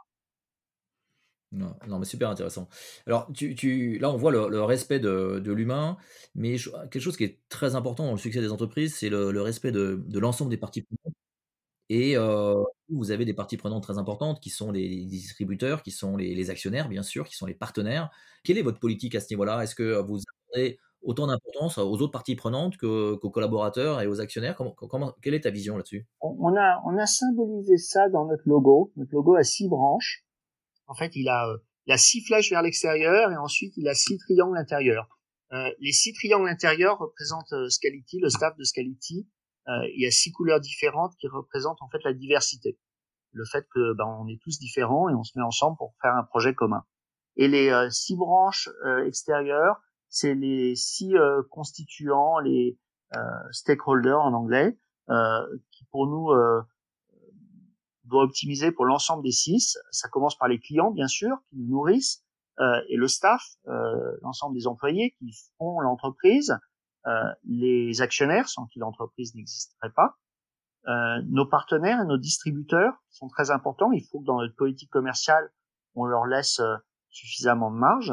non, 1.53 1.75
non, 1.87 1.99
mais 1.99 2.05
super 2.05 2.29
intéressant. 2.29 2.69
Alors, 3.07 3.31
là, 3.31 4.11
on 4.11 4.17
voit 4.19 4.31
le, 4.31 4.63
respect 4.63 5.01
de, 5.01 5.51
l'humain, 5.51 5.97
mais 6.35 6.57
quelque 6.91 7.01
chose 7.01 7.17
qui 7.17 7.25
est 7.25 7.41
très 7.49 7.75
important 7.75 8.05
dans 8.05 8.13
le 8.13 8.19
succès 8.19 8.41
des 8.41 8.53
entreprises, 8.53 8.95
c'est 8.97 9.09
le, 9.09 9.41
respect 9.41 9.73
de, 9.73 10.05
l'ensemble 10.19 10.51
des 10.51 10.59
parties 10.59 10.83
prenantes. 10.83 11.17
Et 11.89 12.19
euh, 12.19 12.63
vous 12.91 13.11
avez 13.13 13.25
des 13.25 13.33
parties 13.33 13.57
prenantes 13.57 13.83
très 13.83 13.97
importantes 13.97 14.43
qui 14.43 14.51
sont 14.51 14.71
les 14.73 15.07
distributeurs, 15.07 15.83
qui 15.83 15.91
sont 15.91 16.17
les, 16.19 16.51
actionnaires, 16.51 16.89
bien 16.89 17.03
sûr, 17.03 17.27
qui 17.27 17.35
sont 17.35 17.47
les 17.47 17.55
partenaires. 17.55 18.11
Quelle 18.45 18.59
est 18.59 18.63
votre 18.63 18.79
politique 18.79 19.15
à 19.15 19.21
ce 19.21 19.29
niveau-là? 19.31 19.63
Est-ce 19.63 19.75
que 19.75 19.99
vous 20.03 20.21
avez 20.55 20.79
autant 21.03 21.27
d'importance 21.27 21.79
aux 21.79 21.95
autres 21.95 22.13
parties 22.13 22.37
prenantes 22.37 22.77
qu'aux 22.77 23.31
collaborateurs 23.31 24.01
et 24.01 24.07
aux 24.07 24.21
actionnaires? 24.21 24.57
Comment, 24.57 24.73
comment, 24.73 25.15
Quelle 25.23 25.35
est 25.35 25.43
ta 25.43 25.51
vision 25.51 25.77
là-dessus? 25.77 26.07
On 26.21 26.57
a, 26.57 26.83
on 26.87 26.97
a 26.99 27.07
symbolisé 27.07 27.77
ça 27.77 28.09
dans 28.09 28.27
notre 28.27 28.43
logo. 28.47 28.93
Notre 28.97 29.13
logo 29.15 29.35
a 29.37 29.45
six 29.45 29.69
branches. 29.69 30.25
En 30.87 30.95
fait, 30.95 31.15
il 31.15 31.29
a, 31.29 31.49
euh, 31.49 31.59
il 31.87 31.93
a 31.93 31.99
six 31.99 32.23
flèches 32.23 32.51
vers 32.51 32.63
l'extérieur 32.63 33.31
et 33.33 33.37
ensuite 33.37 33.75
il 33.77 33.89
a 33.89 33.95
six 33.95 34.19
triangles 34.19 34.59
intérieurs. 34.59 35.09
Euh, 35.53 35.71
les 35.81 35.93
six 35.93 36.13
triangles 36.13 36.49
intérieurs 36.49 36.99
représentent 36.99 37.53
euh, 37.53 37.69
Scality, 37.69 38.19
le 38.21 38.29
staff 38.29 38.57
de 38.57 38.65
Scality. 38.65 39.27
Euh, 39.69 39.73
il 39.95 40.03
y 40.03 40.07
a 40.07 40.11
six 40.11 40.33
couleurs 40.33 40.61
différentes 40.61 41.15
qui 41.19 41.29
représentent 41.29 41.81
en 41.81 41.89
fait 41.89 42.03
la 42.05 42.13
diversité, 42.13 42.79
le 43.33 43.45
fait 43.45 43.67
que 43.75 43.95
ben, 43.95 44.05
on 44.21 44.29
est 44.29 44.39
tous 44.43 44.59
différents 44.59 45.09
et 45.09 45.15
on 45.15 45.23
se 45.23 45.39
met 45.39 45.45
ensemble 45.45 45.77
pour 45.79 45.95
faire 46.03 46.15
un 46.15 46.25
projet 46.25 46.55
commun. 46.55 46.85
Et 47.37 47.49
les 47.49 47.71
euh, 47.71 47.89
six 47.91 48.17
branches 48.17 48.69
extérieures, 49.07 49.81
c'est 50.09 50.35
les 50.35 50.75
six 50.77 51.14
constituants, 51.51 52.38
les 52.38 52.79
stakeholders 53.51 54.21
en 54.21 54.33
anglais, 54.33 54.79
qui 55.71 55.85
pour 55.90 56.07
nous 56.07 56.33
doit 58.05 58.23
optimiser 58.23 58.73
pour 58.73 58.87
l'ensemble 58.87 59.23
des 59.23 59.33
six. 59.33 59.79
Ça 59.90 60.09
commence 60.09 60.37
par 60.37 60.49
les 60.49 60.59
clients, 60.59 60.90
bien 60.90 61.09
sûr, 61.09 61.37
qui 61.49 61.57
nous 61.57 61.68
nourrissent, 61.68 62.25
euh, 62.61 62.81
et 62.88 62.97
le 62.97 63.07
staff, 63.07 63.42
euh, 63.68 64.16
l'ensemble 64.23 64.55
des 64.57 64.66
employés 64.66 65.14
qui 65.18 65.33
font 65.59 65.79
l'entreprise, 65.81 66.59
euh, 67.07 67.23
les 67.44 68.01
actionnaires 68.01 68.49
sans 68.49 68.66
qui 68.66 68.81
l'entreprise 68.81 69.35
n'existerait 69.35 69.92
pas, 69.94 70.16
euh, 70.88 71.23
nos 71.29 71.47
partenaires 71.47 72.01
et 72.01 72.07
nos 72.07 72.18
distributeurs 72.18 72.94
sont 73.11 73.29
très 73.29 73.51
importants. 73.51 73.92
Il 73.92 74.05
faut 74.05 74.21
que 74.21 74.25
dans 74.25 74.40
notre 74.40 74.57
politique 74.57 74.90
commerciale, 74.90 75.53
on 75.94 76.05
leur 76.07 76.27
laisse 76.27 76.59
euh, 76.61 76.77
suffisamment 77.11 77.71
de 77.71 77.77
marge. 77.77 78.12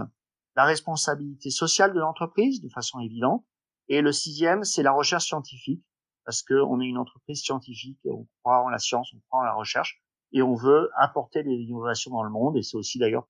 La 0.56 0.66
responsabilité 0.66 1.50
sociale 1.50 1.94
de 1.94 2.00
l'entreprise, 2.00 2.62
de 2.62 2.70
façon 2.70 3.00
évidente. 3.00 3.46
Et 3.88 4.02
le 4.02 4.12
sixième, 4.12 4.64
c'est 4.64 4.84
la 4.84 4.92
recherche 4.92 5.26
scientifique 5.26 5.84
parce 6.26 6.42
qu'on 6.42 6.82
est 6.82 6.86
une 6.86 6.98
entreprise 6.98 7.42
scientifique 7.42 8.00
on 8.06 8.28
croit 8.42 8.64
en 8.64 8.70
la 8.70 8.80
science, 8.80 9.14
on 9.14 9.20
croit 9.28 9.42
en 9.42 9.44
la 9.44 9.54
recherche 9.54 10.02
et 10.32 10.42
on 10.42 10.56
veut 10.56 10.90
apporter 10.98 11.44
des 11.44 11.54
innovations 11.54 12.12
dans 12.12 12.24
le 12.24 12.32
monde. 12.32 12.58
Et 12.58 12.64
c'est 12.64 12.78
aussi 12.78 12.98
d'ailleurs 13.00 13.28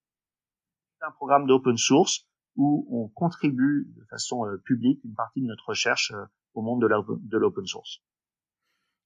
un 1.02 1.12
programme 1.12 1.46
d'open 1.46 1.78
source 1.78 2.26
où 2.56 2.88
on 2.90 3.10
contribue 3.10 3.92
de 3.96 4.06
façon 4.06 4.46
euh, 4.46 4.58
publique 4.58 5.04
une 5.04 5.14
partie 5.14 5.42
de 5.42 5.46
notre 5.46 5.70
recherche 5.70 6.12
euh, 6.12 6.26
au 6.54 6.62
monde 6.62 6.82
de 6.82 7.38
l'open 7.38 7.66
source. 7.66 8.02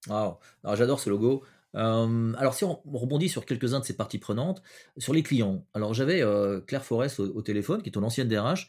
Wow. 0.08 0.40
Alors 0.64 0.76
j'adore 0.76 1.00
ce 1.00 1.10
logo. 1.10 1.44
Euh, 1.76 2.34
alors 2.38 2.54
si 2.56 2.64
on 2.64 2.82
rebondit 2.86 3.30
sur 3.30 3.46
quelques-uns 3.46 3.80
de 3.80 3.86
ces 3.86 3.96
parties 3.96 4.20
prenantes, 4.20 4.62
sur 4.98 5.14
les 5.14 5.24
clients. 5.24 5.66
Alors 5.74 5.94
j'avais 5.94 6.24
Claire 6.68 6.84
Forest 6.84 7.20
au, 7.20 7.42
téléphone, 7.42 7.82
qui 7.82 7.90
est 7.90 7.92
ton 7.92 8.04
ancienne 8.04 8.28
DRH, 8.28 8.68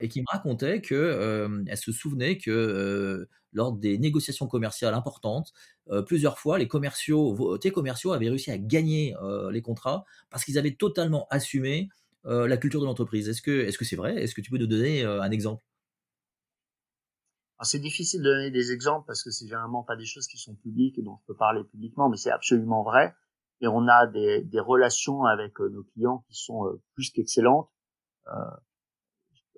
et 0.00 0.08
qui 0.08 0.20
me 0.20 0.26
racontait 0.28 0.80
que 0.80 1.64
elle 1.66 1.76
se 1.76 1.92
souvenait 1.92 2.38
que 2.38 3.28
lors 3.52 3.72
des 3.72 3.98
négociations 3.98 4.46
commerciales 4.46 4.94
importantes, 4.94 5.52
plusieurs 6.06 6.38
fois 6.38 6.58
les 6.58 6.68
commerciaux, 6.68 7.58
tes 7.58 7.70
commerciaux 7.70 8.12
avaient 8.12 8.28
réussi 8.28 8.50
à 8.50 8.58
gagner 8.58 9.14
les 9.50 9.62
contrats 9.62 10.04
parce 10.30 10.44
qu'ils 10.44 10.58
avaient 10.58 10.74
totalement 10.74 11.26
assumé 11.30 11.88
la 12.24 12.56
culture 12.56 12.80
de 12.80 12.86
l'entreprise. 12.86 13.28
Est-ce 13.28 13.42
que 13.42 13.64
est-ce 13.64 13.78
que 13.78 13.84
c'est 13.84 13.96
vrai? 13.96 14.22
Est-ce 14.22 14.34
que 14.34 14.40
tu 14.40 14.50
peux 14.50 14.58
nous 14.58 14.66
donner 14.66 15.04
un 15.04 15.30
exemple? 15.30 15.64
C'est 17.64 17.78
difficile 17.78 18.22
de 18.22 18.30
donner 18.30 18.50
des 18.50 18.72
exemples 18.72 19.06
parce 19.06 19.22
que 19.22 19.30
c'est 19.30 19.46
généralement 19.46 19.82
pas 19.82 19.96
des 19.96 20.06
choses 20.06 20.26
qui 20.26 20.38
sont 20.38 20.54
publiques 20.56 20.98
et 20.98 21.02
dont 21.02 21.18
je 21.20 21.26
peux 21.26 21.36
parler 21.36 21.62
publiquement, 21.64 22.08
mais 22.08 22.16
c'est 22.16 22.30
absolument 22.30 22.82
vrai. 22.82 23.14
Et 23.60 23.68
on 23.68 23.86
a 23.86 24.06
des, 24.06 24.42
des 24.42 24.60
relations 24.60 25.24
avec 25.24 25.60
euh, 25.60 25.68
nos 25.68 25.84
clients 25.84 26.24
qui 26.26 26.34
sont 26.34 26.66
euh, 26.66 26.82
plus 26.94 27.10
qu'excellentes. 27.10 27.70
Euh, 28.26 28.32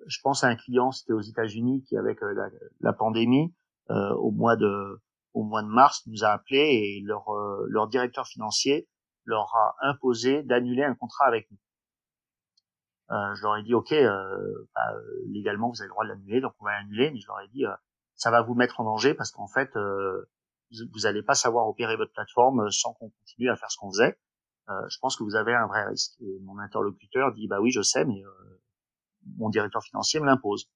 je 0.05 0.19
pense 0.21 0.43
à 0.43 0.47
un 0.47 0.55
client, 0.55 0.91
c'était 0.91 1.13
aux 1.13 1.21
États-Unis, 1.21 1.83
qui 1.83 1.97
avec 1.97 2.21
la, 2.21 2.49
la 2.81 2.93
pandémie, 2.93 3.55
au 3.89 4.31
mois 4.31 4.55
de 4.55 5.01
au 5.33 5.43
mois 5.43 5.61
de 5.63 5.67
mars, 5.67 6.03
nous 6.07 6.23
a 6.23 6.29
appelé 6.29 6.57
et 6.57 7.01
leur 7.03 7.25
leur 7.67 7.87
directeur 7.87 8.27
financier 8.27 8.87
leur 9.25 9.55
a 9.55 9.75
imposé 9.81 10.43
d'annuler 10.43 10.83
un 10.83 10.93
contrat 10.95 11.25
avec 11.25 11.49
nous. 11.49 11.57
je 13.09 13.41
leur 13.41 13.57
ai 13.57 13.63
dit 13.63 13.73
ok, 13.73 13.93
bah, 14.75 14.93
légalement 15.27 15.69
vous 15.69 15.81
avez 15.81 15.87
le 15.87 15.91
droit 15.91 16.03
de 16.03 16.09
l'annuler, 16.09 16.41
donc 16.41 16.53
on 16.59 16.65
va 16.65 16.73
l'annuler, 16.73 17.09
mais 17.11 17.19
je 17.19 17.27
leur 17.27 17.41
ai 17.41 17.47
dit 17.47 17.63
ça 18.15 18.31
va 18.31 18.41
vous 18.41 18.55
mettre 18.55 18.79
en 18.79 18.85
danger 18.85 19.13
parce 19.13 19.31
qu'en 19.31 19.47
fait 19.47 19.71
vous 19.75 21.01
n'allez 21.03 21.23
pas 21.23 21.35
savoir 21.35 21.67
opérer 21.67 21.95
votre 21.95 22.13
plateforme 22.13 22.69
sans 22.71 22.93
qu'on 22.93 23.09
continue 23.09 23.49
à 23.49 23.55
faire 23.55 23.71
ce 23.71 23.77
qu'on 23.77 23.91
faisait. 23.91 24.17
je 24.67 24.97
pense 24.99 25.15
que 25.17 25.23
vous 25.23 25.35
avez 25.35 25.53
un 25.53 25.67
vrai 25.67 25.85
risque. 25.85 26.19
Et 26.21 26.39
mon 26.41 26.57
interlocuteur 26.59 27.33
dit 27.33 27.47
bah 27.47 27.59
oui 27.61 27.71
je 27.71 27.81
sais, 27.81 28.05
mais 28.05 28.23
mon 29.37 29.49
directeur 29.49 29.83
financier 29.83 30.19
me 30.19 30.25
l'impose. 30.25 30.69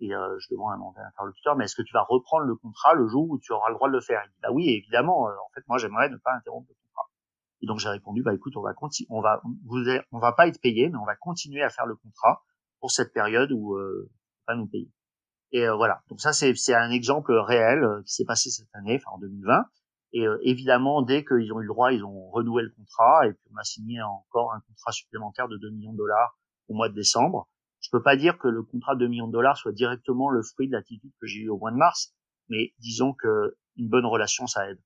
Et 0.00 0.14
euh, 0.14 0.38
je 0.38 0.48
demande 0.50 0.72
à 0.72 0.76
mon 0.76 0.94
interlocuteur, 0.96 1.56
mais 1.56 1.66
est-ce 1.66 1.76
que 1.76 1.82
tu 1.82 1.92
vas 1.92 2.02
reprendre 2.02 2.46
le 2.46 2.56
contrat 2.56 2.94
le 2.94 3.06
jour 3.06 3.28
où 3.28 3.38
tu 3.38 3.52
auras 3.52 3.68
le 3.68 3.74
droit 3.74 3.88
de 3.88 3.92
le 3.92 4.00
faire? 4.00 4.22
Il 4.24 4.30
dit, 4.30 4.38
bah 4.42 4.48
oui, 4.50 4.70
évidemment. 4.70 5.28
Euh, 5.28 5.32
en 5.32 5.50
fait, 5.54 5.62
moi, 5.68 5.76
j'aimerais 5.76 6.08
ne 6.08 6.16
pas 6.16 6.32
interrompre 6.32 6.68
le 6.70 6.74
contrat. 6.74 7.10
Et 7.60 7.66
donc, 7.66 7.78
j'ai 7.78 7.90
répondu, 7.90 8.22
bah 8.22 8.34
écoute, 8.34 8.56
on 8.56 8.62
va 8.62 8.72
continuer, 8.72 9.08
on 9.10 9.20
va, 9.20 9.42
on 10.10 10.18
va 10.18 10.32
pas 10.32 10.48
être 10.48 10.60
payé, 10.60 10.88
mais 10.88 10.96
on 10.96 11.04
va 11.04 11.16
continuer 11.16 11.62
à 11.62 11.68
faire 11.68 11.84
le 11.84 11.96
contrat 11.96 12.42
pour 12.80 12.90
cette 12.90 13.12
période 13.12 13.52
où 13.52 13.74
euh, 13.74 14.10
pas 14.46 14.54
nous 14.54 14.66
payer. 14.66 14.90
Et 15.52 15.66
euh, 15.66 15.74
voilà. 15.74 16.02
Donc 16.08 16.20
ça, 16.20 16.32
c'est 16.32 16.74
un 16.74 16.90
exemple 16.90 17.32
réel 17.32 17.82
euh, 17.82 18.02
qui 18.02 18.14
s'est 18.14 18.24
passé 18.24 18.50
cette 18.50 18.74
année, 18.74 18.96
enfin 18.96 19.16
en 19.16 19.18
2020. 19.18 19.64
Et 20.12 20.24
évidemment, 20.42 21.02
dès 21.02 21.24
qu'ils 21.24 21.52
ont 21.52 21.60
eu 21.60 21.62
le 21.62 21.68
droit, 21.68 21.92
ils 21.92 22.02
ont 22.02 22.30
renouvelé 22.30 22.64
le 22.64 22.72
contrat 22.76 23.28
et 23.28 23.32
puis 23.32 23.46
on 23.54 23.56
a 23.56 23.62
signé 23.62 24.02
encore 24.02 24.52
un 24.52 24.60
contrat 24.66 24.90
supplémentaire 24.90 25.46
de 25.46 25.56
2 25.56 25.70
millions 25.70 25.92
de 25.92 25.98
dollars 25.98 26.36
au 26.66 26.74
mois 26.74 26.88
de 26.88 26.94
décembre. 26.94 27.48
Je 27.80 27.90
peux 27.92 28.02
pas 28.02 28.16
dire 28.16 28.36
que 28.36 28.48
le 28.48 28.64
contrat 28.64 28.96
de 28.96 29.00
2 29.00 29.08
millions 29.08 29.28
de 29.28 29.32
dollars 29.32 29.56
soit 29.56 29.70
directement 29.70 30.28
le 30.28 30.42
fruit 30.42 30.66
de 30.66 30.72
l'attitude 30.72 31.12
que 31.20 31.28
j'ai 31.28 31.42
eue 31.42 31.48
au 31.48 31.58
mois 31.58 31.70
de 31.70 31.76
mars, 31.76 32.12
mais 32.48 32.74
disons 32.80 33.12
que 33.14 33.56
une 33.76 33.88
bonne 33.88 34.04
relation, 34.04 34.48
ça 34.48 34.68
aide. 34.68 34.80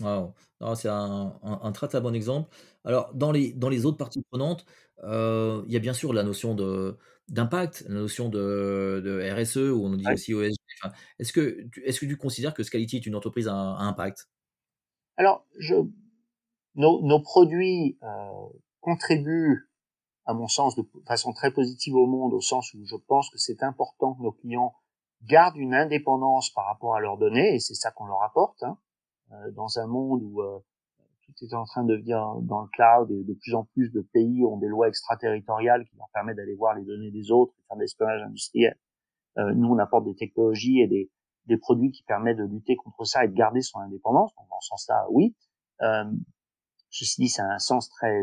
Wow. 0.00 0.34
C'est 0.74 0.88
un, 0.88 1.38
un, 1.42 1.72
très 1.72 1.88
très 1.88 2.00
bon 2.00 2.14
exemple. 2.14 2.50
Alors, 2.84 3.12
dans 3.14 3.32
les, 3.32 3.52
dans 3.52 3.68
les 3.68 3.86
autres 3.86 3.96
parties 3.96 4.22
prenantes, 4.30 4.64
euh, 5.04 5.62
il 5.66 5.72
y 5.72 5.76
a 5.76 5.80
bien 5.80 5.92
sûr 5.92 6.12
la 6.12 6.22
notion 6.22 6.54
de, 6.54 6.96
d'impact, 7.28 7.84
la 7.88 7.94
notion 7.94 8.28
de, 8.28 9.00
de 9.04 9.32
RSE, 9.32 9.56
ou 9.56 9.84
on 9.84 9.96
dit 9.96 10.06
aussi 10.12 10.34
OSG. 10.34 10.56
est-ce, 11.18 11.32
que, 11.32 11.66
est-ce 11.84 12.00
que 12.00 12.06
tu 12.06 12.16
considères 12.16 12.54
que 12.54 12.62
Scality 12.62 12.96
est 12.96 13.06
une 13.06 13.16
entreprise 13.16 13.48
à, 13.48 13.54
impact? 13.54 14.28
Alors, 15.16 15.46
je, 15.58 15.74
nos, 16.74 17.02
nos 17.02 17.20
produits 17.20 17.98
euh, 18.02 18.06
contribuent 18.80 19.68
à 20.26 20.34
mon 20.34 20.48
sens, 20.48 20.76
de 20.76 20.84
façon 21.06 21.32
très 21.32 21.52
positive 21.52 21.94
au 21.94 22.06
monde, 22.06 22.34
au 22.34 22.40
sens 22.40 22.74
où 22.74 22.84
je 22.84 22.96
pense 22.96 23.30
que 23.30 23.38
c'est 23.38 23.62
important 23.62 24.14
que 24.14 24.22
nos 24.22 24.32
clients 24.32 24.74
gardent 25.22 25.56
une 25.56 25.74
indépendance 25.74 26.50
par 26.50 26.66
rapport 26.66 26.96
à 26.96 27.00
leurs 27.00 27.16
données, 27.16 27.54
et 27.54 27.60
c'est 27.60 27.74
ça 27.74 27.90
qu'on 27.92 28.06
leur 28.06 28.22
apporte. 28.22 28.62
Hein. 28.62 28.76
Euh, 29.32 29.50
dans 29.52 29.78
un 29.78 29.86
monde 29.86 30.22
où 30.22 30.42
euh, 30.42 30.58
tout 31.26 31.44
est 31.44 31.54
en 31.54 31.64
train 31.64 31.84
de 31.84 31.94
devenir 31.94 32.18
dans 32.42 32.62
le 32.62 32.68
cloud 32.68 33.10
et 33.10 33.24
de 33.24 33.34
plus 33.34 33.54
en 33.54 33.64
plus 33.64 33.90
de 33.90 34.00
pays 34.00 34.44
ont 34.44 34.58
des 34.58 34.68
lois 34.68 34.88
extraterritoriales 34.88 35.84
qui 35.86 35.96
leur 35.96 36.08
permettent 36.12 36.36
d'aller 36.36 36.54
voir 36.54 36.74
les 36.74 36.84
données 36.84 37.10
des 37.10 37.30
autres 37.30 37.52
et 37.58 37.62
faire 37.68 37.76
de 37.76 37.82
l'espionnage 37.82 38.22
industriel. 38.22 38.78
Euh, 39.38 39.52
nous, 39.54 39.68
on 39.68 39.78
apporte 39.78 40.04
des 40.04 40.14
technologies 40.14 40.80
et 40.80 40.86
des, 40.86 41.10
des, 41.46 41.58
produits 41.58 41.90
qui 41.90 42.02
permettent 42.04 42.38
de 42.38 42.44
lutter 42.44 42.76
contre 42.76 43.04
ça 43.04 43.24
et 43.24 43.28
de 43.28 43.34
garder 43.34 43.60
son 43.60 43.80
indépendance. 43.80 44.34
Donc, 44.36 44.46
dans 44.48 44.60
ce 44.60 44.68
sens-là, 44.68 45.06
oui. 45.10 45.36
Euh, 45.82 46.04
ceci 46.90 47.20
dit, 47.20 47.28
c'est 47.28 47.42
un 47.42 47.58
sens 47.58 47.88
très 47.90 48.22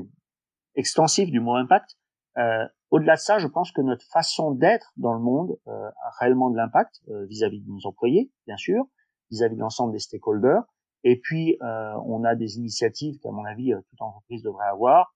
extensif 0.76 1.30
du 1.30 1.39
mot 1.39 1.56
impact. 1.56 1.98
Euh, 2.38 2.68
au-delà 2.89 3.16
de 3.16 3.20
ça, 3.20 3.38
je 3.39 3.48
pense 3.48 3.72
que 3.72 3.82
notre 3.82 4.06
façon 4.12 4.52
d'être 4.52 4.92
dans 4.98 5.13
le 5.13 5.20
monde 5.20 5.58
euh, 5.68 5.72
a 5.72 6.12
réellement 6.20 6.50
de 6.50 6.58
l'impact 6.58 7.02
euh, 7.10 7.26
vis-à-vis 7.26 7.62
de 7.62 7.70
nos 7.70 7.86
employés, 7.86 8.32
bien 8.48 8.58
sûr, 8.58 8.86
vis-à-vis 9.32 9.56
de 9.56 9.62
l'ensemble 9.62 9.94
des 9.94 10.00
stakeholders. 10.00 10.63
Et 11.04 11.20
puis, 11.20 11.58
on 11.62 12.24
a 12.24 12.36
des 12.36 12.58
initiatives 12.58 13.20
qu'à 13.20 13.32
mon 13.32 13.46
avis, 13.46 13.74
toute 13.89 14.02
entreprise 14.02 14.44
devrait 14.44 14.68
avoir. 14.68 15.13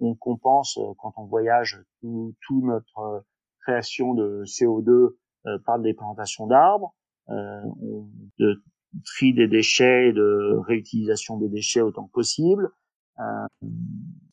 on 0.00 0.14
compense 0.14 0.78
quand 0.98 1.12
on 1.16 1.24
voyage 1.26 1.82
tout, 2.00 2.34
tout 2.46 2.64
notre 2.64 3.24
création 3.60 4.14
de 4.14 4.44
CO2 4.46 5.16
par 5.64 5.78
des 5.78 5.92
plantations 5.92 6.46
d'arbres, 6.46 6.94
de 7.28 8.62
tri 9.04 9.32
des 9.32 9.48
déchets, 9.48 10.12
de 10.12 10.58
réutilisation 10.66 11.36
des 11.38 11.48
déchets 11.48 11.80
autant 11.80 12.06
que 12.06 12.12
possible. 12.12 12.70
Euh, 13.18 13.46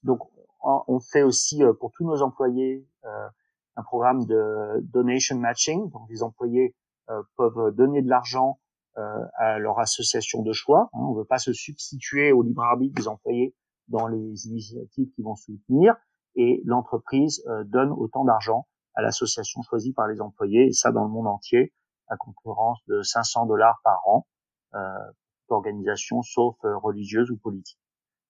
donc, 0.03 0.19
on 0.62 0.99
fait 0.99 1.23
aussi 1.23 1.63
euh, 1.63 1.73
pour 1.73 1.91
tous 1.91 2.05
nos 2.05 2.21
employés 2.21 2.86
euh, 3.05 3.27
un 3.75 3.83
programme 3.83 4.25
de 4.25 4.81
donation 4.81 5.38
matching. 5.38 5.89
Donc, 5.91 6.10
les 6.10 6.23
employés 6.23 6.75
peuvent 7.38 7.73
donner 7.73 8.01
de 8.01 8.10
l'argent 8.10 8.60
à 9.38 9.60
leur 9.60 9.79
association 9.79 10.41
de 10.41 10.51
choix. 10.53 10.89
Hein. 10.93 10.99
On 11.01 11.13
ne 11.13 11.19
veut 11.19 11.25
pas 11.25 11.38
se 11.38 11.53
substituer 11.53 12.31
au 12.31 12.41
libre 12.41 12.63
arbitre 12.63 12.95
des 12.95 13.07
employés 13.07 13.55
dans 13.88 14.07
les 14.07 14.47
initiatives 14.47 15.10
qu'ils 15.13 15.23
vont 15.23 15.36
soutenir. 15.36 15.95
Et 16.36 16.62
l'entreprise 16.65 17.43
donne 17.65 17.91
autant 17.91 18.25
d'argent 18.25 18.67
à 18.95 19.01
l'association 19.01 19.62
choisie 19.62 19.93
par 19.93 20.07
les 20.07 20.21
employés, 20.21 20.67
et 20.67 20.73
ça 20.73 20.91
dans 20.91 21.03
le 21.03 21.10
monde 21.10 21.27
entier, 21.27 21.71
à 22.07 22.17
concurrence 22.17 22.79
de 22.88 23.01
500 23.01 23.45
dollars 23.45 23.79
par 23.83 23.99
an, 24.07 24.25
euh, 24.73 24.79
organisation 25.49 26.21
sauf 26.23 26.55
religieuse 26.62 27.31
ou 27.31 27.38
politique. 27.38 27.79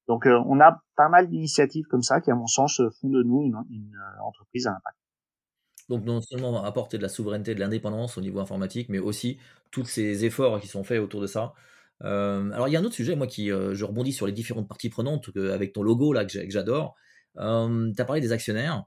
Donc 0.08 0.27
euh, 0.27 0.41
on 0.45 0.60
a 0.60 0.82
pas 0.95 1.10
mal 1.10 1.27
d'initiatives 1.27 1.86
comme 1.88 2.03
ça 2.03 2.21
qui, 2.21 2.32
à 2.32 2.36
mon 2.36 2.47
sens, 2.47 2.82
font 3.01 3.10
de 3.10 3.23
nous 3.23 3.41
une, 3.43 3.56
euh, 3.56 4.23
entreprise 4.23 4.67
à 4.67 4.71
impact. 4.71 4.97
Donc 5.89 6.04
non 6.06 6.21
seulement 6.21 6.63
apporter 6.63 6.97
de 6.97 7.04
la 7.04 7.10
souveraineté, 7.10 7.56
de 7.56 7.60
l'indépendance 7.60 8.17
au 8.17 8.21
niveau 8.21 8.39
informatique, 8.39 8.89
mais 8.89 9.00
aussi 9.00 9.38
tous 9.71 9.86
ces 9.86 10.26
efforts 10.26 10.60
qui 10.60 10.67
sont 10.67 10.84
faits 10.84 11.00
autour 11.00 11.21
de 11.21 11.28
ça. 11.28 11.54
Alors 12.02 12.67
il 12.67 12.71
y 12.71 12.76
a 12.76 12.80
un 12.80 12.84
autre 12.84 12.95
sujet, 12.95 13.15
moi 13.15 13.28
qui 13.28 13.47
je 13.47 13.86
rebondis 13.86 14.13
sur 14.13 14.28
les 14.28 14.34
différentes 14.34 14.67
parties 14.67 14.89
prenantes 14.89 15.30
avec 15.36 15.73
ton 15.73 15.84
logo 15.84 16.13
là 16.13 16.26
que 16.26 16.50
j'adore. 16.50 16.95
tu 17.36 17.41
as 17.41 18.06
parlé 18.06 18.21
des 18.21 18.32
actionnaires. 18.32 18.86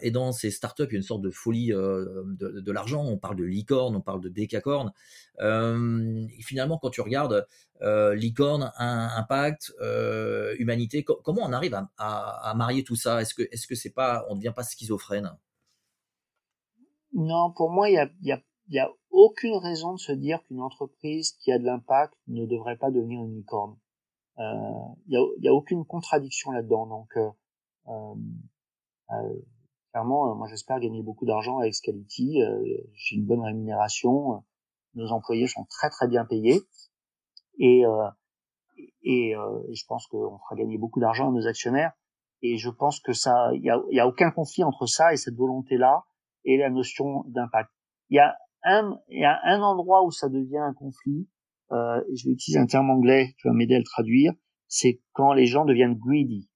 Et 0.00 0.10
dans 0.10 0.32
ces 0.32 0.50
startups, 0.50 0.84
il 0.88 0.92
y 0.92 0.96
a 0.96 0.98
une 0.98 1.02
sorte 1.02 1.22
de 1.22 1.30
folie 1.30 1.68
de, 1.68 2.72
l'argent. 2.72 3.04
On 3.04 3.18
parle 3.18 3.36
de 3.36 3.44
licorne, 3.44 3.96
on 3.96 4.00
parle 4.00 4.20
de 4.20 4.28
décacorne. 4.28 4.92
Euh, 5.40 6.26
finalement, 6.40 6.78
quand 6.78 6.90
tu 6.90 7.00
regardes 7.00 7.46
licorne, 8.14 8.72
impact, 8.78 9.72
humanité, 10.58 11.04
comment 11.04 11.42
on 11.42 11.52
arrive 11.52 11.78
à, 11.98 12.54
marier 12.56 12.84
tout 12.84 12.96
ça? 12.96 13.20
Est-ce 13.20 13.34
que 13.34 13.42
est-ce 13.50 13.66
que 13.66 13.74
c'est 13.74 13.90
pas, 13.90 14.24
on 14.28 14.34
ne 14.34 14.40
devient 14.40 14.54
pas 14.54 14.62
schizophrène? 14.64 15.32
Non, 17.12 17.52
pour 17.52 17.70
moi, 17.70 17.90
il 17.90 17.94
y 17.94 17.98
a, 17.98 18.08
y, 18.22 18.32
a, 18.32 18.40
y 18.68 18.78
a, 18.78 18.90
aucune 19.10 19.56
raison 19.56 19.92
de 19.92 19.98
se 19.98 20.12
dire 20.12 20.42
qu'une 20.44 20.60
entreprise 20.60 21.32
qui 21.32 21.52
a 21.52 21.58
de 21.58 21.64
l'impact 21.64 22.14
ne 22.28 22.46
devrait 22.46 22.76
pas 22.76 22.90
devenir 22.90 23.20
une 23.22 23.34
licorne. 23.36 23.76
Il 24.38 24.94
n'y 25.08 25.16
a, 25.16 25.20
y 25.40 25.48
a 25.48 25.52
aucune 25.52 25.84
contradiction 25.84 26.50
là-dedans. 26.50 26.86
Donc 26.86 27.14
euh, 29.12 29.34
clairement, 29.92 30.30
euh, 30.30 30.34
moi 30.34 30.46
j'espère 30.48 30.80
gagner 30.80 31.02
beaucoup 31.02 31.26
d'argent 31.26 31.58
avec 31.58 31.74
Scality. 31.74 32.42
Euh, 32.42 32.62
j'ai 32.94 33.16
une 33.16 33.26
bonne 33.26 33.42
rémunération. 33.42 34.42
Nos 34.94 35.10
employés 35.12 35.46
sont 35.46 35.64
très 35.64 35.90
très 35.90 36.08
bien 36.08 36.24
payés 36.24 36.60
et 37.58 37.84
et, 39.04 39.34
je 39.34 39.84
pense 39.86 40.06
qu'on 40.06 40.38
fera 40.38 40.56
gagner 40.56 40.78
beaucoup 40.78 41.00
d'argent 41.00 41.28
à 41.28 41.32
nos 41.32 41.46
actionnaires. 41.46 41.92
Et 42.40 42.56
je 42.56 42.70
pense 42.70 42.98
que 42.98 43.12
ça, 43.12 43.50
il 43.54 43.62
y 43.62 43.70
a, 43.70 43.80
y 43.90 44.00
a 44.00 44.08
aucun 44.08 44.30
conflit 44.30 44.64
entre 44.64 44.86
ça 44.86 45.12
et 45.12 45.16
cette 45.16 45.36
volonté-là 45.36 46.04
et 46.44 46.56
la 46.56 46.70
notion 46.70 47.24
d'impact. 47.28 47.70
Il 48.10 48.16
y 48.16 48.20
a 48.20 48.36
un, 48.64 48.98
il 49.08 49.20
y 49.20 49.24
a 49.24 49.38
un 49.44 49.60
endroit 49.60 50.04
où 50.04 50.10
ça 50.10 50.28
devient 50.28 50.58
un 50.58 50.74
conflit. 50.74 51.28
Euh, 51.72 52.00
je 52.14 52.26
vais 52.26 52.32
utiliser 52.32 52.58
un 52.58 52.66
terme 52.66 52.90
anglais, 52.90 53.34
tu 53.38 53.48
vas 53.48 53.54
m'aider 53.54 53.74
à 53.74 53.78
le 53.78 53.84
traduire. 53.84 54.32
C'est 54.68 55.00
quand 55.12 55.32
les 55.32 55.46
gens 55.46 55.64
deviennent 55.64 55.98
greedy. 55.98 56.48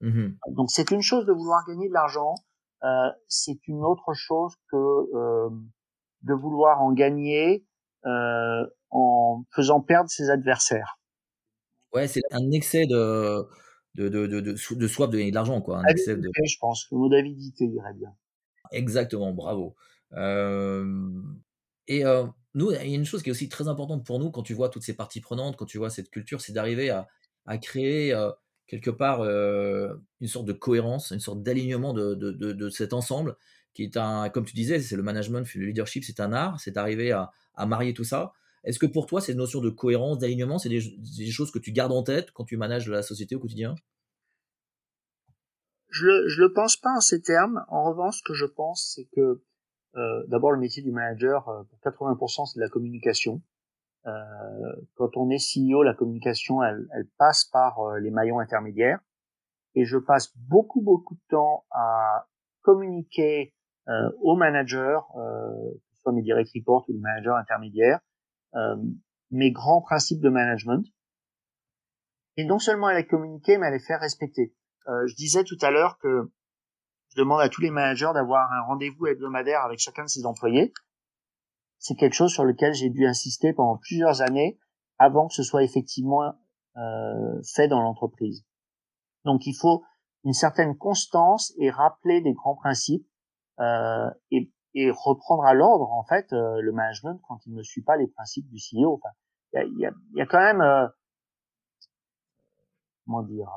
Mmh 0.00 0.28
Donc 0.52 0.70
c'est 0.70 0.90
une 0.90 1.02
chose 1.02 1.24
de 1.26 1.32
vouloir 1.32 1.64
gagner 1.66 1.88
de 1.88 1.94
l'argent, 1.94 2.34
euh, 2.84 3.10
c'est 3.28 3.66
une 3.68 3.82
autre 3.82 4.12
chose 4.14 4.54
que 4.70 4.76
euh, 4.76 5.48
de 6.22 6.34
vouloir 6.34 6.82
en 6.82 6.92
gagner 6.92 7.64
euh, 8.04 8.66
en 8.90 9.44
faisant 9.54 9.80
perdre 9.80 10.10
ses 10.10 10.28
adversaires. 10.28 10.98
Ouais, 11.94 12.06
c'est 12.06 12.22
un 12.32 12.50
excès 12.50 12.86
de 12.86 13.46
de, 13.94 14.08
de, 14.08 14.26
de, 14.26 14.40
de, 14.40 14.86
soif 14.88 15.08
de 15.08 15.16
gagner 15.16 15.30
de 15.30 15.36
l'argent, 15.36 15.60
quoi. 15.60 15.78
Un 15.78 15.84
excès 15.84 16.16
de... 16.16 16.28
Je 16.44 16.56
pense, 16.60 16.88
le 16.90 16.98
mot 16.98 17.08
d'avidité 17.08 17.64
irait 17.64 17.94
bien. 17.94 18.12
Exactement, 18.74 19.32
bravo. 19.32 19.74
Et 21.86 22.02
nous, 22.54 22.70
il 22.70 22.74
y 22.74 22.76
a 22.76 22.84
une 22.84 23.04
chose 23.04 23.22
qui 23.22 23.30
est 23.30 23.32
aussi 23.32 23.48
très 23.48 23.68
importante 23.68 24.04
pour 24.04 24.18
nous 24.18 24.30
quand 24.30 24.42
tu 24.42 24.54
vois 24.54 24.68
toutes 24.68 24.84
ces 24.84 24.94
parties 24.94 25.20
prenantes, 25.20 25.56
quand 25.56 25.66
tu 25.66 25.78
vois 25.78 25.90
cette 25.90 26.10
culture, 26.10 26.40
c'est 26.40 26.52
d'arriver 26.52 26.90
à, 26.90 27.08
créer 27.58 28.16
quelque 28.66 28.90
part 28.90 29.22
une 29.24 30.28
sorte 30.28 30.46
de 30.46 30.52
cohérence, 30.52 31.10
une 31.10 31.20
sorte 31.20 31.42
d'alignement 31.42 31.92
de, 31.94 32.68
cet 32.70 32.92
ensemble 32.92 33.36
qui 33.74 33.82
est 33.82 33.96
un, 33.96 34.28
comme 34.28 34.44
tu 34.44 34.54
disais, 34.54 34.80
c'est 34.80 34.96
le 34.96 35.02
management, 35.02 35.52
le 35.54 35.66
leadership, 35.66 36.04
c'est 36.04 36.20
un 36.20 36.32
art, 36.32 36.60
c'est 36.60 36.76
arriver 36.76 37.10
à, 37.10 37.32
marier 37.66 37.92
tout 37.92 38.04
ça. 38.04 38.32
Est-ce 38.62 38.78
que 38.78 38.86
pour 38.86 39.06
toi, 39.06 39.20
cette 39.20 39.36
notion 39.36 39.60
de 39.60 39.68
cohérence, 39.68 40.18
d'alignement, 40.18 40.58
c'est 40.58 40.68
des, 40.68 41.30
choses 41.30 41.50
que 41.50 41.58
tu 41.58 41.72
gardes 41.72 41.92
en 41.92 42.02
tête 42.02 42.30
quand 42.32 42.44
tu 42.44 42.56
manages 42.56 42.88
la 42.88 43.02
société 43.02 43.34
au 43.34 43.40
quotidien? 43.40 43.74
Je 45.94 46.08
ne 46.08 46.40
le 46.40 46.52
pense 46.52 46.76
pas 46.76 46.90
en 46.90 47.00
ces 47.00 47.22
termes. 47.22 47.64
En 47.68 47.84
revanche, 47.84 48.18
ce 48.18 48.22
que 48.24 48.34
je 48.34 48.46
pense, 48.46 48.94
c'est 48.96 49.08
que 49.14 49.44
euh, 49.96 50.26
d'abord, 50.26 50.50
le 50.50 50.58
métier 50.58 50.82
du 50.82 50.90
manager, 50.90 51.48
euh, 51.48 51.62
pour 51.62 51.78
80%, 51.78 52.46
c'est 52.46 52.58
de 52.58 52.64
la 52.64 52.68
communication. 52.68 53.40
Euh, 54.06 54.10
quand 54.96 55.16
on 55.16 55.30
est 55.30 55.38
CEO, 55.38 55.84
la 55.84 55.94
communication, 55.94 56.64
elle, 56.64 56.88
elle 56.94 57.06
passe 57.16 57.44
par 57.44 57.78
euh, 57.78 58.00
les 58.00 58.10
maillons 58.10 58.40
intermédiaires. 58.40 58.98
et 59.76 59.84
je 59.84 59.96
passe 59.96 60.36
beaucoup 60.36 60.82
beaucoup 60.82 61.14
de 61.14 61.22
temps 61.30 61.64
à 61.70 62.26
communiquer 62.62 63.54
euh, 63.88 64.10
aux 64.20 64.34
managers, 64.34 64.98
euh, 65.16 65.74
que 65.74 65.94
ce 65.94 66.02
soit 66.02 66.12
mes 66.12 66.22
direct 66.22 66.50
reports 66.56 66.84
ou 66.88 66.92
les 66.92 66.98
managers 66.98 67.38
intermédiaires, 67.38 68.00
mes 69.30 69.52
grands 69.52 69.80
principes 69.80 70.20
de 70.20 70.28
management. 70.28 70.84
Et 72.36 72.44
non 72.44 72.58
seulement 72.58 72.88
à 72.88 72.94
les 72.94 73.06
communiquer, 73.06 73.58
mais 73.58 73.66
à 73.66 73.70
les 73.70 73.78
faire 73.78 74.00
respecter. 74.00 74.54
Euh, 74.88 75.06
je 75.06 75.14
disais 75.14 75.44
tout 75.44 75.58
à 75.62 75.70
l'heure 75.70 75.98
que 75.98 76.30
je 77.08 77.16
demande 77.16 77.40
à 77.40 77.48
tous 77.48 77.62
les 77.62 77.70
managers 77.70 78.10
d'avoir 78.12 78.52
un 78.52 78.62
rendez-vous 78.62 79.06
hebdomadaire 79.06 79.62
avec 79.62 79.78
chacun 79.78 80.04
de 80.04 80.08
ses 80.08 80.26
employés. 80.26 80.72
C'est 81.78 81.94
quelque 81.94 82.14
chose 82.14 82.32
sur 82.32 82.44
lequel 82.44 82.74
j'ai 82.74 82.90
dû 82.90 83.06
insister 83.06 83.52
pendant 83.52 83.76
plusieurs 83.78 84.20
années 84.20 84.58
avant 84.98 85.28
que 85.28 85.34
ce 85.34 85.42
soit 85.42 85.62
effectivement 85.62 86.34
euh, 86.76 87.42
fait 87.54 87.68
dans 87.68 87.80
l'entreprise. 87.80 88.44
Donc 89.24 89.46
il 89.46 89.54
faut 89.54 89.84
une 90.24 90.32
certaine 90.32 90.76
constance 90.76 91.52
et 91.58 91.70
rappeler 91.70 92.20
des 92.20 92.32
grands 92.32 92.56
principes 92.56 93.06
euh, 93.60 94.10
et, 94.30 94.50
reprendre 94.90 95.44
à 95.44 95.54
l'ordre 95.54 95.88
en 95.92 96.02
fait 96.02 96.26
le 96.32 96.72
management 96.72 97.20
quand 97.28 97.38
il 97.46 97.54
ne 97.54 97.62
suit 97.62 97.82
pas 97.82 97.96
les 97.96 98.08
principes 98.08 98.48
du 98.48 98.56
CEO. 98.56 99.00
Il 99.52 99.78
y 99.78 99.86
a, 100.20 100.26
quand 100.26 100.40
même 100.40 100.90
comment 103.04 103.22
dire 103.22 103.48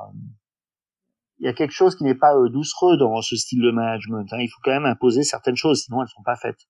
il 1.39 1.45
y 1.45 1.49
a 1.49 1.53
quelque 1.53 1.71
chose 1.71 1.95
qui 1.95 2.03
n'est 2.03 2.15
pas 2.15 2.35
euh, 2.35 2.49
doucereux 2.49 2.97
dans 2.97 3.21
ce 3.21 3.35
style 3.35 3.61
de 3.61 3.71
management. 3.71 4.27
Hein. 4.31 4.39
Il 4.39 4.47
faut 4.47 4.59
quand 4.63 4.71
même 4.71 4.85
imposer 4.85 5.23
certaines 5.23 5.55
choses, 5.55 5.83
sinon 5.83 6.01
elles 6.01 6.09
sont 6.09 6.23
pas 6.23 6.35
faites. 6.35 6.67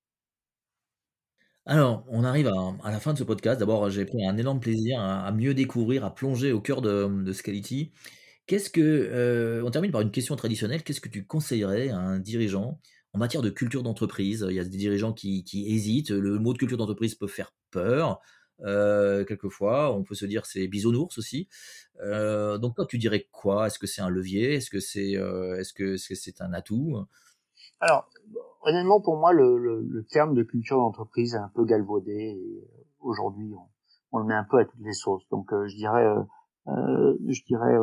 Alors, 1.66 2.06
on 2.08 2.24
arrive 2.24 2.48
à, 2.48 2.92
la 2.92 3.00
fin 3.00 3.14
de 3.14 3.18
ce 3.18 3.26
podcast. 3.26 3.60
D'abord, 3.60 3.90
j'ai 3.90 4.06
pris 4.06 4.26
un 4.26 4.38
énorme 4.38 4.62
plaisir 4.62 5.02
à, 5.02 5.26
à, 5.26 5.32
mieux 5.34 5.54
découvrir, 5.54 6.06
à 6.06 6.16
plonger 6.16 6.54
au 6.54 6.62
cœur 6.62 6.82
de, 6.82 7.08
de 7.24 7.34
Scality. 7.34 7.92
Qu'est-ce 8.46 8.70
que, 8.70 8.82
euh, 8.82 9.62
on 9.66 9.72
termine 9.72 9.92
par 9.92 10.00
une 10.00 10.12
question 10.12 10.38
traditionnelle. 10.38 10.84
Qu'est-ce 10.84 11.02
que 11.02 11.10
tu 11.10 11.26
conseillerais 11.26 11.90
à 11.90 11.98
un 11.98 12.20
dirigeant 12.20 12.80
en 13.12 13.20
matière 13.20 13.42
de 13.42 13.50
culture 13.50 13.84
d'entreprise? 13.84 14.46
Il 14.50 14.56
y 14.56 14.60
a 14.60 14.64
des 14.64 14.78
dirigeants 14.78 15.12
qui, 15.12 15.44
qui 15.44 15.70
hésitent. 15.74 16.12
Le 16.12 16.40
mot 16.40 16.54
de 16.54 16.58
culture 16.58 16.78
d'entreprise 16.78 17.16
peut 17.16 17.28
faire 17.28 17.52
peur. 17.72 18.22
Euh, 18.62 19.24
quelquefois, 19.24 19.94
on 19.94 20.04
peut 20.04 20.16
se 20.16 20.26
dire 20.26 20.46
c'est 20.46 20.68
bisounours 20.68 21.18
aussi. 21.18 21.48
Euh, 22.02 22.58
donc 22.58 22.76
toi, 22.76 22.86
tu 22.86 22.98
dirais 22.98 23.28
quoi? 23.32 23.68
Est-ce 23.68 23.80
que 23.80 23.88
c'est 23.88 24.02
un 24.02 24.10
levier? 24.10 24.56
Est-ce 24.56 24.70
que 24.70 24.80
c'est 24.80 25.16
euh, 25.16 25.60
est-ce 25.60 25.74
que 25.74 25.98
c'est 25.98 26.42
un 26.42 26.54
atout? 26.54 26.98
Alors, 27.80 28.10
honnêtement, 28.62 29.00
pour 29.02 29.18
moi, 29.18 29.34
le, 29.34 29.58
le, 29.58 29.82
le 29.82 30.04
terme 30.06 30.34
de 30.34 30.44
culture 30.44 30.78
d'entreprise 30.78 31.36
est 31.36 31.40
un 31.40 31.52
peu 31.54 31.66
galvaudé. 31.66 32.12
Et 32.12 32.68
aujourd'hui, 33.00 33.54
on, 33.54 33.70
on, 34.12 34.20
le 34.20 34.26
met 34.26 34.34
un 34.34 34.46
peu 34.50 34.58
à 34.58 34.66
toutes 34.66 34.82
les 34.84 34.94
sauces. 34.94 35.28
Donc, 35.30 35.54
euh, 35.54 35.68
je 35.68 35.76
dirais, 35.76 36.06
euh, 36.68 37.14
je 37.28 37.42
dirais 37.46 37.78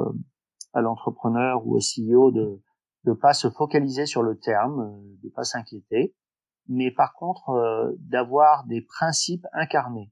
à 0.72 0.81
l'entrepreneur 0.81 1.64
ou 1.66 1.77
au 1.77 1.79
CEO 1.79 2.33
de 2.33 2.61
ne 3.07 3.12
pas 3.12 3.33
se 3.33 3.49
focaliser 3.49 4.07
sur 4.07 4.22
le 4.22 4.39
terme, 4.39 5.01
de 5.22 5.29
pas 5.29 5.45
s'inquiéter, 5.45 6.16
mais 6.68 6.91
par 6.91 7.12
contre 7.12 7.95
d'avoir 7.99 8.64
des 8.66 8.81
principes 8.81 9.47
incarnés. 9.53 10.11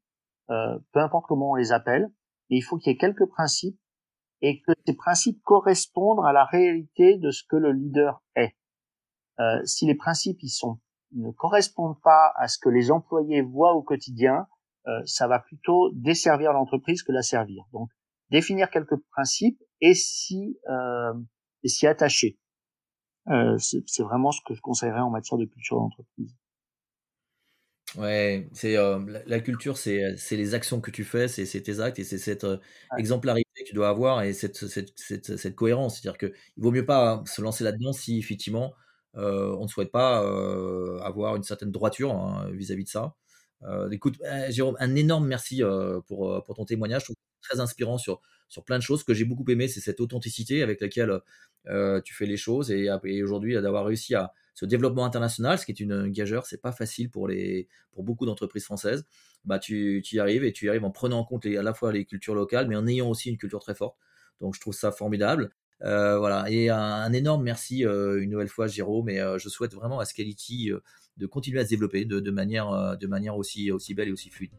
Euh, 0.53 0.79
peu 0.93 1.01
importe 1.01 1.27
comment 1.27 1.51
on 1.51 1.55
les 1.55 1.73
appelle, 1.73 2.13
il 2.49 2.63
faut 2.63 2.77
qu'il 2.77 2.93
y 2.93 2.95
ait 2.95 2.99
quelques 2.99 3.27
principes 3.27 3.79
et 4.43 4.61
que 4.61 4.73
ces 4.87 4.95
principes 4.95 5.41
correspondent 5.43 6.25
à 6.25 6.33
la 6.33 6.45
réalité 6.45 7.17
de 7.17 7.31
ce 7.31 7.43
que 7.49 7.57
le 7.57 7.73
leader 7.73 8.23
est. 8.37 8.55
Euh, 9.41 9.65
si 9.65 9.87
les 9.87 9.95
principes 9.95 10.43
ils 10.43 10.51
sont 10.51 10.79
ne 11.13 11.31
correspondent 11.31 12.01
pas 12.03 12.33
à 12.37 12.49
ce 12.49 12.59
que 12.59 12.69
les 12.69 12.91
employés 12.91 13.43
voient 13.43 13.75
au 13.75 13.83
quotidien, 13.83 14.47
euh, 14.87 15.03
ça 15.07 15.27
va 15.27 15.39
plutôt 15.39 15.91
desservir 15.95 16.53
l'entreprise 16.53 17.03
que 17.03 17.13
la 17.13 17.23
servir. 17.23 17.65
Donc 17.73 17.89
définir 18.31 18.71
quelques 18.71 18.97
principes 19.11 19.61
et 19.81 19.95
s'y 19.95 20.59
et 21.63 21.69
s'y 21.69 21.87
attacher. 21.87 22.39
Euh, 23.29 23.57
c'est 23.59 24.03
vraiment 24.03 24.33
ce 24.33 24.41
que 24.45 24.55
je 24.55 24.61
conseillerais 24.61 25.01
en 25.01 25.11
matière 25.11 25.39
de 25.39 25.45
culture 25.45 25.77
d'entreprise. 25.77 26.35
Ouais, 27.97 28.49
c'est 28.55 28.79
euh, 28.79 28.99
la, 29.07 29.23
la, 29.27 29.41
culture, 29.41 29.77
c'est 29.77 30.17
les 30.31 30.55
actions 30.55 30.81
que 30.81 30.91
tu 30.91 31.05
fais, 31.05 31.29
c'est 31.29 31.61
tes 31.61 31.81
actes 31.81 31.99
et 31.99 32.05
c'est 32.05 32.17
cette 32.17 32.45
euh, 32.45 32.57
ouais. 32.57 32.99
exemplarité 32.99 33.51
que 33.55 33.69
tu 33.69 33.75
dois 33.75 33.91
avoir 33.91 34.23
et 34.23 34.33
cette, 34.33 34.57
cette, 34.57 34.99
cette, 34.99 35.37
cette 35.37 35.55
cohérence. 35.55 36.01
C'est-à-dire 36.01 36.17
qu'il 36.19 36.33
vaut 36.57 36.71
mieux 36.71 36.87
pas 36.87 37.23
se 37.27 37.43
lancer 37.43 37.65
là-dedans 37.65 37.93
si 37.93 38.19
effectivement 38.19 38.73
euh, 39.17 39.55
on 39.59 39.65
ne 39.65 39.69
souhaite 39.69 39.93
pas 39.93 40.23
euh, 40.25 41.01
avoir 41.01 41.37
une 41.37 41.43
certaine 41.43 41.71
droiture 41.71 42.15
vis-à-vis 42.53 42.85
-vis 42.85 42.87
de 42.87 42.89
ça. 42.89 43.15
écoute, 43.91 44.17
Jérôme, 44.49 44.77
un 44.81 44.95
énorme 44.95 45.27
merci 45.27 45.63
pour, 46.07 46.43
pour 46.45 46.57
ton 46.57 46.65
témoignage. 46.65 47.03
Je 47.03 47.07
trouve 47.07 47.17
très 47.43 47.61
inspirant 47.61 47.99
sur, 47.99 48.23
sur 48.49 48.65
plein 48.65 48.79
de 48.79 48.83
choses. 48.83 49.01
Ce 49.01 49.05
que 49.05 49.15
j'ai 49.15 49.27
beaucoup 49.27 49.45
aimé, 49.51 49.69
c'est 49.69 49.81
cette 49.81 50.01
authenticité 50.01 50.63
avec 50.63 50.81
laquelle 50.81 51.21
tu 52.05 52.15
fais 52.15 52.27
les 52.27 52.39
choses 52.39 52.71
et, 52.71 52.89
et 53.05 53.23
aujourd'hui 53.23 53.55
d'avoir 53.55 53.85
réussi 53.85 54.15
à 54.15 54.33
ce 54.55 54.67
développement 54.67 55.05
international, 55.05 55.59
ce 55.59 55.65
qui 55.65 55.73
est 55.73 55.81
une 55.81 56.09
gageure, 56.09 56.47
c'est 56.47 56.61
pas 56.61 56.73
facile 56.73 57.11
pour 57.11 57.29
les 57.29 57.69
pour 57.93 58.05
beaucoup 58.05 58.27
d'entreprises 58.27 58.65
françaises. 58.65 59.07
Bah 59.45 59.59
tu, 59.59 60.03
tu, 60.05 60.17
y 60.17 60.21
arrives 60.21 60.45
et 60.45 60.53
tu 60.53 60.67
y 60.67 60.69
arrives 60.69 60.85
en 60.85 60.91
prenant 60.91 61.21
en 61.21 61.25
compte 61.25 61.45
les, 61.45 61.57
à 61.57 61.63
la 61.63 61.75
fois 61.75 61.93
les 61.93 62.05
cultures 62.05 62.35
locales, 62.35 62.69
mais 62.69 62.77
en 62.77 62.87
ayant 62.87 63.09
aussi 63.09 63.31
une 63.31 63.39
culture 63.39 63.61
très 63.61 63.75
forte. 63.75 63.97
Donc 64.41 64.55
je 64.55 64.61
trouve 64.61 64.75
ça 64.75 64.93
formidable. 64.93 65.51
Euh, 65.83 66.19
voilà 66.19 66.49
et 66.49 66.71
un, 66.71 66.79
un, 66.79 67.13
énorme 67.13 67.43
merci 67.43 67.85
euh, 67.85 68.23
une 68.23 68.31
nouvelle 68.31 68.47
fois 68.47 68.69
Jérôme 68.69 69.09
et 69.09 69.19
euh, 69.19 69.37
je 69.39 69.49
souhaite 69.49 69.75
vraiment 69.75 69.99
à 69.99 70.05
Scality 70.05 70.71
de 71.17 71.27
continuer 71.27 71.59
à 71.59 71.65
se 71.65 71.71
développer 71.71 72.05
de, 72.05 72.21
de 72.21 72.31
manière 72.31 72.97
de 72.97 73.07
manière 73.09 73.37
aussi 73.37 73.73
aussi 73.73 73.93
belle 73.93 74.09
et 74.09 74.13
aussi 74.13 74.31
fluide. 74.31 74.53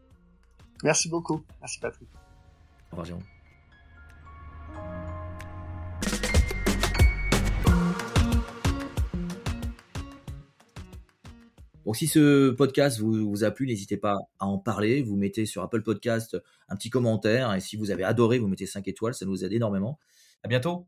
Merci 0.82 1.08
beaucoup. 1.08 1.42
Merci 1.60 1.80
Patrick. 1.80 2.08
Au 2.92 2.96
revoir 2.96 3.06
Jérôme. 3.06 3.22
Donc 11.84 11.96
si 11.96 12.06
ce 12.06 12.50
podcast 12.50 12.98
vous, 12.98 13.28
vous 13.28 13.44
a 13.44 13.50
plu, 13.50 13.66
n'hésitez 13.66 13.96
pas 13.96 14.16
à 14.38 14.46
en 14.46 14.58
parler. 14.58 15.02
Vous 15.02 15.16
mettez 15.16 15.46
sur 15.46 15.62
Apple 15.62 15.82
Podcast 15.82 16.36
un 16.68 16.76
petit 16.76 16.90
commentaire 16.90 17.52
et 17.54 17.60
si 17.60 17.76
vous 17.76 17.90
avez 17.90 18.04
adoré, 18.04 18.38
vous 18.38 18.48
mettez 18.48 18.66
5 18.66 18.88
étoiles, 18.88 19.14
ça 19.14 19.26
nous 19.26 19.44
aide 19.44 19.52
énormément. 19.52 19.98
À 20.42 20.48
bientôt. 20.48 20.86